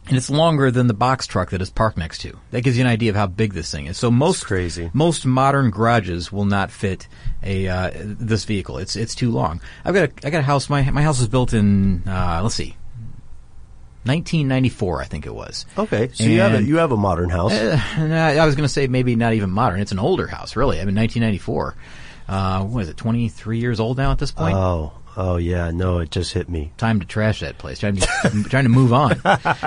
and 0.06 0.16
it's 0.16 0.30
longer 0.30 0.70
than 0.70 0.86
the 0.86 0.94
box 0.94 1.26
truck 1.26 1.50
that 1.50 1.60
is 1.60 1.68
parked 1.68 1.98
next 1.98 2.18
to. 2.18 2.38
That 2.52 2.60
gives 2.60 2.78
you 2.78 2.84
an 2.84 2.88
idea 2.88 3.10
of 3.10 3.16
how 3.16 3.26
big 3.26 3.52
this 3.52 3.72
thing 3.72 3.86
is. 3.86 3.98
So 3.98 4.12
most 4.12 4.46
crazy. 4.46 4.92
most 4.92 5.26
modern 5.26 5.72
garages 5.72 6.30
will 6.30 6.44
not 6.44 6.70
fit 6.70 7.08
a 7.42 7.66
uh, 7.66 7.90
this 7.96 8.44
vehicle. 8.44 8.78
It's 8.78 8.94
it's 8.94 9.16
too 9.16 9.32
long. 9.32 9.60
I've 9.84 9.94
got 9.94 10.04
a 10.04 10.12
I 10.24 10.30
got 10.30 10.38
a 10.38 10.42
house. 10.42 10.70
My 10.70 10.88
my 10.88 11.02
house 11.02 11.18
is 11.18 11.26
built 11.26 11.52
in 11.52 12.06
uh, 12.06 12.38
let's 12.44 12.54
see 12.54 12.76
1994, 14.06 15.02
I 15.02 15.04
think 15.04 15.26
it 15.26 15.34
was. 15.34 15.66
Okay, 15.76 16.08
so 16.12 16.24
and, 16.24 16.32
you 16.32 16.40
have 16.40 16.54
a, 16.54 16.62
you 16.62 16.76
have 16.78 16.92
a 16.92 16.96
modern 16.96 17.30
house. 17.30 17.52
Uh, 17.52 17.80
I 17.98 18.44
was 18.44 18.54
going 18.54 18.66
to 18.66 18.72
say 18.72 18.86
maybe 18.86 19.16
not 19.16 19.34
even 19.34 19.50
modern. 19.50 19.80
It's 19.80 19.92
an 19.92 19.98
older 19.98 20.26
house, 20.26 20.56
really. 20.56 20.80
I 20.80 20.84
mean, 20.84 20.94
1994. 20.96 21.74
Uh, 22.28 22.64
what 22.64 22.82
is 22.82 22.88
it? 22.88 22.96
23 22.96 23.58
years 23.58 23.80
old 23.80 23.96
now 23.96 24.10
at 24.10 24.18
this 24.18 24.32
point. 24.32 24.56
Oh, 24.56 24.92
oh 25.16 25.36
yeah. 25.36 25.70
No, 25.70 25.98
it 25.98 26.10
just 26.10 26.32
hit 26.32 26.48
me. 26.48 26.72
Time 26.76 27.00
to 27.00 27.06
trash 27.06 27.40
that 27.40 27.58
place. 27.58 27.78
Trying 27.78 27.96
to, 27.96 28.06
trying 28.48 28.64
to 28.64 28.70
move 28.70 28.92
on. 28.92 29.20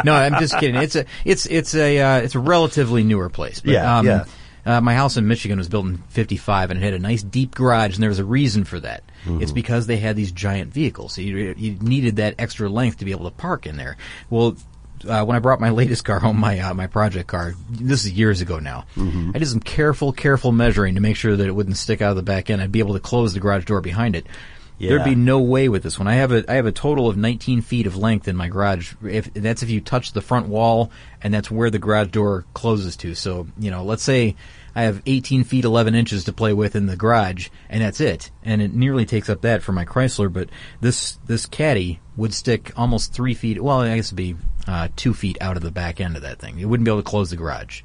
No, 0.04 0.14
I'm 0.14 0.40
just 0.40 0.58
kidding. 0.58 0.76
It's 0.76 0.96
a 0.96 1.06
it's 1.24 1.46
it's 1.46 1.74
a 1.76 2.00
uh, 2.00 2.18
it's 2.18 2.36
a 2.36 2.40
relatively 2.40 3.04
newer 3.04 3.30
place. 3.30 3.62
But, 3.62 3.72
yeah, 3.72 3.98
um, 3.98 4.06
yeah. 4.06 4.26
Uh, 4.70 4.80
my 4.80 4.94
house 4.94 5.18
in 5.18 5.28
Michigan 5.28 5.58
was 5.58 5.68
built 5.68 5.88
in 5.88 5.98
55 6.10 6.70
and 6.70 6.80
it 6.80 6.84
had 6.84 6.94
a 6.94 7.00
nice 7.00 7.24
deep 7.24 7.56
garage 7.56 7.96
and 7.96 8.04
there 8.04 8.10
was 8.10 8.20
a 8.20 8.24
reason 8.24 8.66
for 8.66 8.80
that. 8.80 9.02
Mm-hmm. 9.24 9.42
It's 9.42 9.52
because 9.52 9.88
they 9.88 9.98
had 9.98 10.16
these 10.16 10.32
giant 10.32 10.72
vehicles. 10.72 11.14
So 11.14 11.22
you, 11.22 11.56
you, 11.58 11.72
needed 11.82 12.18
that 12.18 12.36
extra 12.38 12.70
length 12.70 12.98
to 12.98 13.06
be 13.06 13.10
able 13.10 13.26
to 13.26 13.36
park 13.36 13.66
in 13.66 13.78
there. 13.78 13.98
Well, 14.30 14.58
uh, 15.08 15.26
when 15.26 15.36
I 15.36 15.40
brought 15.40 15.60
my 15.60 15.70
latest 15.82 16.06
car 16.06 16.20
home, 16.20 16.40
my 16.40 16.60
uh, 16.60 16.76
my 16.76 16.86
project 16.86 17.26
car, 17.28 17.56
this 17.68 18.06
is 18.06 18.12
years 18.12 18.42
ago 18.42 18.60
now. 18.60 18.86
Mm-hmm. 18.96 19.32
I 19.34 19.40
did 19.40 19.48
some 19.48 19.60
careful, 19.60 20.14
careful 20.14 20.52
measuring 20.52 20.94
to 20.94 21.02
make 21.02 21.16
sure 21.16 21.36
that 21.36 21.48
it 21.48 21.56
wouldn't 21.56 21.78
stick 21.78 22.04
out 22.04 22.12
of 22.12 22.18
the 22.18 22.22
back 22.22 22.52
end. 22.52 22.62
I'd 22.62 22.72
be 22.72 22.78
able 22.78 22.94
to 22.94 23.00
close 23.00 23.34
the 23.34 23.40
garage 23.40 23.66
door 23.66 23.82
behind 23.82 24.16
it. 24.16 24.28
Yeah. 24.80 24.90
There'd 24.90 25.04
be 25.04 25.16
no 25.16 25.40
way 25.40 25.68
with 25.68 25.84
this 25.84 26.00
one. 26.00 26.08
I 26.08 26.16
have 26.16 26.32
a 26.32 26.50
I 26.50 26.56
have 26.56 26.66
a 26.66 26.72
total 26.72 27.10
of 27.10 27.18
19 27.18 27.62
feet 27.62 27.86
of 27.86 27.98
length 27.98 28.28
in 28.28 28.36
my 28.38 28.48
garage. 28.48 28.94
If 29.04 29.34
that's 29.34 29.62
if 29.62 29.70
you 29.70 29.82
touch 29.82 30.14
the 30.14 30.22
front 30.22 30.48
wall, 30.48 30.92
and 31.22 31.34
that's 31.34 31.52
where 31.52 31.70
the 31.70 31.80
garage 31.80 32.10
door 32.10 32.46
closes 32.54 32.96
to. 32.98 33.14
So 33.14 33.48
you 33.60 33.72
know, 33.72 33.84
let's 33.84 34.04
say 34.04 34.36
I 34.80 34.84
have 34.84 35.02
18 35.06 35.44
feet 35.44 35.66
11 35.66 35.94
inches 35.94 36.24
to 36.24 36.32
play 36.32 36.54
with 36.54 36.74
in 36.74 36.86
the 36.86 36.96
garage, 36.96 37.50
and 37.70 37.82
that's 37.82 38.00
it. 38.00 38.32
And 38.44 38.62
it 38.62 38.74
nearly 38.74 39.06
takes 39.06 39.30
up 39.30 39.42
that 39.42 39.62
for 39.62 39.74
my 39.74 39.84
Chrysler. 39.84 40.32
But 40.32 40.48
this 40.80 41.20
this 41.26 41.46
caddy 41.46 42.00
would 42.16 42.34
stick 42.34 42.72
almost 42.78 43.12
three 43.12 43.34
feet. 43.34 43.62
Well, 43.62 43.82
I 43.82 43.98
guess 43.98 44.08
it'd 44.08 44.16
be 44.16 44.38
uh, 44.70 44.88
two 44.96 45.14
feet 45.14 45.38
out 45.42 45.58
of 45.58 45.64
the 45.64 45.70
back 45.70 46.00
end 46.00 46.16
of 46.16 46.22
that 46.22 46.40
thing. 46.40 46.60
It 46.60 46.66
wouldn't 46.66 46.86
be 46.86 46.92
able 46.92 47.02
to 47.02 47.10
close 47.10 47.30
the 47.30 47.36
garage. 47.36 47.82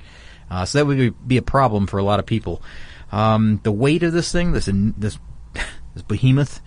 Uh, 0.48 0.64
so 0.64 0.78
that 0.78 0.86
would 0.86 1.26
be 1.26 1.36
a 1.36 1.42
problem 1.42 1.88
for 1.88 1.98
a 1.98 2.04
lot 2.04 2.20
of 2.20 2.26
people. 2.26 2.62
Um, 3.10 3.58
the 3.64 3.72
weight 3.72 4.04
of 4.04 4.12
this 4.12 4.30
thing, 4.30 4.52
this 4.52 4.66
this 4.66 5.18
this 5.94 6.02
behemoth, 6.06 6.60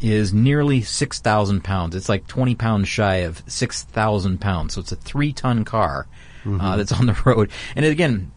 is 0.00 0.32
nearly 0.32 0.80
six 0.80 1.20
thousand 1.20 1.64
pounds. 1.64 1.94
It's 1.94 2.08
like 2.08 2.26
twenty 2.26 2.54
pounds 2.54 2.88
shy 2.88 3.16
of 3.16 3.42
six 3.46 3.82
thousand 3.82 4.40
pounds. 4.40 4.72
So 4.72 4.80
it's 4.80 4.92
a 4.92 4.96
three 4.96 5.34
ton 5.34 5.66
car 5.66 6.06
uh, 6.46 6.48
mm-hmm. 6.48 6.76
that's 6.78 6.92
on 6.92 7.04
the 7.04 7.18
road. 7.26 7.50
And 7.74 7.84
again, 7.84 8.32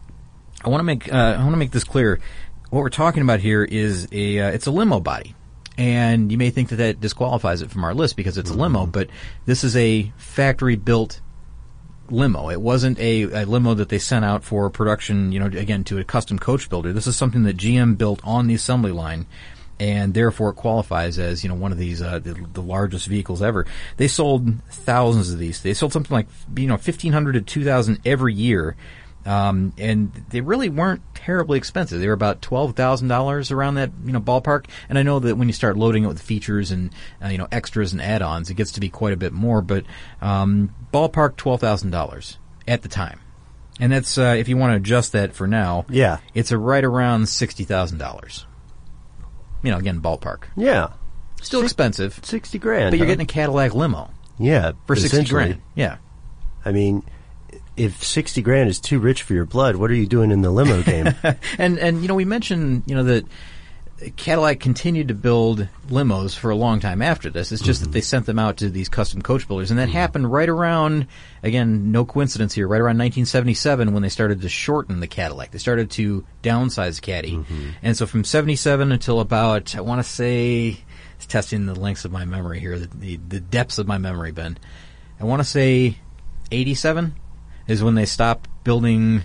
I 0.62 0.68
want 0.68 0.80
to 0.80 0.84
make 0.84 1.12
uh, 1.12 1.16
I 1.16 1.38
want 1.38 1.52
to 1.52 1.58
make 1.58 1.70
this 1.70 1.84
clear. 1.84 2.20
What 2.70 2.80
we're 2.80 2.90
talking 2.90 3.22
about 3.22 3.40
here 3.40 3.64
is 3.64 4.08
a 4.12 4.38
uh, 4.40 4.50
it's 4.50 4.66
a 4.66 4.70
limo 4.70 5.00
body, 5.00 5.34
and 5.78 6.30
you 6.30 6.38
may 6.38 6.50
think 6.50 6.68
that 6.68 6.76
that 6.76 7.00
disqualifies 7.00 7.62
it 7.62 7.70
from 7.70 7.84
our 7.84 7.94
list 7.94 8.16
because 8.16 8.38
it's 8.38 8.50
a 8.50 8.54
limo, 8.54 8.82
mm-hmm. 8.82 8.90
but 8.90 9.08
this 9.46 9.64
is 9.64 9.76
a 9.76 10.12
factory 10.18 10.76
built 10.76 11.20
limo. 12.10 12.50
It 12.50 12.60
wasn't 12.60 12.98
a, 12.98 13.22
a, 13.22 13.46
limo 13.46 13.74
that 13.74 13.88
they 13.88 13.98
sent 13.98 14.24
out 14.24 14.44
for 14.44 14.68
production. 14.68 15.32
You 15.32 15.40
know, 15.40 15.46
again 15.46 15.84
to 15.84 15.98
a 15.98 16.04
custom 16.04 16.38
coach 16.38 16.68
builder. 16.68 16.92
This 16.92 17.06
is 17.06 17.16
something 17.16 17.44
that 17.44 17.56
GM 17.56 17.96
built 17.96 18.20
on 18.24 18.46
the 18.46 18.54
assembly 18.54 18.92
line. 18.92 19.26
And 19.78 20.12
therefore, 20.12 20.50
it 20.50 20.56
qualifies 20.56 21.18
as 21.18 21.42
you 21.42 21.48
know 21.48 21.54
one 21.54 21.72
of 21.72 21.78
these 21.78 22.02
uh, 22.02 22.18
the, 22.18 22.34
the 22.52 22.60
largest 22.60 23.06
vehicles 23.06 23.40
ever. 23.40 23.64
They 23.96 24.08
sold 24.08 24.62
thousands 24.68 25.32
of 25.32 25.38
these. 25.38 25.62
They 25.62 25.72
sold 25.72 25.94
something 25.94 26.14
like 26.14 26.28
you 26.54 26.66
know 26.66 26.76
fifteen 26.76 27.14
hundred 27.14 27.32
to 27.32 27.40
two 27.40 27.64
thousand 27.64 28.00
every 28.04 28.34
year 28.34 28.76
um, 29.30 29.72
and 29.78 30.12
they 30.30 30.40
really 30.40 30.68
weren't 30.68 31.02
terribly 31.14 31.56
expensive. 31.56 32.00
They 32.00 32.08
were 32.08 32.12
about 32.12 32.42
twelve 32.42 32.74
thousand 32.74 33.06
dollars 33.06 33.52
around 33.52 33.76
that 33.76 33.92
you 34.04 34.10
know 34.10 34.20
ballpark. 34.20 34.66
And 34.88 34.98
I 34.98 35.04
know 35.04 35.20
that 35.20 35.36
when 35.36 35.48
you 35.48 35.54
start 35.54 35.76
loading 35.76 36.02
it 36.02 36.08
with 36.08 36.20
features 36.20 36.72
and 36.72 36.90
uh, 37.22 37.28
you 37.28 37.38
know 37.38 37.46
extras 37.52 37.92
and 37.92 38.02
add-ons, 38.02 38.50
it 38.50 38.54
gets 38.54 38.72
to 38.72 38.80
be 38.80 38.88
quite 38.88 39.12
a 39.12 39.16
bit 39.16 39.32
more. 39.32 39.62
But 39.62 39.84
um, 40.20 40.74
ballpark 40.92 41.36
twelve 41.36 41.60
thousand 41.60 41.90
dollars 41.90 42.38
at 42.66 42.82
the 42.82 42.88
time, 42.88 43.20
and 43.78 43.92
that's 43.92 44.18
uh, 44.18 44.34
if 44.36 44.48
you 44.48 44.56
want 44.56 44.72
to 44.72 44.76
adjust 44.78 45.12
that 45.12 45.32
for 45.32 45.46
now. 45.46 45.86
Yeah, 45.88 46.18
it's 46.34 46.50
a 46.50 46.58
right 46.58 46.82
around 46.82 47.28
sixty 47.28 47.62
thousand 47.62 47.98
dollars. 47.98 48.46
You 49.62 49.70
know, 49.70 49.78
again, 49.78 50.00
ballpark. 50.00 50.44
Yeah, 50.56 50.94
still 51.40 51.60
Six, 51.60 51.70
expensive, 51.70 52.18
sixty 52.24 52.58
grand. 52.58 52.90
But 52.90 52.98
huh? 52.98 53.04
you're 53.04 53.06
getting 53.06 53.24
a 53.24 53.32
Cadillac 53.32 53.74
limo. 53.74 54.10
Yeah, 54.40 54.72
for 54.88 54.96
sixty 54.96 55.24
grand. 55.24 55.62
Yeah, 55.76 55.98
I 56.64 56.72
mean 56.72 57.04
if 57.80 58.04
sixty 58.04 58.42
grand 58.42 58.68
is 58.68 58.80
too 58.80 58.98
rich 58.98 59.22
for 59.22 59.34
your 59.34 59.46
blood, 59.46 59.76
what 59.76 59.90
are 59.90 59.94
you 59.94 60.06
doing 60.06 60.30
in 60.30 60.42
the 60.42 60.50
limo 60.50 60.82
game? 60.84 61.14
and 61.58 61.78
and 61.78 62.02
you 62.02 62.08
know 62.08 62.14
we 62.14 62.24
mentioned 62.24 62.84
you 62.86 62.94
know 62.94 63.04
that 63.04 63.24
Cadillac 64.16 64.60
continued 64.60 65.08
to 65.08 65.14
build 65.14 65.68
limos 65.88 66.34
for 66.34 66.50
a 66.50 66.56
long 66.56 66.80
time 66.80 67.02
after 67.02 67.28
this. 67.28 67.52
It's 67.52 67.62
just 67.62 67.80
mm-hmm. 67.80 67.90
that 67.90 67.92
they 67.92 68.00
sent 68.00 68.24
them 68.24 68.38
out 68.38 68.58
to 68.58 68.70
these 68.70 68.88
custom 68.88 69.20
coach 69.20 69.46
builders, 69.46 69.70
and 69.70 69.78
that 69.78 69.88
mm-hmm. 69.88 69.98
happened 69.98 70.32
right 70.32 70.48
around 70.48 71.06
again, 71.42 71.92
no 71.92 72.04
coincidence 72.04 72.54
here, 72.54 72.66
right 72.66 72.80
around 72.80 72.98
1977 72.98 73.92
when 73.92 74.02
they 74.02 74.08
started 74.08 74.40
to 74.40 74.48
shorten 74.48 75.00
the 75.00 75.06
Cadillac. 75.06 75.50
They 75.50 75.58
started 75.58 75.90
to 75.92 76.24
downsize 76.42 77.00
Caddy, 77.00 77.32
mm-hmm. 77.32 77.70
and 77.82 77.96
so 77.96 78.06
from 78.06 78.24
77 78.24 78.92
until 78.92 79.20
about 79.20 79.76
I 79.76 79.82
want 79.82 80.02
to 80.02 80.08
say 80.08 80.78
it's 81.16 81.26
testing 81.26 81.66
the 81.66 81.78
lengths 81.78 82.06
of 82.06 82.12
my 82.12 82.24
memory 82.24 82.60
here, 82.60 82.78
the, 82.78 82.86
the, 82.86 83.16
the 83.16 83.40
depths 83.40 83.78
of 83.78 83.86
my 83.86 83.98
memory, 83.98 84.32
Ben. 84.32 84.56
I 85.20 85.24
want 85.24 85.40
to 85.40 85.44
say 85.44 85.98
87 86.50 87.14
is 87.66 87.82
when 87.82 87.94
they 87.94 88.06
stopped 88.06 88.48
building. 88.64 89.22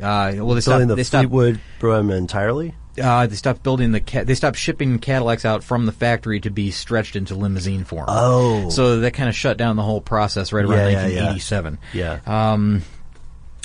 Uh, 0.00 0.32
well, 0.36 0.54
they 0.54 0.60
stopped. 0.60 0.88
the 0.88 0.94
they 0.94 1.04
stopped, 1.04 1.22
Fleetwood 1.22 1.60
program 1.78 2.10
entirely. 2.10 2.74
Uh, 3.00 3.26
they 3.26 3.34
stopped 3.34 3.62
building 3.62 3.92
the 3.92 4.00
ca- 4.00 4.24
they 4.24 4.34
stopped 4.34 4.56
shipping 4.56 4.98
Cadillacs 4.98 5.44
out 5.44 5.64
from 5.64 5.86
the 5.86 5.92
factory 5.92 6.40
to 6.40 6.50
be 6.50 6.70
stretched 6.70 7.16
into 7.16 7.34
limousine 7.34 7.84
form. 7.84 8.06
Oh, 8.08 8.70
so 8.70 9.00
that 9.00 9.14
kind 9.14 9.28
of 9.28 9.34
shut 9.34 9.56
down 9.56 9.76
the 9.76 9.82
whole 9.82 10.00
process 10.00 10.52
right 10.52 10.64
around 10.64 10.92
yeah, 10.92 11.02
1987. 11.02 11.78
Yeah. 11.92 12.20
yeah. 12.24 12.52
Um, 12.52 12.82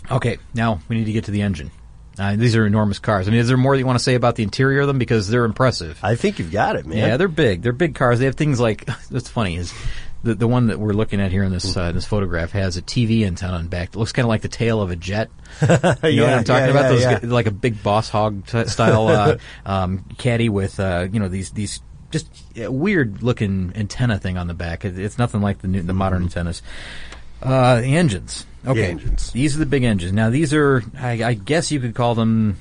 okay, 0.10 0.38
now 0.54 0.80
we 0.88 0.98
need 0.98 1.06
to 1.06 1.12
get 1.12 1.26
to 1.26 1.32
the 1.32 1.42
engine. 1.42 1.72
Uh, 2.18 2.36
these 2.36 2.56
are 2.56 2.66
enormous 2.66 3.00
cars. 3.00 3.28
I 3.28 3.32
mean, 3.32 3.40
is 3.40 3.48
there 3.48 3.56
more 3.56 3.76
that 3.76 3.80
you 3.80 3.86
want 3.86 3.98
to 3.98 4.04
say 4.04 4.16
about 4.16 4.36
the 4.36 4.44
interior 4.44 4.82
of 4.82 4.88
them 4.88 5.00
because 5.00 5.30
they're 5.30 5.46
impressive? 5.46 5.98
I 6.04 6.16
think 6.16 6.38
you've 6.38 6.52
got 6.52 6.76
it, 6.76 6.86
man. 6.86 6.98
Yeah, 6.98 7.18
they're 7.18 7.30
big. 7.30 7.62
They're 7.62 7.72
big 7.72 7.96
cars. 7.96 8.20
They 8.20 8.26
have 8.26 8.36
things 8.36 8.60
like 8.60 8.90
what's 9.10 9.30
funny 9.30 9.56
is 9.56 9.74
the 10.24 10.36
the 10.36 10.48
one 10.48 10.68
that 10.68 10.80
we're 10.80 10.94
looking 10.94 11.22
at 11.22 11.32
here 11.32 11.44
in 11.44 11.52
this 11.52 11.76
uh, 11.78 11.92
this 11.92 12.06
photograph 12.06 12.52
has 12.52 12.78
a 12.78 12.82
TV 12.82 13.26
antenna 13.26 13.54
on 13.54 13.68
back. 13.68 13.90
It 13.90 13.96
looks 13.96 14.12
kind 14.12 14.26
of 14.26 14.30
like 14.30 14.42
the 14.42 14.50
tail 14.50 14.82
of 14.82 14.92
a 14.92 14.96
jet. 14.96 15.30
You 15.62 15.68
know 15.68 16.26
what 16.26 16.34
I'm 16.34 16.44
talking 16.44 16.66
yeah, 16.66 16.72
about? 16.72 17.00
yeah, 17.00 17.20
Those 17.20 17.32
like 17.32 17.48
a 17.48 17.52
big 17.52 17.82
Boss 17.82 18.10
Hogg 18.10 18.46
t- 18.46 18.66
style 18.66 19.08
uh, 19.08 19.38
um, 19.66 20.06
caddy 20.18 20.50
with 20.50 20.80
uh, 20.80 21.08
you 21.12 21.20
know 21.20 21.28
these 21.28 21.52
these 21.52 21.82
just 22.12 22.30
uh, 22.62 22.72
weird 22.72 23.22
looking 23.24 23.74
antenna 23.76 24.18
thing 24.18 24.38
on 24.38 24.48
the 24.48 24.54
back. 24.54 24.86
It, 24.86 24.98
it's 24.98 25.18
nothing 25.18 25.42
like 25.42 25.60
the 25.60 25.68
new, 25.68 25.82
the 25.82 25.94
modern 25.94 26.24
antennas. 26.24 26.62
Uh, 27.42 27.82
the 27.82 27.96
engines. 27.96 28.46
Okay, 28.66 28.92
engines. 28.92 29.32
these 29.32 29.56
are 29.56 29.60
the 29.60 29.66
big 29.66 29.84
engines. 29.84 30.12
Now 30.12 30.30
these 30.30 30.54
are, 30.54 30.84
I, 30.98 31.24
I 31.24 31.34
guess 31.34 31.72
you 31.72 31.80
could 31.80 31.96
call 31.96 32.16
them. 32.16 32.58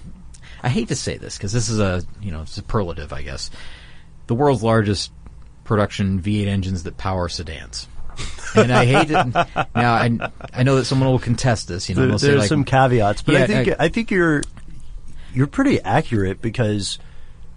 I 0.63 0.69
hate 0.69 0.89
to 0.89 0.97
say 0.97 1.19
this 1.19 1.37
because 1.37 1.53
this 1.53 1.69
is 1.69 1.81
a 1.81 2.03
you 2.21 2.31
know 2.31 2.45
superlative, 2.45 3.13
I 3.13 3.23
guess. 3.23 3.51
The 4.27 4.35
world's 4.35 4.63
largest 4.63 5.11
production 5.69 6.21
V8 6.21 6.49
engines 6.49 6.83
that 6.85 6.97
power 6.97 7.29
sedans. 7.29 7.87
and 8.57 8.73
I 8.73 8.85
hate 8.87 9.11
it. 9.13 9.35
Now 9.77 9.93
I 9.95 10.19
I 10.53 10.63
know 10.65 10.75
that 10.77 10.87
someone 10.87 11.09
will 11.09 11.19
contest 11.21 11.69
this. 11.69 11.89
You 11.89 11.95
know, 11.95 12.09
There- 12.09 12.19
there's 12.31 12.41
like, 12.41 12.49
some 12.49 12.65
caveats, 12.65 13.23
but 13.23 13.35
Yeah, 13.35 13.43
I 13.43 13.47
think 13.47 13.69
I- 13.69 13.85
I, 13.85 13.89
think 13.89 14.11
you're 14.11 14.43
you're 15.33 15.47
pretty 15.47 15.81
accurate 15.83 16.41
because 16.43 16.99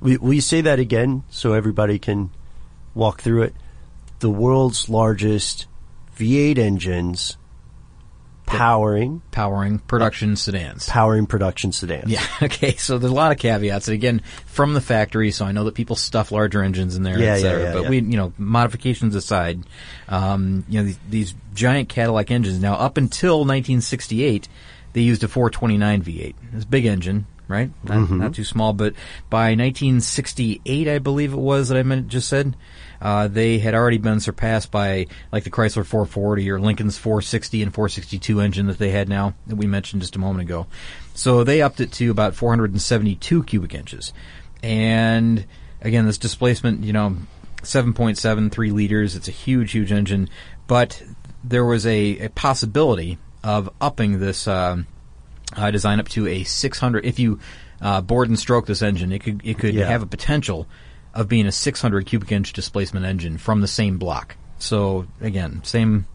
we 0.01 0.17
we 0.17 0.39
say 0.41 0.61
that 0.61 0.77
again 0.77 1.23
so 1.31 1.53
everybody 1.53 1.97
can 1.97 2.29
walk 2.93 3.21
through 3.21 3.43
it. 3.43 3.55
The 4.19 4.29
world's 4.29 4.87
largest 4.89 5.65
V8 6.19 6.59
engines 6.59 7.37
powering 8.57 9.21
powering 9.31 9.79
production 9.79 10.35
sedans. 10.35 10.87
powering 10.87 11.25
production 11.25 11.71
sedans. 11.71 12.09
Yeah. 12.11 12.25
Okay. 12.43 12.75
So 12.75 12.97
there's 12.97 13.11
a 13.11 13.15
lot 13.15 13.31
of 13.31 13.37
caveats, 13.37 13.87
and 13.87 13.95
again, 13.95 14.21
from 14.45 14.73
the 14.73 14.81
factory. 14.81 15.31
So 15.31 15.45
I 15.45 15.51
know 15.51 15.63
that 15.65 15.75
people 15.75 15.95
stuff 15.95 16.31
larger 16.31 16.63
engines 16.63 16.95
in 16.95 17.03
there, 17.03 17.19
Yeah, 17.19 17.35
et 17.35 17.41
yeah, 17.43 17.57
yeah, 17.57 17.73
but 17.73 17.83
yeah. 17.83 17.89
we, 17.89 17.95
you 17.97 18.17
know, 18.17 18.33
modifications 18.37 19.15
aside, 19.15 19.63
um, 20.09 20.65
you 20.67 20.79
know, 20.79 20.85
these, 20.85 20.99
these 21.09 21.35
giant 21.53 21.89
Cadillac 21.89 22.31
engines. 22.31 22.59
Now, 22.59 22.73
up 22.75 22.97
until 22.97 23.39
1968, 23.39 24.47
they 24.93 25.01
used 25.01 25.23
a 25.23 25.27
429 25.27 26.03
V8. 26.03 26.35
It's 26.53 26.63
a 26.65 26.67
big 26.67 26.85
engine, 26.85 27.25
right? 27.51 27.69
Not, 27.83 27.97
Mhm. 28.09 28.17
not 28.17 28.33
too 28.33 28.43
small, 28.43 28.73
but 28.73 28.93
by 29.29 29.53
1968, 29.53 30.87
I 30.87 30.97
believe 30.99 31.33
it 31.33 31.37
was 31.39 31.69
that 31.69 31.77
I 31.77 31.83
meant, 31.83 32.07
just 32.07 32.27
said. 32.29 32.55
Uh, 33.01 33.27
they 33.27 33.57
had 33.59 33.73
already 33.73 33.97
been 33.97 34.19
surpassed 34.19 34.69
by 34.71 35.07
like 35.31 35.43
the 35.43 35.49
Chrysler 35.49 35.85
440 35.85 36.49
or 36.51 36.59
Lincoln's 36.59 36.97
460 36.99 37.63
and 37.63 37.73
462 37.73 38.39
engine 38.39 38.67
that 38.67 38.77
they 38.77 38.91
had 38.91 39.09
now 39.09 39.33
that 39.47 39.55
we 39.55 39.65
mentioned 39.65 40.01
just 40.03 40.15
a 40.15 40.19
moment 40.19 40.41
ago. 40.43 40.67
So 41.15 41.43
they 41.43 41.61
upped 41.63 41.79
it 41.81 41.91
to 41.93 42.11
about 42.11 42.35
472 42.35 43.43
cubic 43.43 43.73
inches. 43.73 44.13
And 44.61 45.45
again, 45.81 46.05
this 46.05 46.19
displacement, 46.19 46.83
you 46.83 46.93
know, 46.93 47.17
7.73 47.63 48.71
liters. 48.71 49.15
It's 49.15 49.27
a 49.27 49.31
huge, 49.31 49.71
huge 49.71 49.91
engine. 49.91 50.29
But 50.67 51.01
there 51.43 51.65
was 51.65 51.85
a, 51.87 52.19
a 52.19 52.29
possibility 52.29 53.17
of 53.43 53.69
upping 53.81 54.19
this 54.19 54.47
um, 54.47 54.85
uh, 55.55 55.71
design 55.71 55.99
up 55.99 56.09
to 56.09 56.27
a 56.27 56.43
600. 56.43 57.05
If 57.05 57.19
you 57.19 57.39
uh, 57.81 58.01
bored 58.01 58.29
and 58.29 58.37
stroke 58.37 58.65
this 58.67 58.81
engine, 58.81 59.11
it 59.11 59.19
could 59.23 59.41
it 59.43 59.57
could 59.57 59.73
Yeah. 59.73 59.87
have 59.87 60.01
a 60.03 60.07
potential 60.07 60.67
of 61.13 61.27
being 61.27 61.45
a 61.47 61.51
600 61.51 62.05
cubic 62.05 62.31
inch 62.31 62.53
displacement 62.53 63.05
engine 63.05 63.37
from 63.37 63.61
the 63.61 63.67
same 63.67 63.97
block. 63.97 64.37
So 64.59 65.07
again, 65.19 65.61
same. 65.63 66.05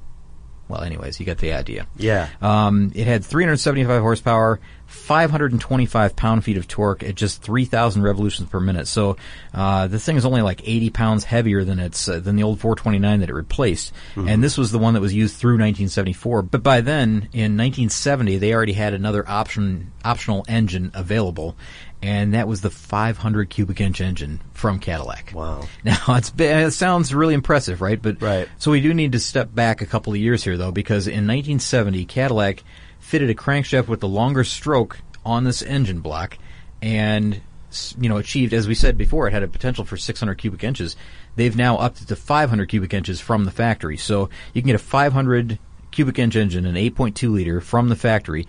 Well, 0.68 0.82
anyways, 0.82 1.20
you 1.20 1.26
get 1.26 1.38
the 1.38 1.52
idea. 1.52 1.86
Yeah. 1.96 2.28
Um, 2.42 2.90
it 2.94 3.06
had 3.06 3.24
375 3.24 4.00
horsepower, 4.02 4.58
525 4.86 6.16
pound 6.16 6.44
feet 6.44 6.56
of 6.56 6.66
torque 6.66 7.02
at 7.02 7.14
just 7.14 7.42
3,000 7.42 8.02
revolutions 8.02 8.48
per 8.48 8.58
minute. 8.58 8.88
So 8.88 9.16
uh, 9.54 9.86
this 9.86 10.04
thing 10.04 10.16
is 10.16 10.24
only 10.24 10.42
like 10.42 10.66
80 10.66 10.90
pounds 10.90 11.24
heavier 11.24 11.64
than 11.64 11.78
its 11.78 12.08
uh, 12.08 12.18
than 12.20 12.36
the 12.36 12.42
old 12.42 12.60
429 12.60 13.20
that 13.20 13.28
it 13.28 13.34
replaced. 13.34 13.92
And 14.28 14.42
this 14.42 14.58
was 14.58 14.72
the 14.72 14.78
one 14.78 14.94
that 14.94 15.00
was 15.00 15.14
used 15.14 15.36
through 15.36 15.54
1974. 15.54 16.42
But 16.42 16.62
by 16.62 16.80
then, 16.80 17.28
in 17.32 17.56
1970, 17.56 18.38
they 18.38 18.52
already 18.54 18.72
had 18.72 18.94
another 18.94 19.28
option 19.28 19.92
optional 20.04 20.44
engine 20.48 20.90
available. 20.94 21.56
And 22.06 22.34
that 22.34 22.46
was 22.46 22.60
the 22.60 22.70
500 22.70 23.50
cubic 23.50 23.80
inch 23.80 24.00
engine 24.00 24.40
from 24.52 24.78
Cadillac. 24.78 25.32
Wow. 25.34 25.66
Now 25.84 25.96
it's 26.10 26.32
it 26.38 26.72
sounds 26.72 27.12
really 27.12 27.34
impressive, 27.34 27.80
right? 27.80 28.00
But 28.00 28.22
Right. 28.22 28.48
so 28.58 28.70
we 28.70 28.80
do 28.80 28.94
need 28.94 29.12
to 29.12 29.18
step 29.18 29.52
back 29.52 29.82
a 29.82 29.86
couple 29.86 30.12
of 30.12 30.18
years 30.20 30.44
here, 30.44 30.56
though, 30.56 30.70
because 30.70 31.08
in 31.08 31.26
1970, 31.26 32.04
Cadillac 32.04 32.62
fitted 33.00 33.28
a 33.28 33.34
crankshaft 33.34 33.88
with 33.88 33.98
the 34.00 34.08
longer 34.08 34.44
stroke 34.44 34.98
on 35.24 35.42
this 35.42 35.62
engine 35.62 35.98
block, 35.98 36.38
and 36.80 37.40
you 37.98 38.08
know 38.08 38.18
achieved, 38.18 38.54
as 38.54 38.68
we 38.68 38.74
said 38.76 38.96
before, 38.96 39.26
it 39.26 39.32
had 39.32 39.42
a 39.42 39.48
potential 39.48 39.84
for 39.84 39.96
600 39.96 40.36
cubic 40.36 40.62
inches. 40.62 40.94
They've 41.34 41.56
now 41.56 41.76
upped 41.76 42.02
it 42.02 42.08
to 42.08 42.16
500 42.16 42.68
cubic 42.68 42.94
inches 42.94 43.20
from 43.20 43.44
the 43.46 43.50
factory, 43.50 43.96
so 43.96 44.30
you 44.54 44.62
can 44.62 44.68
get 44.68 44.76
a 44.76 44.78
500 44.78 45.58
cubic 45.90 46.18
inch 46.18 46.36
engine, 46.36 46.66
an 46.66 46.74
8.2 46.76 47.32
liter 47.32 47.60
from 47.60 47.88
the 47.88 47.96
factory. 47.96 48.46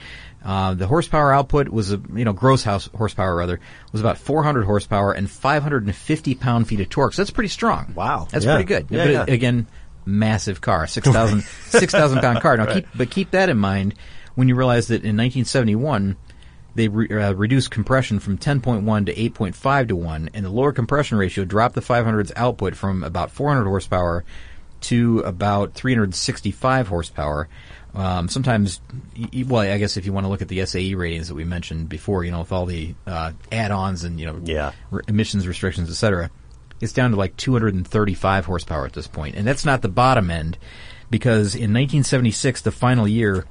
Uh, 0.48 0.74
the 0.74 0.88
horsepower 0.88 1.34
output 1.34 1.68
was 1.68 1.92
a 1.92 2.02
you 2.16 2.24
know 2.24 2.32
gross 2.32 2.64
house 2.64 2.90
horsepower 2.96 3.36
rather 3.36 3.60
was 3.92 4.00
about 4.00 4.18
400 4.18 4.64
horsepower 4.64 5.12
and 5.12 5.30
550 5.30 6.36
pound 6.36 6.68
feet 6.70 6.80
of 6.80 6.88
torque. 6.90 7.14
So 7.14 7.22
that's 7.22 7.32
pretty 7.32 7.50
strong. 7.50 7.92
Wow. 7.94 8.28
that's 8.32 8.46
Yeah. 8.46 8.54
pretty 8.56 8.68
good. 8.68 8.88
Yeah, 8.90 9.04
but 9.06 9.12
yeah. 9.12 9.34
again, 9.36 9.68
massive 10.06 10.62
car, 10.62 10.88
6,000 10.88 11.42
6,000 11.68 12.20
pound 12.22 12.40
car. 12.40 12.56
Now 12.56 12.64
Right. 12.66 12.76
keep 12.76 12.88
but 12.96 13.10
keep 13.12 13.32
that 13.32 13.50
in 13.50 13.58
mind 13.58 13.94
when 14.36 14.48
you 14.48 14.56
realize 14.56 14.88
that 14.88 15.04
in 15.04 15.18
1971 15.18 16.16
they 16.76 16.88
re- 16.88 17.10
uh, 17.10 17.34
reduced 17.34 17.70
compression 17.72 18.20
from 18.20 18.38
10.1 18.38 19.06
to 19.08 19.14
8.5 19.16 19.88
to 19.90 19.96
1, 19.96 20.30
and 20.36 20.46
the 20.46 20.50
lower 20.52 20.72
compression 20.72 21.18
ratio 21.18 21.44
dropped 21.44 21.74
the 21.76 21.82
500's 21.82 22.32
output 22.36 22.76
from 22.76 23.04
about 23.04 23.32
400 23.32 23.66
horsepower 23.66 24.24
to 24.82 25.20
about 25.22 25.74
365 25.74 26.88
horsepower. 26.88 27.50
Um, 27.98 28.30
sometimes, 28.30 28.80
well, 29.48 29.62
I 29.64 29.78
guess 29.80 29.98
if 29.98 30.06
you 30.06 30.14
want 30.14 30.26
to 30.26 30.30
look 30.30 30.44
at 30.44 30.48
the 30.48 30.64
SAE 30.66 30.94
ratings 30.94 31.30
that 31.30 31.34
we 31.36 31.44
mentioned 31.46 31.90
before, 31.90 32.24
you 32.24 32.32
know, 32.32 32.40
with 32.40 32.52
all 32.52 32.68
the 32.68 32.94
uh, 33.08 33.32
add-ons 33.52 34.04
and 34.04 34.20
you 34.20 34.28
know, 34.28 34.40
Yeah. 34.44 34.72
re- 34.92 35.02
emissions 35.08 35.48
restrictions, 35.48 35.90
etc., 35.90 36.30
it's 36.80 36.94
down 36.94 37.10
to 37.10 37.18
like 37.18 37.36
235 37.38 38.46
horsepower 38.46 38.86
at 38.86 38.94
this 38.94 39.08
point, 39.08 39.36
and 39.36 39.48
that's 39.48 39.66
not 39.66 39.82
the 39.82 39.90
bottom 39.90 40.30
end, 40.30 40.60
because 41.10 41.56
in 41.56 41.74
1976, 41.74 42.62
the 42.62 42.72
final 42.72 43.08
year, 43.08 43.46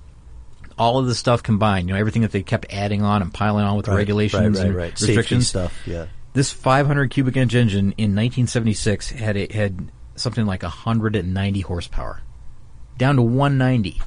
all 0.78 0.98
of 1.00 1.06
the 1.06 1.14
stuff 1.16 1.42
combined, 1.42 1.88
you 1.88 1.94
know, 1.94 1.98
everything 1.98 2.22
that 2.22 2.30
they 2.30 2.42
kept 2.44 2.66
adding 2.72 3.02
on 3.02 3.22
and 3.22 3.34
piling 3.34 3.64
on 3.64 3.76
with 3.76 3.86
the 3.86 3.90
Right, 3.90 3.96
regulations 3.98 4.58
right, 4.58 4.62
right, 4.62 4.66
and 4.68 4.76
right. 4.76 4.98
Safety 4.98 5.16
restrictions 5.16 5.48
stuff, 5.48 5.82
yeah. 5.86 6.06
This 6.34 6.52
500 6.52 7.10
cubic 7.10 7.36
inch 7.36 7.54
engine 7.56 7.92
in 7.98 8.14
1976 8.14 9.10
had 9.10 9.36
a, 9.36 9.52
had 9.52 9.90
something 10.14 10.46
like 10.46 10.62
190 10.62 11.60
horsepower, 11.62 12.20
down 12.96 13.16
to 13.16 13.22
190 13.22 14.00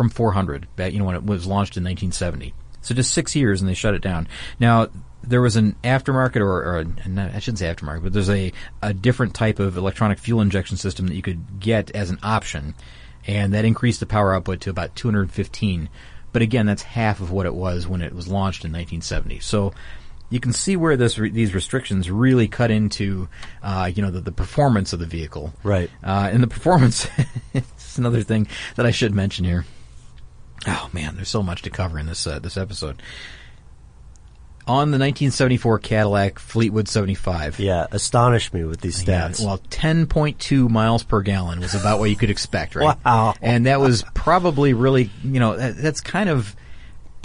from 0.00 0.08
400 0.08 0.66
back, 0.76 0.94
you 0.94 0.98
know, 0.98 1.04
when 1.04 1.14
it 1.14 1.26
was 1.26 1.46
launched 1.46 1.76
in 1.76 1.84
1970. 1.84 2.54
So 2.80 2.94
just 2.94 3.12
six 3.12 3.36
years 3.36 3.60
and 3.60 3.68
they 3.68 3.74
shut 3.74 3.92
it 3.92 4.00
down. 4.00 4.28
Now, 4.58 4.88
there 5.22 5.42
was 5.42 5.56
an 5.56 5.76
aftermarket 5.84 6.40
or, 6.40 6.48
or 6.48 6.78
a, 6.78 7.34
I 7.34 7.38
shouldn't 7.38 7.58
say 7.58 7.66
aftermarket, 7.66 8.04
but 8.04 8.14
there's 8.14 8.30
a, 8.30 8.50
a 8.80 8.94
different 8.94 9.34
type 9.34 9.58
of 9.58 9.76
electronic 9.76 10.18
fuel 10.18 10.40
injection 10.40 10.78
system 10.78 11.06
that 11.08 11.14
you 11.16 11.20
could 11.20 11.60
get 11.60 11.90
as 11.90 12.08
an 12.08 12.18
option. 12.22 12.74
And 13.26 13.52
that 13.52 13.66
increased 13.66 14.00
the 14.00 14.06
power 14.06 14.34
output 14.34 14.62
to 14.62 14.70
about 14.70 14.96
215. 14.96 15.90
But 16.32 16.40
again, 16.40 16.64
that's 16.64 16.82
half 16.82 17.20
of 17.20 17.30
what 17.30 17.44
it 17.44 17.54
was 17.54 17.86
when 17.86 18.00
it 18.00 18.14
was 18.14 18.26
launched 18.26 18.64
in 18.64 18.72
1970. 18.72 19.40
So 19.40 19.74
you 20.30 20.40
can 20.40 20.54
see 20.54 20.76
where 20.76 20.96
this 20.96 21.18
re- 21.18 21.28
these 21.28 21.54
restrictions 21.54 22.10
really 22.10 22.48
cut 22.48 22.70
into, 22.70 23.28
uh, 23.62 23.90
you 23.94 24.00
know, 24.00 24.10
the, 24.10 24.22
the 24.22 24.32
performance 24.32 24.94
of 24.94 24.98
the 24.98 25.06
vehicle. 25.06 25.52
Right. 25.62 25.90
Uh, 26.02 26.30
and 26.32 26.42
the 26.42 26.46
performance 26.46 27.06
is 27.52 27.98
another 27.98 28.22
thing 28.22 28.46
that 28.76 28.86
I 28.86 28.92
should 28.92 29.14
mention 29.14 29.44
here. 29.44 29.66
Oh 30.66 30.90
man, 30.92 31.16
there's 31.16 31.28
so 31.28 31.42
much 31.42 31.62
to 31.62 31.70
cover 31.70 31.98
in 31.98 32.06
this 32.06 32.26
uh, 32.26 32.38
this 32.38 32.56
episode. 32.56 33.02
On 34.66 34.90
the 34.92 34.98
1974 34.98 35.78
Cadillac 35.80 36.38
Fleetwood 36.38 36.86
75. 36.86 37.58
Yeah, 37.58 37.86
astonish 37.90 38.52
me 38.52 38.62
with 38.64 38.80
these 38.82 39.02
Yeah, 39.08 39.28
stats. 39.30 39.44
well, 39.44 39.58
10.2 39.70 40.68
miles 40.70 41.02
per 41.02 41.22
gallon 41.22 41.58
was 41.60 41.74
about 41.74 41.98
what 41.98 42.10
you 42.10 42.14
could 42.14 42.30
expect, 42.30 42.76
right? 42.76 42.96
Wow. 43.04 43.34
And 43.42 43.66
that 43.66 43.80
was 43.80 44.04
probably 44.14 44.72
really, 44.74 45.10
you 45.24 45.40
know, 45.40 45.56
that, 45.56 45.76
that's 45.76 46.00
kind 46.00 46.28
of 46.28 46.54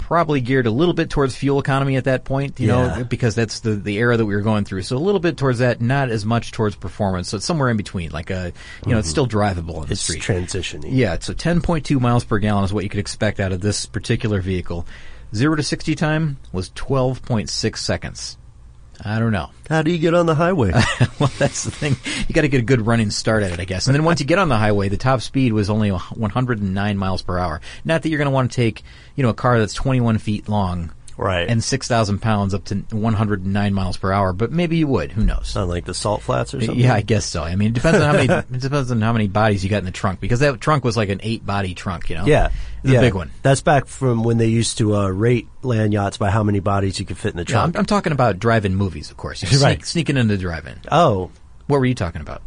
probably 0.06 0.40
geared 0.40 0.66
a 0.66 0.70
little 0.70 0.94
bit 0.94 1.10
towards 1.10 1.34
fuel 1.34 1.58
economy 1.58 1.96
at 1.96 2.04
that 2.04 2.24
point, 2.24 2.60
you 2.60 2.68
Yeah. 2.68 2.98
know, 2.98 3.04
because 3.04 3.34
that's 3.34 3.58
the, 3.60 3.70
the 3.74 3.96
era 3.98 4.16
that 4.16 4.24
we 4.24 4.36
were 4.36 4.40
going 4.40 4.64
through. 4.64 4.82
So 4.82 4.96
a 4.96 4.98
little 4.98 5.18
bit 5.18 5.36
towards 5.36 5.58
that, 5.58 5.80
not 5.80 6.10
as 6.10 6.24
much 6.24 6.52
towards 6.52 6.76
performance. 6.76 7.28
So 7.28 7.38
it's 7.38 7.46
somewhere 7.46 7.68
in 7.70 7.76
between, 7.76 8.10
like 8.12 8.30
a, 8.30 8.52
you 8.86 8.92
know, 8.92 8.98
it's 9.00 9.08
Mhm. 9.08 9.10
still 9.10 9.26
drivable 9.26 9.78
on 9.78 9.86
the 9.86 9.92
It's 9.92 10.02
street. 10.02 10.22
transitioning. 10.22 10.90
Yeah, 10.90 11.16
so 11.20 11.32
10.2 11.34 11.98
miles 11.98 12.22
per 12.22 12.38
gallon 12.38 12.62
is 12.64 12.72
what 12.72 12.84
you 12.84 12.88
could 12.90 13.00
expect 13.00 13.40
out 13.40 13.50
of 13.50 13.60
this 13.62 13.84
particular 13.84 14.40
vehicle. 14.40 14.86
Zero 15.34 15.56
to 15.56 15.62
60 15.64 15.96
time 15.96 16.36
was 16.52 16.70
12.6 16.76 17.82
seconds. 17.82 18.36
I 19.04 19.18
don't 19.18 19.32
know. 19.32 19.50
How 19.68 19.82
do 19.82 19.90
you 19.90 19.98
get 19.98 20.14
on 20.14 20.26
the 20.26 20.34
highway? 20.34 20.70
well, 21.20 21.30
that's 21.38 21.64
the 21.64 21.70
thing. 21.70 21.96
You 22.28 22.34
got 22.34 22.42
to 22.42 22.48
get 22.48 22.60
a 22.60 22.64
good 22.64 22.86
running 22.86 23.10
start 23.10 23.42
at 23.42 23.52
it, 23.52 23.60
I 23.60 23.64
guess. 23.64 23.86
And 23.86 23.94
then 23.94 24.04
once 24.04 24.20
you 24.20 24.26
get 24.26 24.38
on 24.38 24.48
the 24.48 24.56
highway, 24.56 24.88
the 24.88 24.96
top 24.96 25.20
speed 25.20 25.52
was 25.52 25.68
only 25.68 25.90
109 25.90 26.98
miles 26.98 27.22
per 27.22 27.38
hour. 27.38 27.60
Not 27.84 28.02
that 28.02 28.08
you're 28.08 28.18
going 28.18 28.26
to 28.26 28.32
want 28.32 28.50
to 28.50 28.56
take, 28.56 28.82
you 29.14 29.22
know, 29.22 29.30
a 29.30 29.34
car 29.34 29.58
that's 29.58 29.74
21 29.74 30.18
feet 30.18 30.48
long 30.48 30.92
Right. 31.16 31.48
And 31.48 31.64
6,000 31.64 32.20
pounds 32.20 32.52
up 32.52 32.64
to 32.66 32.76
109 32.90 33.74
miles 33.74 33.96
per 33.96 34.12
hour, 34.12 34.32
but 34.32 34.52
maybe 34.52 34.76
you 34.76 34.86
would. 34.86 35.12
Who 35.12 35.24
knows? 35.24 35.54
Not 35.54 35.68
like 35.68 35.84
the 35.86 35.94
salt 35.94 36.22
flats 36.22 36.52
or 36.52 36.60
something? 36.60 36.78
Yeah, 36.78 36.94
I 36.94 37.00
guess 37.00 37.24
so. 37.24 37.42
I 37.42 37.56
mean, 37.56 37.68
it 37.68 37.74
depends 37.74 38.00
on 38.00 38.04
how 38.06 38.12
many, 38.12 38.32
it 38.56 38.60
depends 38.60 38.90
on 38.90 39.00
how 39.00 39.12
many 39.12 39.28
bodies 39.28 39.64
you 39.64 39.70
got 39.70 39.78
in 39.78 39.86
the 39.86 39.92
trunk 39.92 40.20
because 40.20 40.40
that 40.40 40.60
trunk 40.60 40.84
was 40.84 40.96
like 40.96 41.08
an 41.08 41.20
eight 41.22 41.44
body 41.46 41.74
trunk, 41.74 42.10
you 42.10 42.16
know? 42.16 42.26
Yeah. 42.26 42.50
It's 42.82 42.92
yeah. 42.92 42.98
a 42.98 43.02
big 43.02 43.14
one. 43.14 43.30
That's 43.42 43.62
back 43.62 43.86
from 43.86 44.22
when 44.24 44.38
they 44.38 44.46
used 44.48 44.78
to 44.78 44.94
uh, 44.94 45.08
rate 45.08 45.48
land 45.62 45.92
yachts 45.92 46.18
by 46.18 46.30
how 46.30 46.42
many 46.42 46.60
bodies 46.60 47.00
you 47.00 47.06
could 47.06 47.18
fit 47.18 47.32
in 47.32 47.38
the 47.38 47.44
No, 47.44 47.60
I'm, 47.60 47.72
trunk. 47.72 47.78
I'm 47.78 47.86
talking 47.86 48.12
about 48.12 48.38
drive-in 48.38 48.76
movies, 48.76 49.10
of 49.10 49.16
course. 49.16 49.42
You 49.46 49.48
sneak, 49.48 49.62
Right. 49.62 49.84
Sneaking 49.84 50.16
into 50.16 50.36
drive-in. 50.36 50.80
oh, 50.92 51.30
What 51.66 51.78
were 51.80 51.86
you 51.86 51.94
talking 51.94 52.20
about? 52.20 52.42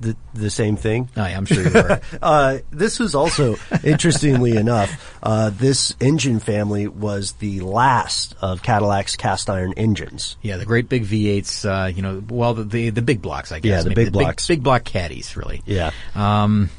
The, 0.00 0.16
the 0.34 0.50
same 0.50 0.76
thing? 0.76 1.08
Yeah, 1.16 1.24
I'm 1.24 1.46
sure 1.46 1.62
you 1.64 1.70
were. 1.70 2.00
Uh, 2.22 2.58
this 2.70 2.98
was 2.98 3.14
also, 3.14 3.56
interestingly 3.82 4.56
enough, 4.56 5.18
uh, 5.22 5.50
this 5.50 5.94
engine 6.00 6.40
family 6.40 6.86
was 6.88 7.32
the 7.32 7.60
last 7.60 8.34
of 8.40 8.62
Cadillac's 8.62 9.16
cast 9.16 9.50
iron 9.50 9.72
engines. 9.76 10.36
Yeah, 10.42 10.56
the 10.56 10.64
great 10.64 10.88
big 10.88 11.04
V8s. 11.04 11.64
Uh, 11.64 11.86
you 11.88 12.02
know, 12.02 12.22
well, 12.28 12.54
the, 12.54 12.64
the 12.64 12.90
the 12.90 13.02
big 13.02 13.20
blocks, 13.22 13.52
I 13.52 13.60
guess. 13.60 13.70
Yeah, 13.70 13.82
the 13.82 13.88
Maybe 13.90 14.04
big 14.04 14.12
blocks. 14.12 14.48
big, 14.48 14.62
block 14.62 14.84
caddies, 14.84 15.36
really. 15.36 15.62
Yeah. 15.66 15.90
Um, 16.14 16.70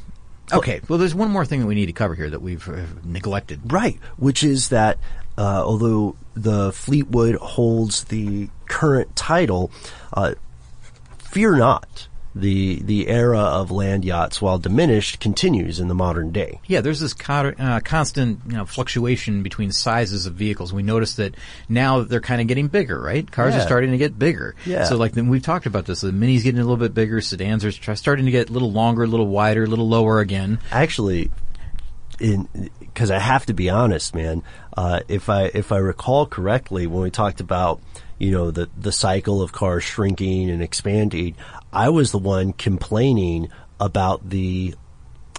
okay. 0.51 0.81
Well, 0.87 0.99
there's 0.99 1.15
one 1.15 1.29
more 1.29 1.45
thing 1.45 1.59
that 1.61 1.67
we 1.67 1.75
need 1.75 1.87
to 1.87 1.93
cover 1.93 2.15
here 2.15 2.29
that 2.29 2.41
we've 2.41 2.67
uh, 2.67 2.85
neglected. 3.03 3.71
Right, 3.71 3.99
which 4.17 4.43
is 4.43 4.69
that 4.69 4.97
uh, 5.37 5.63
although 5.63 6.15
the 6.33 6.71
Fleetwood 6.71 7.35
holds 7.35 8.05
the 8.05 8.49
current 8.67 9.15
title, 9.15 9.71
uh, 10.13 10.35
fear 11.17 11.55
not. 11.55 12.07
The 12.37 12.81
the 12.83 13.07
era 13.07 13.39
of 13.39 13.71
land 13.71 14.03
yachts, 14.03 14.41
while 14.41 14.57
diminished, 14.57 15.21
continues 15.21 15.79
in 15.79 15.87
the 15.87 15.95
modern 15.95 16.31
day. 16.33 16.59
Yeah, 16.67 16.81
there's 16.81 16.99
this 16.99 17.15
uh, 17.29 17.79
constant 17.85 18.41
you 18.47 18.57
know, 18.57 18.65
fluctuation 18.65 19.41
between 19.41 19.71
sizes 19.71 20.25
of 20.25 20.33
vehicles. 20.33 20.73
We 20.73 20.83
notice 20.83 21.15
that 21.15 21.35
now 21.69 22.03
they're 22.03 22.19
kind 22.19 22.41
of 22.41 22.47
getting 22.47 22.67
bigger, 22.67 22.99
right? 22.99 23.29
Cars 23.31 23.53
Yeah. 23.53 23.61
are 23.61 23.65
starting 23.65 23.91
to 23.91 23.97
get 23.97 24.19
bigger. 24.19 24.53
Yeah. 24.65 24.83
So 24.83 24.97
like 24.97 25.13
then 25.13 25.29
we've 25.29 25.41
talked 25.43 25.65
about 25.65 25.85
this. 25.85 26.01
The 26.01 26.11
Mini's 26.11 26.43
getting 26.43 26.59
a 26.59 26.63
little 26.63 26.75
bit 26.75 26.93
bigger. 26.93 27.21
Sedans 27.21 27.63
are 27.63 27.71
tr- 27.71 27.93
starting 27.93 28.25
to 28.25 28.31
get 28.31 28.49
a 28.49 28.53
little 28.53 28.71
longer, 28.71 29.03
a 29.03 29.07
little 29.07 29.27
wider, 29.27 29.63
a 29.63 29.67
little 29.67 29.87
lower 29.87 30.19
again. 30.19 30.59
Actually, 30.71 31.31
in 32.19 32.49
because 32.79 33.11
I 33.11 33.19
have 33.19 33.45
to 33.47 33.53
be 33.53 33.69
honest, 33.69 34.13
man. 34.15 34.43
Uh, 34.75 34.99
if 35.07 35.29
I 35.29 35.43
if 35.53 35.71
I 35.71 35.77
recall 35.77 36.25
correctly, 36.25 36.87
when 36.87 37.01
we 37.03 37.11
talked 37.11 37.39
about 37.39 37.81
you 38.19 38.31
know 38.31 38.51
the 38.51 38.69
the 38.77 38.91
cycle 38.91 39.41
of 39.41 39.51
cars 39.51 39.83
shrinking 39.83 40.49
and 40.49 40.61
expanding, 40.61 41.35
I 41.75 41.89
was 41.89 42.11
the 42.11 42.17
one 42.19 42.53
complaining 42.53 43.49
about 43.79 44.29
the 44.29 44.75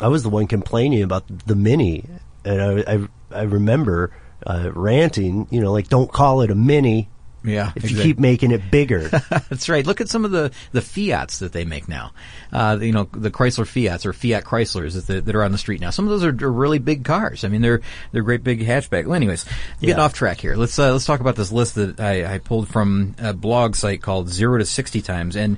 I 0.00 0.08
was 0.08 0.22
the 0.22 0.28
one 0.28 0.46
complaining 0.46 1.02
about 1.02 1.24
the 1.46 1.56
mini, 1.56 2.04
and 2.44 2.60
I 2.62 2.94
I, 2.94 3.08
I 3.40 3.42
remember 3.42 4.12
uh, 4.46 4.70
ranting, 4.74 5.48
you 5.50 5.60
know, 5.60 5.72
like 5.72 5.88
don't 5.88 6.12
call 6.12 6.42
it 6.42 6.50
a 6.50 6.54
mini. 6.54 7.08
Yeah, 7.44 7.70
if 7.76 7.88
you 7.92 8.02
keep 8.02 8.18
making 8.18 8.50
it 8.50 8.72
bigger. 8.72 9.08
That's 9.30 9.68
right. 9.68 9.86
Look 9.86 10.00
at 10.00 10.08
some 10.08 10.24
of 10.24 10.32
the, 10.32 10.50
the 10.72 10.82
Fiats 10.82 11.38
that 11.38 11.52
they 11.52 11.64
make 11.64 11.88
now. 11.88 12.10
Uh, 12.52 12.76
you 12.80 12.90
know, 12.90 13.04
the 13.12 13.30
Chrysler 13.30 13.64
Fiats 13.64 14.04
or 14.04 14.12
Fiat 14.12 14.42
Chryslers 14.42 15.06
that, 15.06 15.24
that 15.26 15.34
are 15.36 15.44
on 15.44 15.52
the 15.52 15.58
street 15.58 15.80
now. 15.80 15.90
Some 15.90 16.06
of 16.06 16.10
those 16.10 16.24
are, 16.24 16.44
are 16.44 16.50
really 16.50 16.80
big 16.80 17.04
cars. 17.04 17.44
I 17.44 17.48
mean, 17.48 17.60
they're 17.62 17.82
they're 18.10 18.24
great 18.24 18.42
big 18.42 18.66
hatchback. 18.66 19.04
Well, 19.04 19.14
anyways, 19.14 19.44
getting 19.80 19.96
Yeah. 19.96 20.02
off 20.02 20.12
track 20.12 20.40
here. 20.40 20.56
Let's 20.56 20.76
uh, 20.76 20.90
let's 20.90 21.04
talk 21.06 21.20
about 21.20 21.36
this 21.36 21.52
list 21.52 21.76
that 21.76 22.00
I, 22.00 22.34
I 22.34 22.38
pulled 22.38 22.66
from 22.68 23.14
a 23.18 23.32
blog 23.32 23.76
site 23.76 24.02
called 24.02 24.28
Zero 24.28 24.58
to 24.58 24.64
Sixty 24.66 25.00
Times 25.00 25.36
and. 25.36 25.56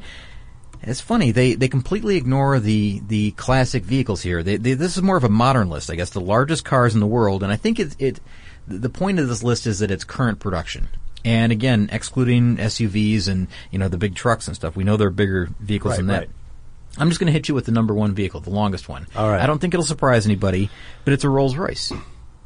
It's 0.82 1.00
funny 1.00 1.32
they, 1.32 1.54
they 1.54 1.68
completely 1.68 2.16
ignore 2.16 2.60
the, 2.60 3.00
the 3.06 3.32
classic 3.32 3.84
vehicles 3.84 4.22
here. 4.22 4.42
They, 4.42 4.56
they, 4.56 4.74
this 4.74 4.96
is 4.96 5.02
more 5.02 5.16
of 5.16 5.24
a 5.24 5.28
modern 5.28 5.68
list, 5.70 5.90
I 5.90 5.96
guess. 5.96 6.10
The 6.10 6.20
largest 6.20 6.64
cars 6.64 6.94
in 6.94 7.00
the 7.00 7.06
world, 7.06 7.42
and 7.42 7.52
I 7.52 7.56
think 7.56 7.78
it 7.80 7.96
it 7.98 8.20
the 8.66 8.88
point 8.90 9.18
of 9.18 9.28
this 9.28 9.42
list 9.42 9.66
is 9.66 9.78
that 9.80 9.90
it's 9.90 10.04
current 10.04 10.38
production. 10.40 10.88
And 11.24 11.50
again, 11.52 11.88
excluding 11.92 12.58
SUVs 12.58 13.28
and 13.28 13.48
you 13.70 13.78
know 13.78 13.88
the 13.88 13.98
big 13.98 14.14
trucks 14.14 14.46
and 14.46 14.54
stuff, 14.56 14.76
we 14.76 14.84
know 14.84 14.96
there 14.96 15.08
are 15.08 15.10
bigger 15.10 15.48
vehicles 15.58 15.92
Right, 15.92 15.96
than 15.98 16.06
that. 16.08 16.18
right. 16.20 16.30
I'm 16.96 17.08
just 17.08 17.20
going 17.20 17.26
to 17.26 17.32
hit 17.32 17.48
you 17.48 17.54
with 17.54 17.66
the 17.66 17.72
number 17.72 17.92
one 17.94 18.14
vehicle, 18.14 18.40
the 18.40 18.50
longest 18.50 18.88
one. 18.88 19.06
All 19.14 19.28
right. 19.30 19.40
I 19.40 19.46
don't 19.46 19.58
think 19.60 19.74
it'll 19.74 19.84
surprise 19.86 20.26
anybody, 20.26 20.70
but 21.04 21.12
it's 21.12 21.22
a 21.24 21.28
Rolls 21.28 21.54
Royce. 21.56 21.92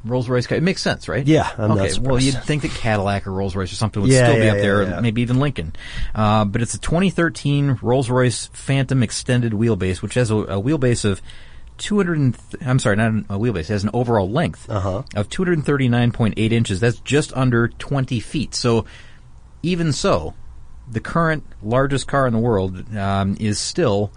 Rolls 0.04 0.28
Royce. 0.28 0.50
It 0.50 0.62
makes 0.62 0.82
sense, 0.82 1.08
right? 1.08 1.26
Yeah, 1.26 1.48
I'm 1.56 1.72
okay. 1.72 1.92
well, 2.00 2.20
you'd 2.20 2.42
think 2.42 2.62
that 2.62 2.72
Cadillac 2.72 3.26
or 3.26 3.32
Rolls 3.32 3.54
Royce 3.54 3.72
or 3.72 3.76
something 3.76 4.02
would 4.02 4.10
Yeah, 4.10 4.24
still 4.26 4.36
be 4.38 4.46
yeah, 4.46 4.52
up 4.52 4.58
there, 4.58 4.82
yeah, 4.82 5.00
maybe 5.00 5.22
even 5.22 5.38
Lincoln. 5.38 5.74
Uh, 6.14 6.44
but 6.44 6.60
it's 6.62 6.74
a 6.74 6.78
2013 6.80 7.78
Rolls 7.82 8.10
Royce 8.10 8.46
Phantom 8.52 9.02
extended 9.02 9.52
wheelbase, 9.52 10.02
which 10.02 10.14
has 10.14 10.30
a, 10.30 10.36
a 10.36 10.60
wheelbase 10.62 11.04
of 11.04 11.22
200. 11.78 12.18
And 12.18 12.34
th- 12.50 12.62
I'm 12.66 12.78
sorry, 12.78 12.96
not 12.96 13.08
a 13.28 13.38
wheelbase. 13.38 13.60
It 13.60 13.68
has 13.68 13.84
an 13.84 13.90
overall 13.94 14.28
length 14.30 14.68
Uh-huh. 14.68 15.02
of 15.14 15.28
239.8 15.28 16.52
inches. 16.52 16.80
That's 16.80 16.98
just 17.00 17.32
under 17.36 17.68
20 17.68 18.18
feet. 18.20 18.54
So 18.54 18.84
even 19.62 19.92
so, 19.92 20.34
the 20.90 21.00
current 21.00 21.44
largest 21.62 22.08
car 22.08 22.26
in 22.26 22.32
the 22.32 22.38
world 22.40 22.96
um, 22.96 23.36
is 23.38 23.58
still 23.58 24.12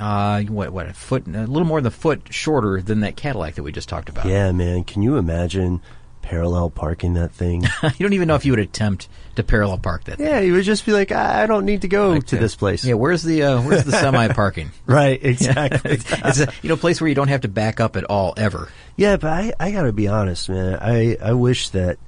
uh, 0.00 0.42
what 0.42 0.72
what 0.72 0.86
a 0.86 0.92
foot, 0.92 1.26
a 1.26 1.30
little 1.46 1.64
more 1.66 1.80
than 1.80 1.88
a 1.88 1.90
foot 1.90 2.22
shorter 2.30 2.80
than 2.82 3.00
that 3.00 3.16
Cadillac 3.16 3.54
that 3.54 3.62
we 3.62 3.72
just 3.72 3.88
talked 3.88 4.08
about. 4.08 4.26
yeah, 4.26 4.50
man. 4.52 4.84
Can 4.84 5.02
you 5.02 5.16
imagine 5.16 5.80
parallel 6.22 6.70
parking 6.70 7.14
that 7.14 7.32
thing? 7.32 7.62
you 7.82 7.90
don't 8.00 8.12
even 8.14 8.26
know 8.28 8.34
if 8.34 8.44
you 8.46 8.52
would 8.52 8.58
attempt 8.58 9.08
to 9.36 9.42
parallel 9.42 9.78
park 9.78 10.04
that. 10.04 10.16
thing. 10.18 10.26
yeah, 10.26 10.40
you 10.40 10.52
would 10.54 10.64
just 10.64 10.86
be 10.86 10.92
like, 10.92 11.12
I 11.12 11.42
I 11.42 11.46
don't 11.46 11.64
need 11.64 11.82
to 11.82 11.88
go 11.88 12.10
Like, 12.10 12.26
to 12.28 12.36
uh, 12.38 12.40
this 12.40 12.56
place. 12.56 12.84
Yeah, 12.84 12.94
where's 12.94 13.22
the 13.22 13.42
uh, 13.42 13.62
where's 13.62 13.84
the 13.84 13.92
semi 14.00 14.28
parking? 14.28 14.70
Right, 14.86 15.18
exactly. 15.24 15.92
it's 16.00 16.40
a 16.40 16.52
you 16.62 16.68
know 16.70 16.76
place 16.76 17.00
where 17.00 17.08
you 17.08 17.14
don't 17.14 17.28
have 17.28 17.42
to 17.42 17.48
back 17.48 17.78
up 17.80 17.96
at 17.96 18.04
all 18.04 18.34
ever. 18.36 18.68
Yeah, 18.96 19.16
but 19.16 19.30
I, 19.32 19.52
I 19.60 19.70
gotta 19.70 19.92
be 19.92 20.08
honest, 20.08 20.48
man. 20.48 20.78
I, 20.80 21.16
I 21.22 21.32
wish 21.34 21.68
that 21.70 21.98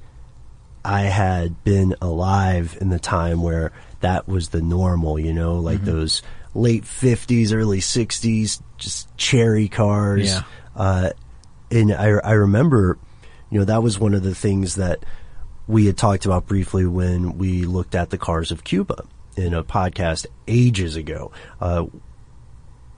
I 0.85 1.03
had 1.03 1.63
been 1.65 1.95
alive 2.01 2.79
in 2.81 2.91
the 2.91 2.99
time 3.01 3.43
where 3.43 3.73
that 4.01 4.29
was 4.29 4.51
the 4.51 4.63
normal, 4.63 5.19
you 5.19 5.33
know, 5.33 5.59
like 5.59 5.79
Mm-hmm. 5.79 5.87
those 5.87 6.23
late 6.57 6.85
50s, 6.85 7.53
early 7.53 7.81
60s, 7.81 8.61
just 8.79 9.15
cherry 9.17 9.69
cars. 9.69 10.27
Yeah. 10.27 10.43
Uh, 10.75 11.11
and 11.71 11.93
I, 11.93 12.07
I 12.07 12.33
remember, 12.33 12.99
you 13.51 13.59
know, 13.59 13.65
that 13.65 13.83
was 13.83 13.99
one 13.99 14.15
of 14.15 14.23
the 14.23 14.35
things 14.35 14.77
that 14.77 15.05
we 15.67 15.87
had 15.87 15.97
talked 15.97 16.27
about 16.27 16.47
briefly 16.47 16.87
when 16.87 17.39
we 17.39 17.65
looked 17.65 17.95
at 17.95 18.11
the 18.11 18.19
cars 18.19 18.51
of 18.51 18.65
Cuba 18.65 19.05
in 19.37 19.55
a 19.55 19.65
podcast 19.65 20.27
ages 20.47 20.97
ago. 20.97 21.33
Uh, 21.61 21.87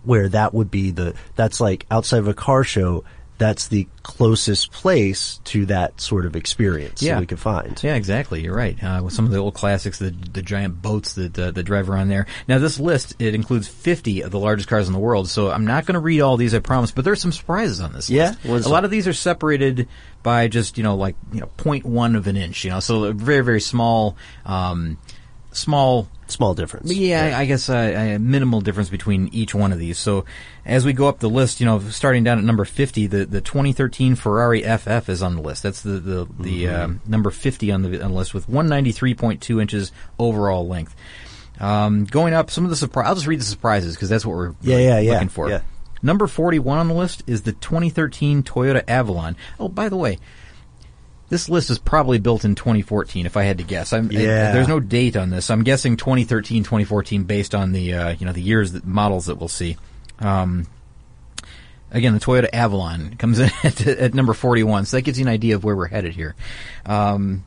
where 0.05 0.29
that 0.29 0.55
would 0.55 0.71
be 0.71 0.91
the 0.91 1.15
that's 1.35 1.61
like 1.61 1.85
outside 1.91 2.19
of 2.19 2.29
a 2.29 2.35
car 2.35 2.65
show 2.65 3.05
that's 3.39 3.69
the 3.69 3.87
closest 4.03 4.73
place 4.73 5.39
to 5.45 5.65
that 5.67 6.01
sort 6.01 6.27
of 6.27 6.35
experience 6.35 7.01
Yeah. 7.01 7.15
that 7.15 7.21
we 7.21 7.27
could 7.27 7.39
find 7.39 7.81
Yeah, 7.83 7.95
exactly. 7.95 8.43
You're 8.43 8.55
right. 8.57 8.77
Uh, 8.83 9.01
with 9.05 9.15
some 9.15 9.25
of 9.25 9.31
the 9.31 9.39
old 9.39 9.55
classics, 9.55 9.99
the 9.99 10.11
the 10.11 10.43
giant 10.43 10.83
boats 10.83 11.15
that 11.15 11.39
uh, 11.39 11.51
that 11.53 11.63
drive 11.63 11.89
around 11.89 12.09
there. 12.09 12.27
Now, 12.49 12.59
this 12.59 12.81
list 12.81 13.15
it 13.21 13.35
includes 13.35 13.69
50 13.69 14.23
of 14.23 14.31
the 14.33 14.39
largest 14.39 14.69
cars 14.69 14.87
in 14.89 14.93
the 14.93 14.99
world. 14.99 15.29
So 15.29 15.51
I'm 15.51 15.67
not 15.67 15.87
going 15.87 15.95
to 15.95 16.01
read 16.01 16.21
all 16.21 16.37
these, 16.37 16.53
I 16.55 16.59
promise. 16.59 16.91
But 16.91 17.05
there's 17.05 17.21
some 17.21 17.33
surprises 17.33 17.81
on 17.81 17.93
this 17.93 18.11
Yeah? 18.11 18.35
list. 18.45 18.67
A 18.67 18.69
lot 18.71 18.85
of 18.85 18.91
these 18.91 19.07
are 19.07 19.13
separated 19.13 19.89
by 20.23 20.49
just 20.49 20.77
you 20.77 20.83
know 20.83 20.97
like 20.97 21.15
you 21.33 21.41
know 21.41 21.51
0.1 21.59 22.17
of 22.17 22.27
an 22.27 22.37
inch. 22.37 22.65
You 22.65 22.71
know, 22.71 22.81
so 22.81 23.13
very 23.13 23.45
very 23.45 23.61
small. 23.61 24.17
Um, 24.45 24.99
Small 25.51 26.09
small 26.31 26.55
difference 26.55 26.93
yeah, 26.93 27.37
I 27.39 27.45
guess 27.47 27.69
uh, 27.69 27.75
a 28.15 28.19
minimal 28.19 28.61
difference 28.61 28.89
between 28.91 29.29
each 29.33 29.55
one 29.55 29.73
of 29.73 29.79
these. 29.79 29.99
So 29.99 30.25
as 30.67 30.85
we 30.85 30.93
go 30.93 31.09
up 31.09 31.19
the 31.21 31.29
list, 31.31 31.61
you 31.61 31.67
know, 31.67 31.79
starting 31.81 32.25
down 32.25 32.39
at 32.39 32.45
number 32.45 32.65
50, 32.65 33.07
the, 33.07 33.25
the 33.27 33.41
2013 33.41 34.15
Ferrari 34.15 34.63
FF 34.63 35.09
is 35.09 35.23
on 35.23 35.37
the 35.37 35.43
list. 35.43 35.63
That's 35.63 35.81
the 35.83 35.93
the, 36.01 36.29
the 36.39 36.65
Mm-hmm. 36.65 36.83
um, 36.83 37.01
number 37.07 37.31
50 37.31 37.73
on 37.73 37.83
the, 37.83 38.03
on 38.05 38.11
the 38.13 38.17
list 38.17 38.35
with 38.35 38.49
193.2 38.49 39.61
inches 39.63 39.93
overall 40.19 40.67
length. 40.67 40.95
Um, 41.61 42.05
going 42.05 42.35
up, 42.35 42.51
some 42.51 42.65
of 42.65 42.71
the 42.71 42.77
surprise. 42.77 43.07
I'll 43.09 43.15
just 43.15 43.27
read 43.27 43.41
the 43.41 43.45
surprises 43.45 43.95
because 43.95 44.09
that's 44.09 44.25
what 44.25 44.37
we're 44.37 44.55
Yeah, 44.63 44.77
really 44.77 44.85
yeah, 44.85 44.99
yeah, 45.01 45.13
looking 45.15 45.29
for. 45.29 45.49
yeah. 45.51 45.63
Number 46.03 46.27
41 46.29 46.79
on 46.79 46.89
the 46.89 46.95
list 46.95 47.25
is 47.27 47.43
the 47.43 47.53
2013 47.53 48.45
Toyota 48.45 48.85
Avalon. 48.87 49.35
Oh, 49.59 49.69
by 49.69 49.89
the 49.89 49.97
way, 49.97 50.19
this 51.29 51.49
list 51.49 51.71
is 51.71 51.79
probably 51.79 52.19
built 52.19 52.45
in 52.45 52.55
2014, 52.55 53.27
if 53.27 53.37
I 53.37 53.43
had 53.45 53.59
to 53.59 53.65
guess. 53.65 53.93
I'm, 53.93 54.09
I- 54.11 54.15
Yeah. 54.21 54.53
there's 54.53 54.69
no 54.69 54.81
date 54.81 55.17
on 55.17 55.31
this. 55.31 55.51
I'm 55.51 55.63
guessing 55.63 55.97
2013, 55.97 56.63
2014, 56.65 57.25
based 57.25 57.55
on 57.55 57.73
the 57.73 57.95
uh, 57.95 58.11
you 58.19 58.27
know 58.27 58.33
the 58.33 58.43
years 58.43 58.73
that 58.73 58.85
models 58.87 59.27
that 59.27 59.37
we'll 59.37 59.49
see. 59.49 59.77
Um, 60.21 60.67
again, 61.91 62.15
the 62.15 62.21
Toyota 62.21 62.49
Avalon 62.53 63.15
comes 63.17 63.39
in 63.39 63.51
at, 63.65 63.87
at 63.87 64.15
number 64.15 64.35
41, 64.35 64.87
so 64.87 64.97
that 64.97 65.03
gives 65.03 65.19
you 65.19 65.25
an 65.27 65.33
idea 65.33 65.55
of 65.55 65.65
where 65.65 65.77
we're 65.77 65.87
headed 65.89 66.15
here. 66.15 66.35
Um, 66.87 67.45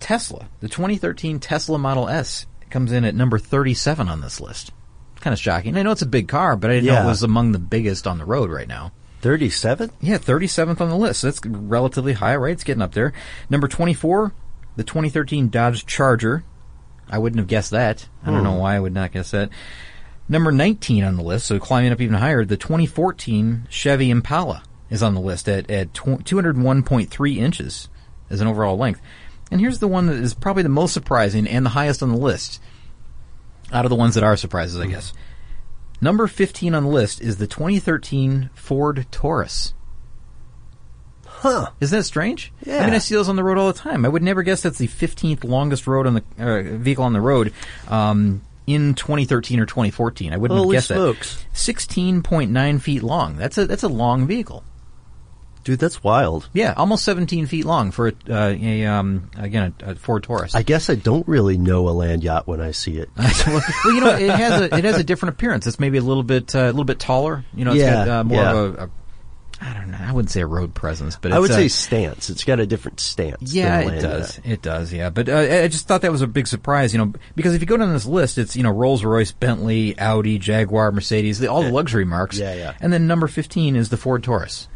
Tesla, 0.00 0.46
the 0.60 0.68
2013 0.68 1.38
Tesla 1.40 1.78
Model 1.78 2.08
S, 2.08 2.46
comes 2.70 2.90
in 2.92 3.04
at 3.04 3.14
number 3.14 3.38
37 3.38 4.08
on 4.08 4.20
this 4.20 4.40
list. 4.40 4.72
Kind 5.20 5.32
of 5.34 5.38
shocking. 5.38 5.76
I 5.76 5.82
know 5.82 5.92
it's 5.92 6.02
a 6.02 6.06
big 6.06 6.26
car, 6.26 6.56
but 6.56 6.70
I 6.70 6.74
didn't 6.74 6.86
know 6.86 6.94
it 7.04 7.06
was 7.06 7.22
among 7.22 7.52
the 7.52 7.60
biggest 7.60 8.08
on 8.08 8.18
the 8.18 8.24
road 8.24 8.50
right 8.50 8.66
now. 8.66 8.90
37 9.22 9.90
Yeah, 10.00 10.18
37th 10.18 10.80
on 10.80 10.90
the 10.90 10.96
list. 10.96 11.20
So 11.20 11.28
that's 11.28 11.44
relatively 11.46 12.12
high, 12.12 12.36
right? 12.36 12.52
It's 12.52 12.64
getting 12.64 12.82
up 12.82 12.92
there. 12.92 13.12
Number 13.48 13.68
24, 13.68 14.32
the 14.76 14.84
2013 14.84 15.48
Dodge 15.48 15.86
Charger. 15.86 16.44
I 17.08 17.18
wouldn't 17.18 17.38
have 17.38 17.48
guessed 17.48 17.70
that. 17.70 18.08
I 18.24 18.30
don't 18.30 18.44
know 18.44 18.52
hmm. 18.52 18.58
why 18.58 18.76
I 18.76 18.80
would 18.80 18.92
not 18.92 19.12
guess 19.12 19.30
that. 19.30 19.50
Number 20.28 20.52
19 20.52 21.04
on 21.04 21.16
the 21.16 21.22
list, 21.22 21.46
so 21.46 21.58
climbing 21.58 21.92
up 21.92 22.00
even 22.00 22.14
higher, 22.14 22.44
the 22.44 22.56
2014 22.56 23.66
Chevy 23.68 24.10
Impala 24.10 24.62
is 24.88 25.02
on 25.02 25.14
the 25.14 25.20
list 25.20 25.48
at, 25.48 25.70
at 25.70 25.92
201.3 25.92 27.36
inches 27.36 27.88
as 28.30 28.40
an 28.40 28.46
overall 28.46 28.76
length. 28.76 29.00
And 29.50 29.60
here's 29.60 29.78
the 29.78 29.88
one 29.88 30.06
that 30.06 30.16
is 30.16 30.34
probably 30.34 30.62
the 30.62 30.68
most 30.68 30.94
surprising 30.94 31.46
and 31.46 31.66
the 31.66 31.70
highest 31.70 32.02
on 32.02 32.10
the 32.10 32.16
list. 32.16 32.60
Out 33.72 33.84
of 33.84 33.90
the 33.90 33.96
ones 33.96 34.14
that 34.14 34.24
are 34.24 34.36
surprises, 34.36 34.78
I 34.78 34.86
guess. 34.86 35.12
Number 36.02 36.26
15 36.26 36.74
on 36.74 36.82
the 36.82 36.88
list 36.90 37.20
is 37.20 37.36
the 37.36 37.46
2013 37.46 38.50
Ford 38.54 39.06
Taurus. 39.12 39.72
Huh. 41.24 41.70
Isn't 41.80 41.96
that 41.96 42.04
strange? 42.04 42.52
Yeah. 42.64 42.82
I 42.82 42.84
mean, 42.86 42.94
I 42.94 42.98
see 42.98 43.14
those 43.14 43.28
on 43.28 43.36
the 43.36 43.44
road 43.44 43.56
all 43.56 43.72
the 43.72 43.78
time. 43.78 44.04
I 44.04 44.08
would 44.08 44.22
never 44.22 44.42
guess 44.42 44.62
that's 44.62 44.78
the 44.78 44.88
15th 44.88 45.44
longest 45.44 45.86
road 45.86 46.08
on 46.08 46.14
the 46.14 46.22
uh, 46.38 46.62
vehicle 46.76 47.04
on 47.04 47.12
the 47.12 47.20
road 47.20 47.52
um, 47.86 48.42
in 48.66 48.94
2013 48.94 49.60
or 49.60 49.66
2014. 49.66 50.32
I 50.32 50.36
wouldn't 50.36 50.58
Holy 50.58 50.76
have 50.76 50.82
guessed 50.82 50.88
smokes. 50.88 51.44
that. 51.44 51.54
16.9 51.54 52.80
feet 52.80 53.02
long. 53.04 53.36
That's 53.36 53.56
a 53.58 53.66
that's 53.66 53.82
a 53.84 53.88
long 53.88 54.26
vehicle. 54.26 54.64
Dude, 55.64 55.78
that's 55.78 56.02
wild. 56.02 56.48
Yeah, 56.52 56.74
almost 56.76 57.04
17 57.04 57.46
feet 57.46 57.64
long 57.64 57.90
for 57.92 58.08
a, 58.08 58.12
uh, 58.28 58.56
a 58.60 58.86
um, 58.86 59.30
again 59.36 59.74
a, 59.84 59.90
a 59.92 59.94
Ford 59.94 60.22
Taurus. 60.24 60.54
I 60.54 60.62
guess 60.62 60.90
I 60.90 60.96
don't 60.96 61.26
really 61.28 61.56
know 61.56 61.88
a 61.88 61.90
land 61.90 62.24
yacht 62.24 62.46
when 62.46 62.60
I 62.60 62.72
see 62.72 62.96
it. 62.96 63.10
well, 63.16 63.62
you 63.86 64.00
know, 64.00 64.16
it 64.16 64.30
has 64.30 64.60
a 64.60 64.76
it 64.76 64.84
has 64.84 64.98
a 64.98 65.04
different 65.04 65.34
appearance. 65.36 65.66
It's 65.66 65.78
maybe 65.78 65.98
a 65.98 66.02
little 66.02 66.24
bit 66.24 66.54
uh, 66.54 66.60
a 66.60 66.66
little 66.66 66.84
bit 66.84 66.98
taller. 66.98 67.44
You 67.54 67.64
know, 67.64 67.72
it's 67.72 67.80
Yeah, 67.80 68.04
got 68.04 68.08
uh, 68.08 68.24
more 68.24 68.36
yeah. 68.38 68.52
of 68.52 68.74
a, 68.74 68.84
a 68.84 68.90
I 69.60 69.74
don't 69.74 69.92
know. 69.92 69.98
I 70.00 70.12
wouldn't 70.12 70.30
say 70.30 70.40
a 70.40 70.46
road 70.46 70.74
presence, 70.74 71.16
but 71.20 71.30
I 71.30 71.36
it's, 71.36 71.42
would 71.42 71.52
say 71.52 71.68
stance. 71.68 72.30
It's 72.30 72.42
got 72.42 72.58
a 72.58 72.66
different 72.66 72.98
stance. 72.98 73.54
Yeah, 73.54 73.84
than 73.84 73.94
it 73.94 74.00
does. 74.00 74.36
yacht. 74.38 74.46
It 74.46 74.62
does. 74.62 74.92
Yeah, 74.92 75.10
but 75.10 75.28
uh, 75.28 75.36
I 75.38 75.68
just 75.68 75.86
thought 75.86 76.02
that 76.02 76.10
was 76.10 76.22
a 76.22 76.26
big 76.26 76.48
surprise. 76.48 76.92
You 76.92 76.98
know, 76.98 77.12
because 77.36 77.54
if 77.54 77.60
you 77.60 77.66
go 77.68 77.76
down 77.76 77.92
this 77.92 78.06
list, 78.06 78.38
it's 78.38 78.56
you 78.56 78.64
know 78.64 78.70
Rolls 78.70 79.04
Royce, 79.04 79.30
Bentley, 79.30 79.96
Audi, 80.00 80.38
Jaguar, 80.38 80.90
Mercedes, 80.90 81.38
the, 81.38 81.46
all 81.46 81.62
the 81.62 81.70
luxury 81.70 82.04
marques. 82.04 82.38
Yeah, 82.38 82.54
yeah. 82.54 82.74
And 82.80 82.92
then 82.92 83.06
number 83.06 83.28
fifteen 83.28 83.76
is 83.76 83.88
the 83.88 83.96
Ford 83.96 84.24
Taurus. 84.24 84.66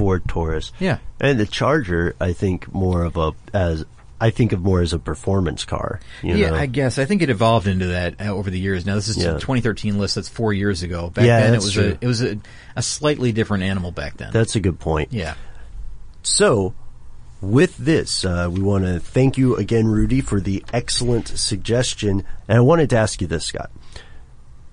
Ford 0.00 0.22
Taurus. 0.26 0.72
Yeah. 0.80 0.98
And 1.20 1.38
the 1.38 1.44
Charger, 1.46 2.16
I 2.18 2.32
think 2.32 2.72
more 2.72 3.04
of 3.04 3.16
a 3.18 3.32
as 3.52 3.84
I 4.18 4.30
think 4.30 4.52
of 4.52 4.60
more 4.62 4.80
as 4.80 4.92
a 4.94 4.98
performance 4.98 5.64
car. 5.64 6.00
You 6.22 6.36
yeah, 6.36 6.50
know? 6.50 6.56
I 6.56 6.66
guess 6.66 6.98
I 6.98 7.04
think 7.04 7.20
it 7.22 7.28
evolved 7.30 7.66
into 7.66 7.86
that 7.88 8.20
uh, 8.20 8.24
over 8.34 8.48
the 8.50 8.58
years. 8.58 8.86
Now 8.86 8.94
this 8.94 9.08
is 9.08 9.16
Yeah. 9.18 9.32
the 9.32 9.40
2013 9.40 9.98
list. 9.98 10.14
That's 10.14 10.28
four 10.28 10.52
years 10.54 10.82
ago. 10.82 11.10
Back 11.10 11.24
Yeah, 11.26 11.40
then, 11.40 11.54
it 11.54 11.56
was 11.58 11.72
true. 11.72 11.96
a 12.00 12.04
it 12.04 12.06
was 12.06 12.22
a, 12.22 12.38
a 12.76 12.82
slightly 12.82 13.32
different 13.32 13.62
animal 13.64 13.90
back 13.92 14.16
then. 14.16 14.30
That's 14.32 14.56
a 14.56 14.60
good 14.60 14.78
point. 14.78 15.12
yeah. 15.12 15.34
So, 16.22 16.74
with 17.40 17.76
this, 17.78 18.24
uh, 18.24 18.48
we 18.52 18.60
want 18.60 18.84
to 18.84 19.00
thank 19.00 19.38
you 19.38 19.56
again, 19.56 19.86
Rudy, 19.86 20.20
for 20.20 20.40
the 20.40 20.62
excellent 20.72 21.28
suggestion. 21.28 22.24
And 22.48 22.58
I 22.58 22.60
wanted 22.60 22.90
to 22.90 22.96
ask 22.98 23.20
you 23.22 23.26
this, 23.26 23.46
Scott. 23.46 23.70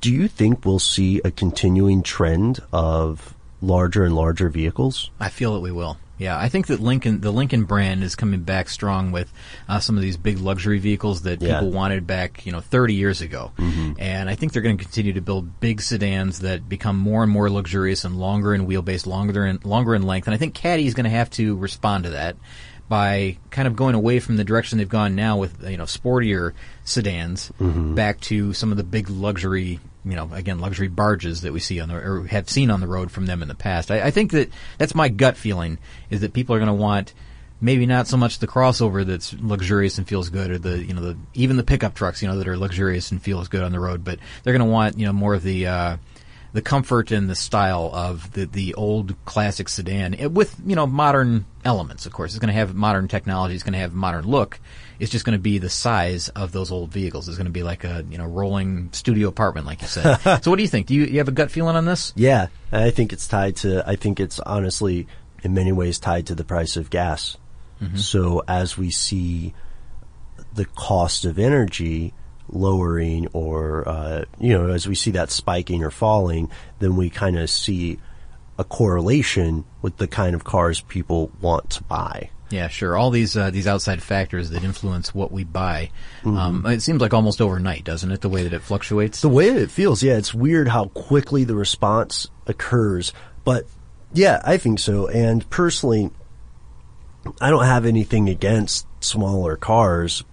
Do 0.02 0.14
you 0.14 0.28
think 0.28 0.66
we'll 0.66 0.80
see 0.80 1.22
a 1.24 1.32
continuing 1.32 2.04
trend 2.04 2.60
of 2.74 3.34
larger 3.62 4.04
and 4.04 4.16
larger 4.16 4.50
vehicles? 4.50 5.10
I 5.20 5.30
feel 5.30 5.54
that 5.54 5.60
we 5.62 5.72
will. 5.72 5.98
Yeah, 6.20 6.36
I 6.36 6.50
think 6.50 6.66
that 6.68 6.80
Lincoln, 6.80 7.22
the 7.22 7.30
Lincoln 7.30 7.66
brand, 7.66 8.04
is 8.04 8.16
coming 8.16 8.42
back 8.42 8.70
strong 8.70 9.12
with 9.12 9.32
uh, 9.70 9.80
some 9.80 9.98
of 9.98 10.02
these 10.02 10.18
big 10.18 10.40
luxury 10.40 10.80
vehicles 10.80 11.22
that 11.24 11.44
Yeah. 11.44 11.60
people 11.60 11.70
wanted 11.72 12.08
back, 12.08 12.44
you 12.44 12.52
know, 12.52 12.60
30 12.60 12.96
years 12.96 13.22
ago. 13.22 13.52
And 14.00 14.28
I 14.28 14.34
think 14.34 14.52
they're 14.52 14.64
going 14.64 14.80
to 14.80 14.84
continue 14.84 15.14
to 15.14 15.22
build 15.22 15.60
big 15.60 15.80
sedans 15.80 16.40
that 16.40 16.68
become 16.68 16.98
more 16.98 17.22
and 17.22 17.32
more 17.32 17.52
luxurious 17.52 18.04
and 18.04 18.18
longer 18.18 18.56
in 18.56 18.66
wheelbase, 18.66 19.06
longer 19.06 19.46
in 19.46 19.60
longer 19.64 19.94
in 19.94 20.02
length. 20.04 20.28
And 20.28 20.34
I 20.34 20.38
think 20.38 20.56
Caddy 20.56 20.88
is 20.88 20.96
going 20.96 21.04
to 21.04 21.12
have 21.12 21.30
to 21.32 21.56
respond 21.56 22.06
to 22.06 22.10
that 22.12 22.36
by 22.90 23.38
kind 23.52 23.68
of 23.68 23.76
going 23.76 23.94
away 23.94 24.20
from 24.20 24.38
the 24.38 24.44
direction 24.44 24.78
they've 24.80 24.88
gone 24.90 25.14
now 25.14 25.38
with 25.38 25.70
you 25.70 25.76
know 25.78 25.84
sportier 25.84 26.54
sedans 26.86 27.52
back 27.60 28.20
to 28.22 28.54
some 28.54 28.72
of 28.72 28.78
the 28.78 28.84
big 28.84 29.10
luxury 29.10 29.80
you 30.10 30.16
know 30.16 30.30
again 30.34 30.60
luxury 30.60 30.88
barges 30.88 31.42
that 31.42 31.54
we 31.54 31.60
see 31.60 31.80
on 31.80 31.90
the 31.90 31.96
or 31.96 32.26
have 32.28 32.50
seen 32.50 32.70
on 32.70 32.80
the 32.80 32.88
road 32.88 33.12
from 33.12 33.26
them 33.26 33.42
in 33.42 33.48
the 33.48 33.56
past 33.56 33.92
I, 33.92 34.08
I 34.08 34.12
think 34.12 34.32
that 34.32 34.50
that's 34.78 34.96
my 34.96 35.10
gut 35.10 35.38
feeling 35.38 35.78
is 36.10 36.22
that 36.22 36.34
people 36.34 36.56
are 36.56 36.60
going 36.60 36.68
to 36.68 36.74
want 36.74 37.14
maybe 37.60 37.86
not 37.86 38.08
so 38.08 38.18
much 38.18 38.40
the 38.40 38.48
crossover 38.48 39.06
that's 39.06 39.34
luxurious 39.34 39.98
and 39.98 40.08
feels 40.08 40.30
good 40.30 40.52
or 40.52 40.58
the 40.58 40.84
you 40.84 40.94
know 40.94 41.02
the 41.02 41.18
even 41.34 41.58
the 41.58 41.64
pickup 41.64 41.96
trucks 41.96 42.22
you 42.22 42.28
know 42.28 42.38
that 42.38 42.48
are 42.48 42.58
luxurious 42.58 43.12
and 43.12 43.22
feels 43.22 43.48
good 43.48 43.64
on 43.64 43.72
the 43.72 43.80
road 43.80 44.04
but 44.04 44.20
they're 44.44 44.54
going 44.54 44.66
to 44.66 44.72
want 44.72 44.98
you 44.98 45.06
know 45.06 45.14
more 45.14 45.34
of 45.34 45.44
the 45.44 45.68
uh 45.68 45.98
the 46.54 46.62
comfort 46.62 47.12
and 47.12 47.30
the 47.30 47.36
style 47.36 47.92
of 47.94 48.32
the 48.34 48.46
the 48.46 48.74
old 48.74 49.16
classic 49.26 49.70
sedan 49.70 50.16
eh, 50.16 50.26
with 50.26 50.56
you 50.66 50.76
know 50.76 50.88
modern 50.88 51.46
elements. 51.64 52.06
Of 52.06 52.14
course, 52.14 52.32
it's 52.32 52.40
going 52.40 52.54
to 52.54 52.60
have 52.60 52.74
modern 52.74 53.08
technology. 53.08 53.54
It's 53.54 53.64
going 53.64 53.74
to 53.74 53.80
have 53.80 53.94
modern 53.94 54.26
look. 54.26 54.60
It's 55.00 55.12
just 55.12 55.26
going 55.26 55.38
to 55.38 55.42
be 55.42 55.58
the 55.58 55.70
size 55.70 56.30
of 56.30 56.52
those 56.52 56.72
old 56.72 56.92
vehicles. 56.92 57.28
It's 57.28 57.38
going 57.38 57.46
to 57.46 57.52
be 57.52 57.64
like 57.64 57.84
a 57.84 58.06
you 58.10 58.18
know 58.18 58.26
rolling 58.26 58.90
studio 58.92 59.30
apartment, 59.30 59.66
like 59.66 59.82
you 59.82 59.88
said. 59.88 60.16
so, 60.44 60.52
what 60.52 60.58
do 60.58 60.64
you 60.64 60.68
think? 60.68 60.88
Do 60.88 60.96
you, 60.96 61.06
you 61.06 61.18
have 61.20 61.28
a 61.28 61.32
gut 61.32 61.52
feeling 61.52 61.76
on 61.76 61.86
this? 61.86 62.14
Yeah, 62.16 62.48
I 62.72 62.92
think 62.92 63.14
it's 63.14 63.28
tied 63.28 63.58
to. 63.58 63.88
I 63.88 63.96
think 63.96 64.20
it's 64.20 64.40
honestly, 64.40 65.08
in 65.44 65.54
many 65.54 65.72
ways, 65.72 66.00
tied 66.00 66.28
to 66.28 66.36
the 66.36 66.44
price 66.44 66.78
of 66.78 66.90
gas. 66.90 67.38
So 67.96 68.44
as 68.48 68.78
we 68.78 68.90
see 68.90 69.54
the 70.54 70.66
cost 70.66 71.26
of 71.26 71.38
energy 71.38 72.14
lowering, 72.50 73.28
or 73.34 73.88
uh, 73.88 74.26
you 74.40 74.54
know, 74.54 74.70
as 74.70 74.88
we 74.88 74.96
see 74.96 75.12
that 75.12 75.30
spiking 75.30 75.84
or 75.84 75.92
falling, 75.92 76.50
then 76.80 76.96
we 76.96 77.10
kind 77.10 77.38
of 77.38 77.50
see 77.50 78.00
a 78.58 78.64
correlation 78.64 79.66
with 79.82 79.98
the 79.98 80.08
kind 80.08 80.34
of 80.34 80.44
cars 80.44 80.82
people 80.82 81.32
want 81.40 81.70
to 81.72 81.84
buy. 81.84 82.32
Yeah, 82.50 82.70
sure. 82.70 82.96
All 82.96 83.10
these 83.10 83.36
uh, 83.36 83.50
these 83.52 83.68
outside 83.68 84.02
factors 84.02 84.52
that 84.52 84.64
influence 84.64 85.14
what 85.14 85.32
we 85.32 85.44
buy. 85.44 85.92
Um, 86.24 86.66
it 86.66 86.82
seems 86.82 87.02
like 87.02 87.14
almost 87.14 87.42
overnight, 87.42 87.84
doesn't 87.84 88.12
it? 88.12 88.22
The 88.22 88.30
way 88.30 88.44
that 88.44 88.54
it 88.54 88.62
fluctuates. 88.62 89.22
The 89.22 89.30
way 89.30 89.50
it 89.50 89.70
feels, 89.70 90.02
yeah, 90.02 90.18
it's 90.18 90.34
weird 90.34 90.68
how 90.70 90.86
quickly 90.86 91.44
the 91.44 91.56
response 91.56 92.30
occurs. 92.46 93.12
But 93.44 93.66
yeah, 94.14 94.42
I 94.46 94.58
think 94.58 94.80
so. 94.80 95.08
And 95.08 95.48
personally, 95.50 96.10
I 97.42 97.50
don't 97.50 97.66
have 97.66 97.86
anything 97.86 98.30
against 98.30 98.88
smaller 99.02 99.58
cars. 99.58 100.24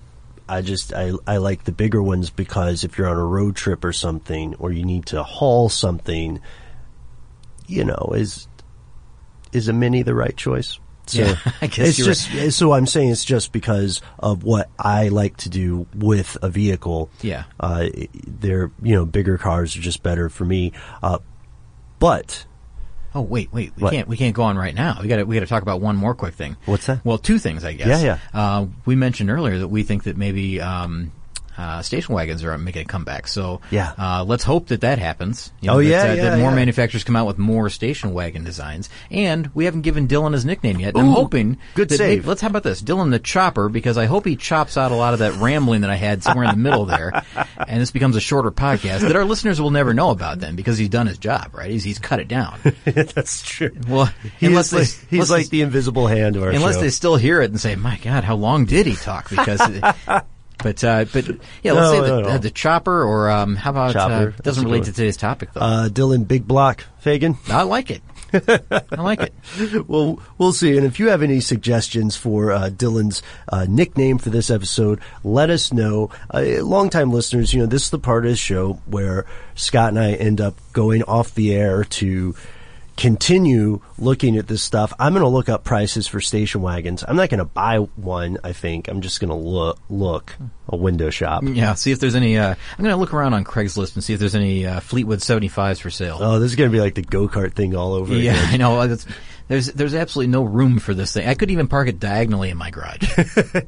I 0.48 0.62
just 0.62 0.92
I 0.92 1.12
I 1.26 1.38
like 1.38 1.64
the 1.64 1.72
bigger 1.72 2.02
ones 2.02 2.30
because 2.30 2.84
if 2.84 2.96
you're 2.96 3.08
on 3.08 3.16
a 3.16 3.24
road 3.24 3.56
trip 3.56 3.84
or 3.84 3.92
something, 3.92 4.54
or 4.56 4.70
you 4.70 4.84
need 4.84 5.06
to 5.06 5.22
haul 5.22 5.68
something, 5.68 6.40
you 7.66 7.84
know, 7.84 8.12
is 8.14 8.46
is 9.52 9.68
a 9.68 9.72
mini 9.72 10.02
the 10.02 10.14
right 10.14 10.36
choice? 10.36 10.78
So 11.06 11.22
Yeah, 11.22 11.36
I 11.62 11.66
guess 11.66 11.98
it's 11.98 12.28
just 12.28 12.56
so 12.56 12.72
I'm 12.72 12.86
saying 12.86 13.10
it's 13.10 13.24
just 13.24 13.52
because 13.52 14.00
of 14.18 14.44
what 14.44 14.70
I 14.78 15.08
like 15.08 15.36
to 15.38 15.48
do 15.48 15.86
with 15.94 16.36
a 16.42 16.48
vehicle. 16.48 17.10
Yeah. 17.22 17.44
Uh, 17.58 17.88
they're, 18.26 18.70
you 18.82 18.94
know, 18.94 19.04
bigger 19.04 19.38
cars 19.38 19.76
are 19.76 19.80
just 19.80 20.02
better 20.02 20.28
for 20.28 20.44
me. 20.44 20.72
Uh, 21.02 21.18
but 21.98 22.46
Oh 23.16 23.20
wait, 23.20 23.52
wait, 23.52 23.72
we 23.76 23.82
What? 23.84 23.92
can't 23.92 24.08
we 24.08 24.16
can't 24.16 24.34
go 24.34 24.42
on 24.42 24.58
right 24.58 24.74
now. 24.74 24.98
We 25.00 25.06
got 25.06 25.16
to 25.16 25.24
we 25.24 25.36
got 25.36 25.40
to 25.40 25.46
talk 25.46 25.62
about 25.62 25.80
one 25.80 25.94
more 25.94 26.14
quick 26.16 26.34
thing. 26.34 26.56
What's 26.66 26.86
that? 26.86 27.04
Well, 27.04 27.16
two 27.16 27.38
things, 27.38 27.64
I 27.64 27.72
guess. 27.74 28.02
Yeah, 28.02 28.18
yeah. 28.34 28.40
Uh, 28.56 28.66
we 28.86 28.96
mentioned 28.96 29.30
earlier 29.30 29.58
that 29.60 29.68
we 29.68 29.84
think 29.84 30.02
that 30.04 30.16
maybe 30.16 30.60
um, 30.60 31.12
uh, 31.56 31.82
station 31.82 32.14
wagons 32.14 32.42
are 32.44 32.56
making 32.58 32.82
a 32.82 32.84
comeback. 32.84 33.26
So 33.28 33.60
Yeah. 33.70 33.92
uh, 33.98 34.24
let's 34.24 34.44
hope 34.44 34.68
that 34.68 34.80
that 34.82 34.98
happens. 34.98 35.52
You 35.60 35.70
Oh, 35.70 35.78
that, 35.78 35.84
yeah, 35.84 36.02
uh, 36.02 36.14
yeah, 36.14 36.22
that 36.30 36.38
more 36.38 36.50
yeah. 36.50 36.56
manufacturers 36.56 37.04
come 37.04 37.16
out 37.16 37.26
with 37.26 37.38
more 37.38 37.68
station 37.70 38.12
wagon 38.12 38.44
designs. 38.44 38.88
And 39.10 39.50
we 39.54 39.64
haven't 39.66 39.82
given 39.82 40.08
Dylan 40.08 40.32
his 40.32 40.44
nickname 40.44 40.80
yet. 40.80 40.94
And 40.94 41.06
I'm 41.06 41.12
hoping 41.12 41.58
good 41.74 41.88
that 41.90 41.98
save. 41.98 42.26
let's 42.26 42.40
how 42.40 42.48
about 42.48 42.62
this, 42.64 42.82
Dylan 42.82 43.10
the 43.10 43.18
Chopper, 43.18 43.68
because 43.68 43.96
I 43.98 44.06
hope 44.06 44.24
he 44.26 44.36
chops 44.36 44.76
out 44.76 44.92
a 44.92 44.94
lot 44.96 45.12
of 45.12 45.18
that 45.20 45.34
rambling 45.36 45.82
that 45.82 45.90
I 45.90 45.96
had 45.96 46.22
somewhere 46.22 46.44
in 46.46 46.50
the 46.52 46.56
middle 46.56 46.84
there, 46.86 47.22
and 47.68 47.80
this 47.80 47.90
becomes 47.90 48.16
a 48.16 48.20
shorter 48.20 48.50
podcast 48.50 49.00
that 49.00 49.16
our 49.16 49.24
listeners 49.24 49.60
will 49.60 49.70
never 49.70 49.94
know 49.94 50.10
about 50.10 50.40
then 50.40 50.56
because 50.56 50.78
he's 50.78 50.88
done 50.88 51.06
his 51.06 51.18
job, 51.18 51.50
right? 51.54 51.70
He's 51.70 51.84
he's 51.84 51.98
cut 51.98 52.20
it 52.20 52.28
down. 52.28 52.58
that's 52.84 53.42
true. 53.42 53.70
Well, 53.88 54.10
He 54.38 54.46
unless 54.46 54.72
like, 54.72 54.88
they, 54.88 55.16
he's 55.16 55.30
like 55.30 55.44
they- 55.46 55.58
the 55.58 55.62
invisible 55.62 56.06
hand 56.06 56.36
of 56.36 56.42
our 56.42 56.50
unless 56.50 56.74
show. 56.76 56.80
they 56.80 56.90
still 56.90 57.16
hear 57.16 57.40
it 57.42 57.50
and 57.50 57.60
say, 57.60 57.74
"My 57.76 57.98
God, 57.98 58.24
how 58.24 58.34
long 58.36 58.64
did 58.64 58.86
he 58.86 58.94
talk?" 58.96 59.30
Because, 59.30 59.60
but 60.64 60.82
uh, 60.82 61.04
but 61.12 61.28
yeah, 61.62 61.72
let's 61.72 61.84
No, 61.84 61.92
say 61.92 62.00
the, 62.00 62.06
no, 62.08 62.20
no. 62.22 62.28
uh, 62.30 62.38
the 62.38 62.50
chopper, 62.50 63.04
or 63.04 63.30
um, 63.30 63.54
how 63.54 63.70
about 63.70 63.92
Chopper, 63.92 64.34
uh, 64.36 64.42
doesn't 64.42 64.64
relate 64.64 64.84
to 64.84 64.92
today's 64.92 65.16
topic 65.16 65.52
though. 65.52 65.60
uh, 65.60 65.88
Dylan 65.88 66.26
Big 66.26 66.48
Block 66.48 66.84
Fagan. 66.98 67.36
I 67.48 67.62
like 67.62 67.92
it. 67.92 68.02
I 68.32 68.82
like 68.96 69.20
it. 69.20 69.86
well, 69.88 70.18
we'll 70.38 70.52
see. 70.52 70.76
And 70.76 70.84
if 70.84 70.98
you 70.98 71.08
have 71.10 71.22
any 71.22 71.38
suggestions 71.40 72.16
for 72.16 72.50
uh, 72.50 72.68
Dylan's 72.70 73.22
uh, 73.48 73.66
nickname 73.68 74.18
for 74.18 74.30
this 74.30 74.50
episode, 74.50 74.98
let 75.22 75.50
us 75.50 75.72
know. 75.72 76.10
Uh, 76.32 76.40
longtime 76.64 77.12
listeners, 77.12 77.54
you 77.54 77.60
know, 77.60 77.66
this 77.66 77.84
is 77.84 77.90
the 77.90 77.98
part 78.00 78.24
of 78.24 78.32
the 78.32 78.36
show 78.36 78.80
where 78.86 79.24
Scott 79.54 79.90
and 79.90 80.00
I 80.00 80.14
end 80.14 80.40
up 80.40 80.56
going 80.72 81.04
off 81.04 81.32
the 81.36 81.54
air 81.54 81.84
to 81.84 82.34
continue 82.96 83.80
looking 83.98 84.36
at 84.36 84.46
this 84.46 84.62
stuff. 84.62 84.92
I'm 84.98 85.12
going 85.12 85.22
to 85.22 85.28
look 85.28 85.48
up 85.48 85.64
prices 85.64 86.06
for 86.06 86.20
station 86.20 86.62
wagons. 86.62 87.04
I'm 87.06 87.16
not 87.16 87.28
going 87.28 87.38
to 87.38 87.44
buy 87.44 87.78
one, 87.78 88.38
I 88.44 88.52
think. 88.52 88.88
I'm 88.88 89.00
just 89.00 89.20
going 89.20 89.30
to 89.30 89.34
look, 89.36 89.78
look, 89.88 90.34
a 90.68 90.76
window 90.76 91.10
shop. 91.10 91.42
Yeah, 91.44 91.74
see 91.74 91.92
if 91.92 92.00
there's 92.00 92.14
any. 92.14 92.38
Uh, 92.38 92.54
I'm 92.54 92.84
going 92.84 92.94
to 92.94 92.96
look 92.96 93.12
around 93.12 93.34
on 93.34 93.44
Craigslist 93.44 93.94
and 93.94 94.04
see 94.04 94.12
if 94.12 94.20
there's 94.20 94.34
any 94.34 94.66
uh, 94.66 94.80
Fleetwood 94.80 95.20
75s 95.20 95.80
for 95.80 95.90
sale. 95.90 96.18
Oh, 96.20 96.38
this 96.38 96.50
is 96.52 96.56
going 96.56 96.70
to 96.70 96.76
be 96.76 96.80
like 96.80 96.94
the 96.94 97.02
go-kart 97.02 97.54
thing 97.54 97.74
all 97.74 97.94
over 97.94 98.14
yeah, 98.14 98.32
again. 98.32 98.48
I 98.52 98.56
know. 98.56 98.96
there's 99.48 99.72
there's 99.72 99.94
absolutely 99.94 100.32
no 100.32 100.44
room 100.44 100.78
for 100.78 100.94
this 100.94 101.12
thing. 101.12 101.28
I 101.28 101.34
could 101.34 101.50
even 101.50 101.68
park 101.68 101.88
it 101.88 101.98
diagonally 102.00 102.50
in 102.50 102.56
my 102.56 102.70
garage. 102.70 103.02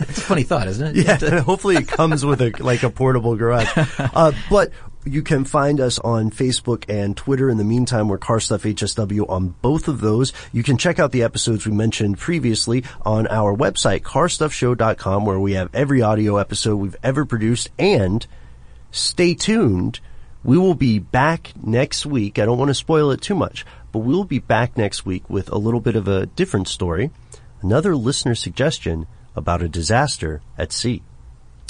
It's 0.00 0.18
a 0.18 0.22
funny 0.22 0.42
thought, 0.42 0.68
isn't 0.68 0.96
it? 0.96 1.06
Yeah, 1.06 1.40
hopefully 1.42 1.76
it 1.76 1.88
comes 1.88 2.24
with 2.24 2.40
a 2.40 2.52
like 2.58 2.82
a 2.82 2.90
portable 2.90 3.36
garage. 3.36 3.68
Uh, 3.98 4.32
but 4.50 4.72
you 5.04 5.22
can 5.22 5.44
find 5.44 5.80
us 5.80 5.98
on 6.00 6.30
Facebook 6.30 6.84
and 6.88 7.16
Twitter. 7.16 7.48
In 7.48 7.56
the 7.56 7.64
meantime, 7.64 8.08
we're 8.08 8.18
Car 8.18 8.40
Stuff 8.40 8.62
HSW 8.64 9.28
on 9.28 9.54
both 9.62 9.88
of 9.88 10.00
those. 10.00 10.32
You 10.52 10.62
can 10.62 10.76
check 10.76 10.98
out 10.98 11.12
the 11.12 11.22
episodes 11.22 11.66
we 11.66 11.72
mentioned 11.72 12.18
previously 12.18 12.84
on 13.02 13.26
our 13.28 13.54
website, 13.56 14.00
carstuffshow.com, 14.00 15.24
where 15.24 15.40
we 15.40 15.52
have 15.52 15.74
every 15.74 16.02
audio 16.02 16.36
episode 16.36 16.76
we've 16.76 16.96
ever 17.02 17.24
produced. 17.24 17.70
And 17.78 18.26
stay 18.90 19.34
tuned. 19.34 20.00
We 20.44 20.58
will 20.58 20.74
be 20.74 20.98
back 20.98 21.52
next 21.62 22.06
week. 22.06 22.38
I 22.38 22.44
don't 22.44 22.58
want 22.58 22.68
to 22.70 22.74
spoil 22.74 23.10
it 23.10 23.20
too 23.20 23.34
much, 23.34 23.66
but 23.92 24.00
we'll 24.00 24.24
be 24.24 24.38
back 24.38 24.76
next 24.76 25.04
week 25.04 25.28
with 25.28 25.50
a 25.50 25.58
little 25.58 25.80
bit 25.80 25.96
of 25.96 26.08
a 26.08 26.26
different 26.26 26.68
story. 26.68 27.10
Another 27.60 27.96
listener 27.96 28.34
suggestion 28.34 29.06
about 29.34 29.62
a 29.62 29.68
disaster 29.68 30.42
at 30.56 30.72
sea. 30.72 31.02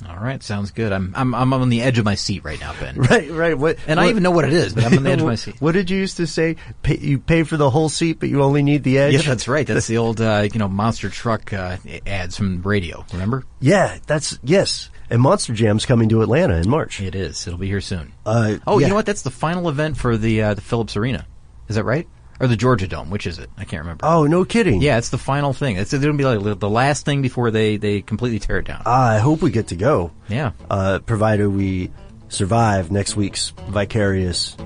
All 0.06 0.16
right, 0.16 0.40
sounds 0.42 0.70
good. 0.70 0.92
I'm 0.92 1.12
I'm 1.16 1.34
I'm 1.34 1.52
on 1.52 1.68
the 1.70 1.82
edge 1.82 1.98
of 1.98 2.04
my 2.04 2.14
seat 2.14 2.44
right 2.44 2.60
now, 2.60 2.72
Ben. 2.78 2.96
Right, 3.08 3.30
right. 3.30 3.58
What, 3.58 3.78
and 3.86 3.98
what, 3.98 4.06
I 4.06 4.10
even 4.10 4.22
know 4.22 4.30
what 4.30 4.44
it 4.44 4.52
is, 4.52 4.74
but 4.74 4.84
I'm 4.84 4.96
on 4.96 5.02
the 5.02 5.10
edge 5.10 5.20
of 5.20 5.26
my 5.26 5.34
seat. 5.36 5.56
What 5.60 5.72
did 5.72 5.90
you 5.90 5.98
used 5.98 6.18
to 6.18 6.26
say? 6.26 6.56
Pay, 6.82 6.98
you 6.98 7.18
pay 7.18 7.42
for 7.42 7.56
the 7.56 7.68
whole 7.68 7.88
seat, 7.88 8.20
but 8.20 8.28
you 8.28 8.42
only 8.42 8.62
need 8.62 8.84
the 8.84 8.98
edge. 8.98 9.14
Yeah, 9.14 9.22
that's 9.22 9.48
right. 9.48 9.66
That's 9.66 9.88
the 9.88 9.98
old 9.98 10.20
uh, 10.20 10.46
you 10.52 10.58
know 10.60 10.68
monster 10.68 11.08
truck 11.10 11.52
uh, 11.52 11.78
ads 12.06 12.36
from 12.36 12.62
radio. 12.62 13.04
Remember? 13.12 13.44
Yeah, 13.60 13.98
that's 14.06 14.38
yes. 14.44 14.90
And 15.10 15.22
Monster 15.22 15.54
Jam's 15.54 15.86
coming 15.86 16.10
to 16.10 16.20
Atlanta 16.22 16.56
in 16.56 16.68
March. 16.68 17.00
It 17.00 17.14
is. 17.14 17.46
It'll 17.46 17.58
be 17.58 17.66
here 17.66 17.80
soon. 17.80 18.12
Uh, 18.26 18.58
oh, 18.66 18.78
yeah. 18.78 18.86
you 18.86 18.90
know 18.90 18.94
what? 18.94 19.06
That's 19.06 19.22
the 19.22 19.30
final 19.30 19.68
event 19.70 19.96
for 19.96 20.16
the 20.18 20.42
uh, 20.42 20.54
the 20.54 20.60
Phillips 20.60 20.96
Arena. 20.96 21.26
Is 21.68 21.76
that 21.76 21.84
right? 21.84 22.06
Or 22.40 22.46
the 22.46 22.56
Georgia 22.56 22.86
Dome? 22.86 23.10
Which 23.10 23.26
is 23.26 23.38
it? 23.38 23.50
I 23.56 23.64
can't 23.64 23.82
remember. 23.82 24.04
Oh, 24.06 24.26
no 24.26 24.44
kidding. 24.44 24.80
Yeah, 24.80 24.98
it's 24.98 25.08
the 25.08 25.18
final 25.18 25.52
thing. 25.52 25.76
It's 25.76 25.90
going 25.90 26.02
to 26.02 26.12
be 26.12 26.24
like 26.24 26.58
the 26.58 26.70
last 26.70 27.04
thing 27.04 27.20
before 27.22 27.50
they 27.50 27.76
they 27.76 28.00
completely 28.00 28.38
tear 28.38 28.58
it 28.58 28.66
down. 28.66 28.82
Ah, 28.86 29.10
I 29.10 29.18
hope 29.18 29.42
we 29.42 29.50
get 29.50 29.68
to 29.68 29.76
go. 29.76 30.12
Yeah. 30.28 30.52
Uh, 30.70 31.00
provided 31.00 31.48
we 31.48 31.90
survive 32.28 32.90
next 32.92 33.16
week's 33.16 33.50
vicarious 33.68 34.56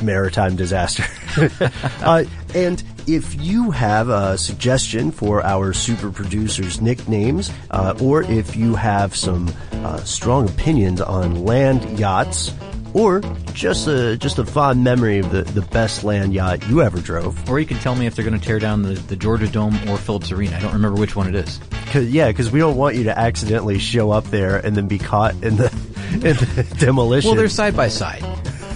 maritime 0.00 0.56
disaster. 0.56 1.04
uh, 2.02 2.24
and 2.54 2.82
if 3.06 3.40
you 3.40 3.70
have 3.70 4.08
a 4.08 4.38
suggestion 4.38 5.10
for 5.10 5.44
our 5.44 5.72
super 5.72 6.10
producers' 6.10 6.80
nicknames, 6.80 7.50
uh, 7.70 7.94
or 8.00 8.22
if 8.22 8.56
you 8.56 8.74
have 8.74 9.14
some 9.14 9.52
uh, 9.72 9.98
strong 10.04 10.48
opinions 10.48 11.00
on 11.00 11.44
land 11.44 11.98
yachts, 11.98 12.52
or 12.94 13.20
just 13.52 13.86
a 13.86 14.16
just 14.16 14.38
a 14.38 14.46
fond 14.46 14.82
memory 14.82 15.18
of 15.18 15.30
the, 15.30 15.42
the 15.42 15.60
best 15.60 16.04
land 16.04 16.32
yacht 16.32 16.66
you 16.68 16.80
ever 16.80 17.00
drove. 17.00 17.50
Or 17.50 17.60
you 17.60 17.66
can 17.66 17.78
tell 17.78 17.94
me 17.94 18.06
if 18.06 18.14
they're 18.14 18.24
going 18.24 18.38
to 18.38 18.44
tear 18.44 18.58
down 18.58 18.82
the, 18.82 18.94
the 18.94 19.16
Georgia 19.16 19.48
Dome 19.48 19.74
or 19.88 19.98
Phillips 19.98 20.32
Arena. 20.32 20.56
I 20.56 20.60
don't 20.60 20.72
remember 20.72 20.98
which 20.98 21.14
one 21.14 21.28
it 21.28 21.34
is. 21.34 21.60
Cause, 21.92 22.06
yeah, 22.06 22.28
because 22.28 22.50
we 22.50 22.60
don't 22.60 22.76
want 22.76 22.96
you 22.96 23.04
to 23.04 23.18
accidentally 23.18 23.78
show 23.78 24.10
up 24.10 24.24
there 24.24 24.56
and 24.56 24.76
then 24.76 24.88
be 24.88 24.98
caught 24.98 25.34
in 25.42 25.56
the, 25.56 25.66
in 26.12 26.20
the 26.20 26.74
demolition. 26.78 27.28
Well, 27.28 27.36
they're 27.36 27.48
side 27.48 27.76
by 27.76 27.88
side. 27.88 28.22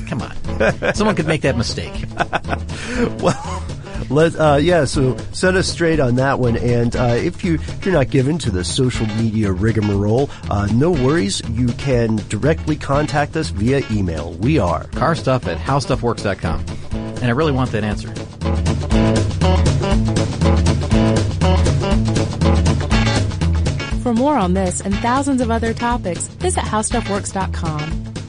Come 0.08 0.22
on, 0.22 0.94
someone 0.94 1.16
could 1.16 1.26
make 1.26 1.42
that 1.42 1.56
mistake. 1.56 1.92
well. 3.20 3.57
Let 4.10 4.36
uh, 4.36 4.58
yeah, 4.60 4.84
so 4.84 5.16
set 5.32 5.54
us 5.54 5.68
straight 5.68 6.00
on 6.00 6.14
that 6.16 6.38
one. 6.38 6.56
And 6.56 6.96
uh, 6.96 7.16
if 7.16 7.44
you 7.44 7.54
if 7.54 7.84
you're 7.84 7.94
not 7.94 8.10
given 8.10 8.38
to 8.38 8.50
the 8.50 8.64
social 8.64 9.06
media 9.06 9.52
rigmarole, 9.52 10.30
uh, 10.50 10.66
no 10.72 10.90
worries. 10.90 11.42
You 11.50 11.68
can 11.68 12.16
directly 12.28 12.76
contact 12.76 13.36
us 13.36 13.50
via 13.50 13.82
email. 13.90 14.32
We 14.34 14.58
are 14.58 14.84
carstuff 14.88 15.46
at 15.46 15.58
howstuffworks.com, 15.58 16.64
and 16.92 17.24
I 17.24 17.30
really 17.30 17.52
want 17.52 17.72
that 17.72 17.84
answer. 17.84 18.14
For 24.02 24.14
more 24.14 24.38
on 24.38 24.54
this 24.54 24.80
and 24.80 24.94
thousands 24.96 25.42
of 25.42 25.50
other 25.50 25.74
topics, 25.74 26.28
visit 26.28 26.64
howstuffworks.com. 26.64 27.97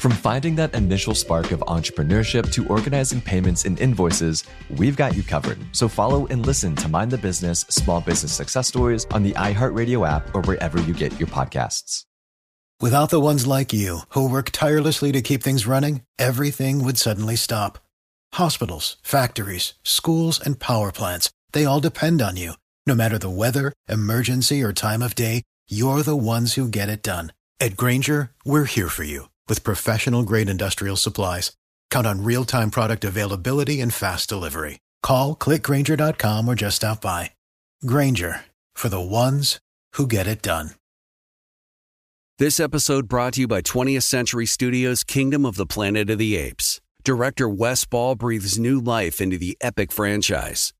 From 0.00 0.12
finding 0.12 0.54
that 0.54 0.74
initial 0.74 1.14
spark 1.14 1.52
of 1.52 1.60
entrepreneurship 1.60 2.50
to 2.52 2.66
organizing 2.68 3.20
payments 3.20 3.66
and 3.66 3.78
invoices, 3.78 4.44
we've 4.78 4.96
got 4.96 5.14
you 5.14 5.22
covered. 5.22 5.58
So 5.76 5.88
follow 5.88 6.26
and 6.28 6.46
listen 6.46 6.74
to 6.76 6.88
Mind 6.88 7.10
the 7.10 7.18
Business 7.18 7.66
Small 7.68 8.00
Business 8.00 8.32
Success 8.32 8.66
Stories 8.66 9.04
on 9.10 9.22
the 9.22 9.32
iHeartRadio 9.32 10.08
app 10.08 10.34
or 10.34 10.40
wherever 10.40 10.80
you 10.80 10.94
get 10.94 11.20
your 11.20 11.28
podcasts. 11.28 12.06
Without 12.80 13.10
the 13.10 13.20
ones 13.20 13.46
like 13.46 13.74
you 13.74 13.98
who 14.14 14.26
work 14.26 14.48
tirelessly 14.52 15.12
to 15.12 15.20
keep 15.20 15.42
things 15.42 15.66
running, 15.66 16.00
everything 16.18 16.82
would 16.82 16.96
suddenly 16.96 17.36
stop. 17.36 17.78
Hospitals, 18.32 18.96
factories, 19.02 19.74
schools, 19.82 20.40
and 20.40 20.58
power 20.58 20.92
plants, 20.92 21.30
they 21.52 21.66
all 21.66 21.78
depend 21.78 22.22
on 22.22 22.38
you. 22.38 22.54
No 22.86 22.94
matter 22.94 23.18
the 23.18 23.28
weather, 23.28 23.74
emergency, 23.86 24.62
or 24.62 24.72
time 24.72 25.02
of 25.02 25.14
day, 25.14 25.42
you're 25.68 26.02
the 26.02 26.16
ones 26.16 26.54
who 26.54 26.68
get 26.68 26.88
it 26.88 27.02
done. 27.02 27.34
At 27.60 27.76
Grainger, 27.76 28.30
we're 28.46 28.64
here 28.64 28.88
for 28.88 29.04
you 29.04 29.26
with 29.50 29.62
professional 29.62 30.22
grade 30.22 30.48
industrial 30.48 30.96
supplies. 30.96 31.52
Count 31.90 32.06
on 32.06 32.24
real 32.24 32.46
time 32.46 32.70
product 32.70 33.04
availability 33.04 33.82
and 33.82 33.92
fast 33.92 34.30
delivery. 34.30 34.78
Call 35.02 35.36
clickgrainger.com 35.36 36.48
or 36.48 36.54
just 36.54 36.76
stop 36.76 37.02
by. 37.02 37.32
Grainger 37.84 38.46
for 38.74 38.88
the 38.88 39.00
ones 39.00 39.58
who 39.96 40.06
get 40.06 40.26
it 40.26 40.40
done. 40.40 40.70
This 42.38 42.58
episode 42.58 43.06
brought 43.06 43.34
to 43.34 43.42
you 43.42 43.48
by 43.48 43.60
20th 43.60 44.04
Century 44.04 44.46
Studios' 44.46 45.04
Kingdom 45.04 45.44
of 45.44 45.56
the 45.56 45.66
Planet 45.66 46.08
of 46.08 46.16
the 46.16 46.36
Apes. 46.36 46.80
Director 47.04 47.50
Wes 47.50 47.84
Ball 47.84 48.14
breathes 48.14 48.58
new 48.58 48.80
life 48.80 49.20
into 49.20 49.36
the 49.36 49.58
epic 49.60 49.92
franchise. 49.92 50.72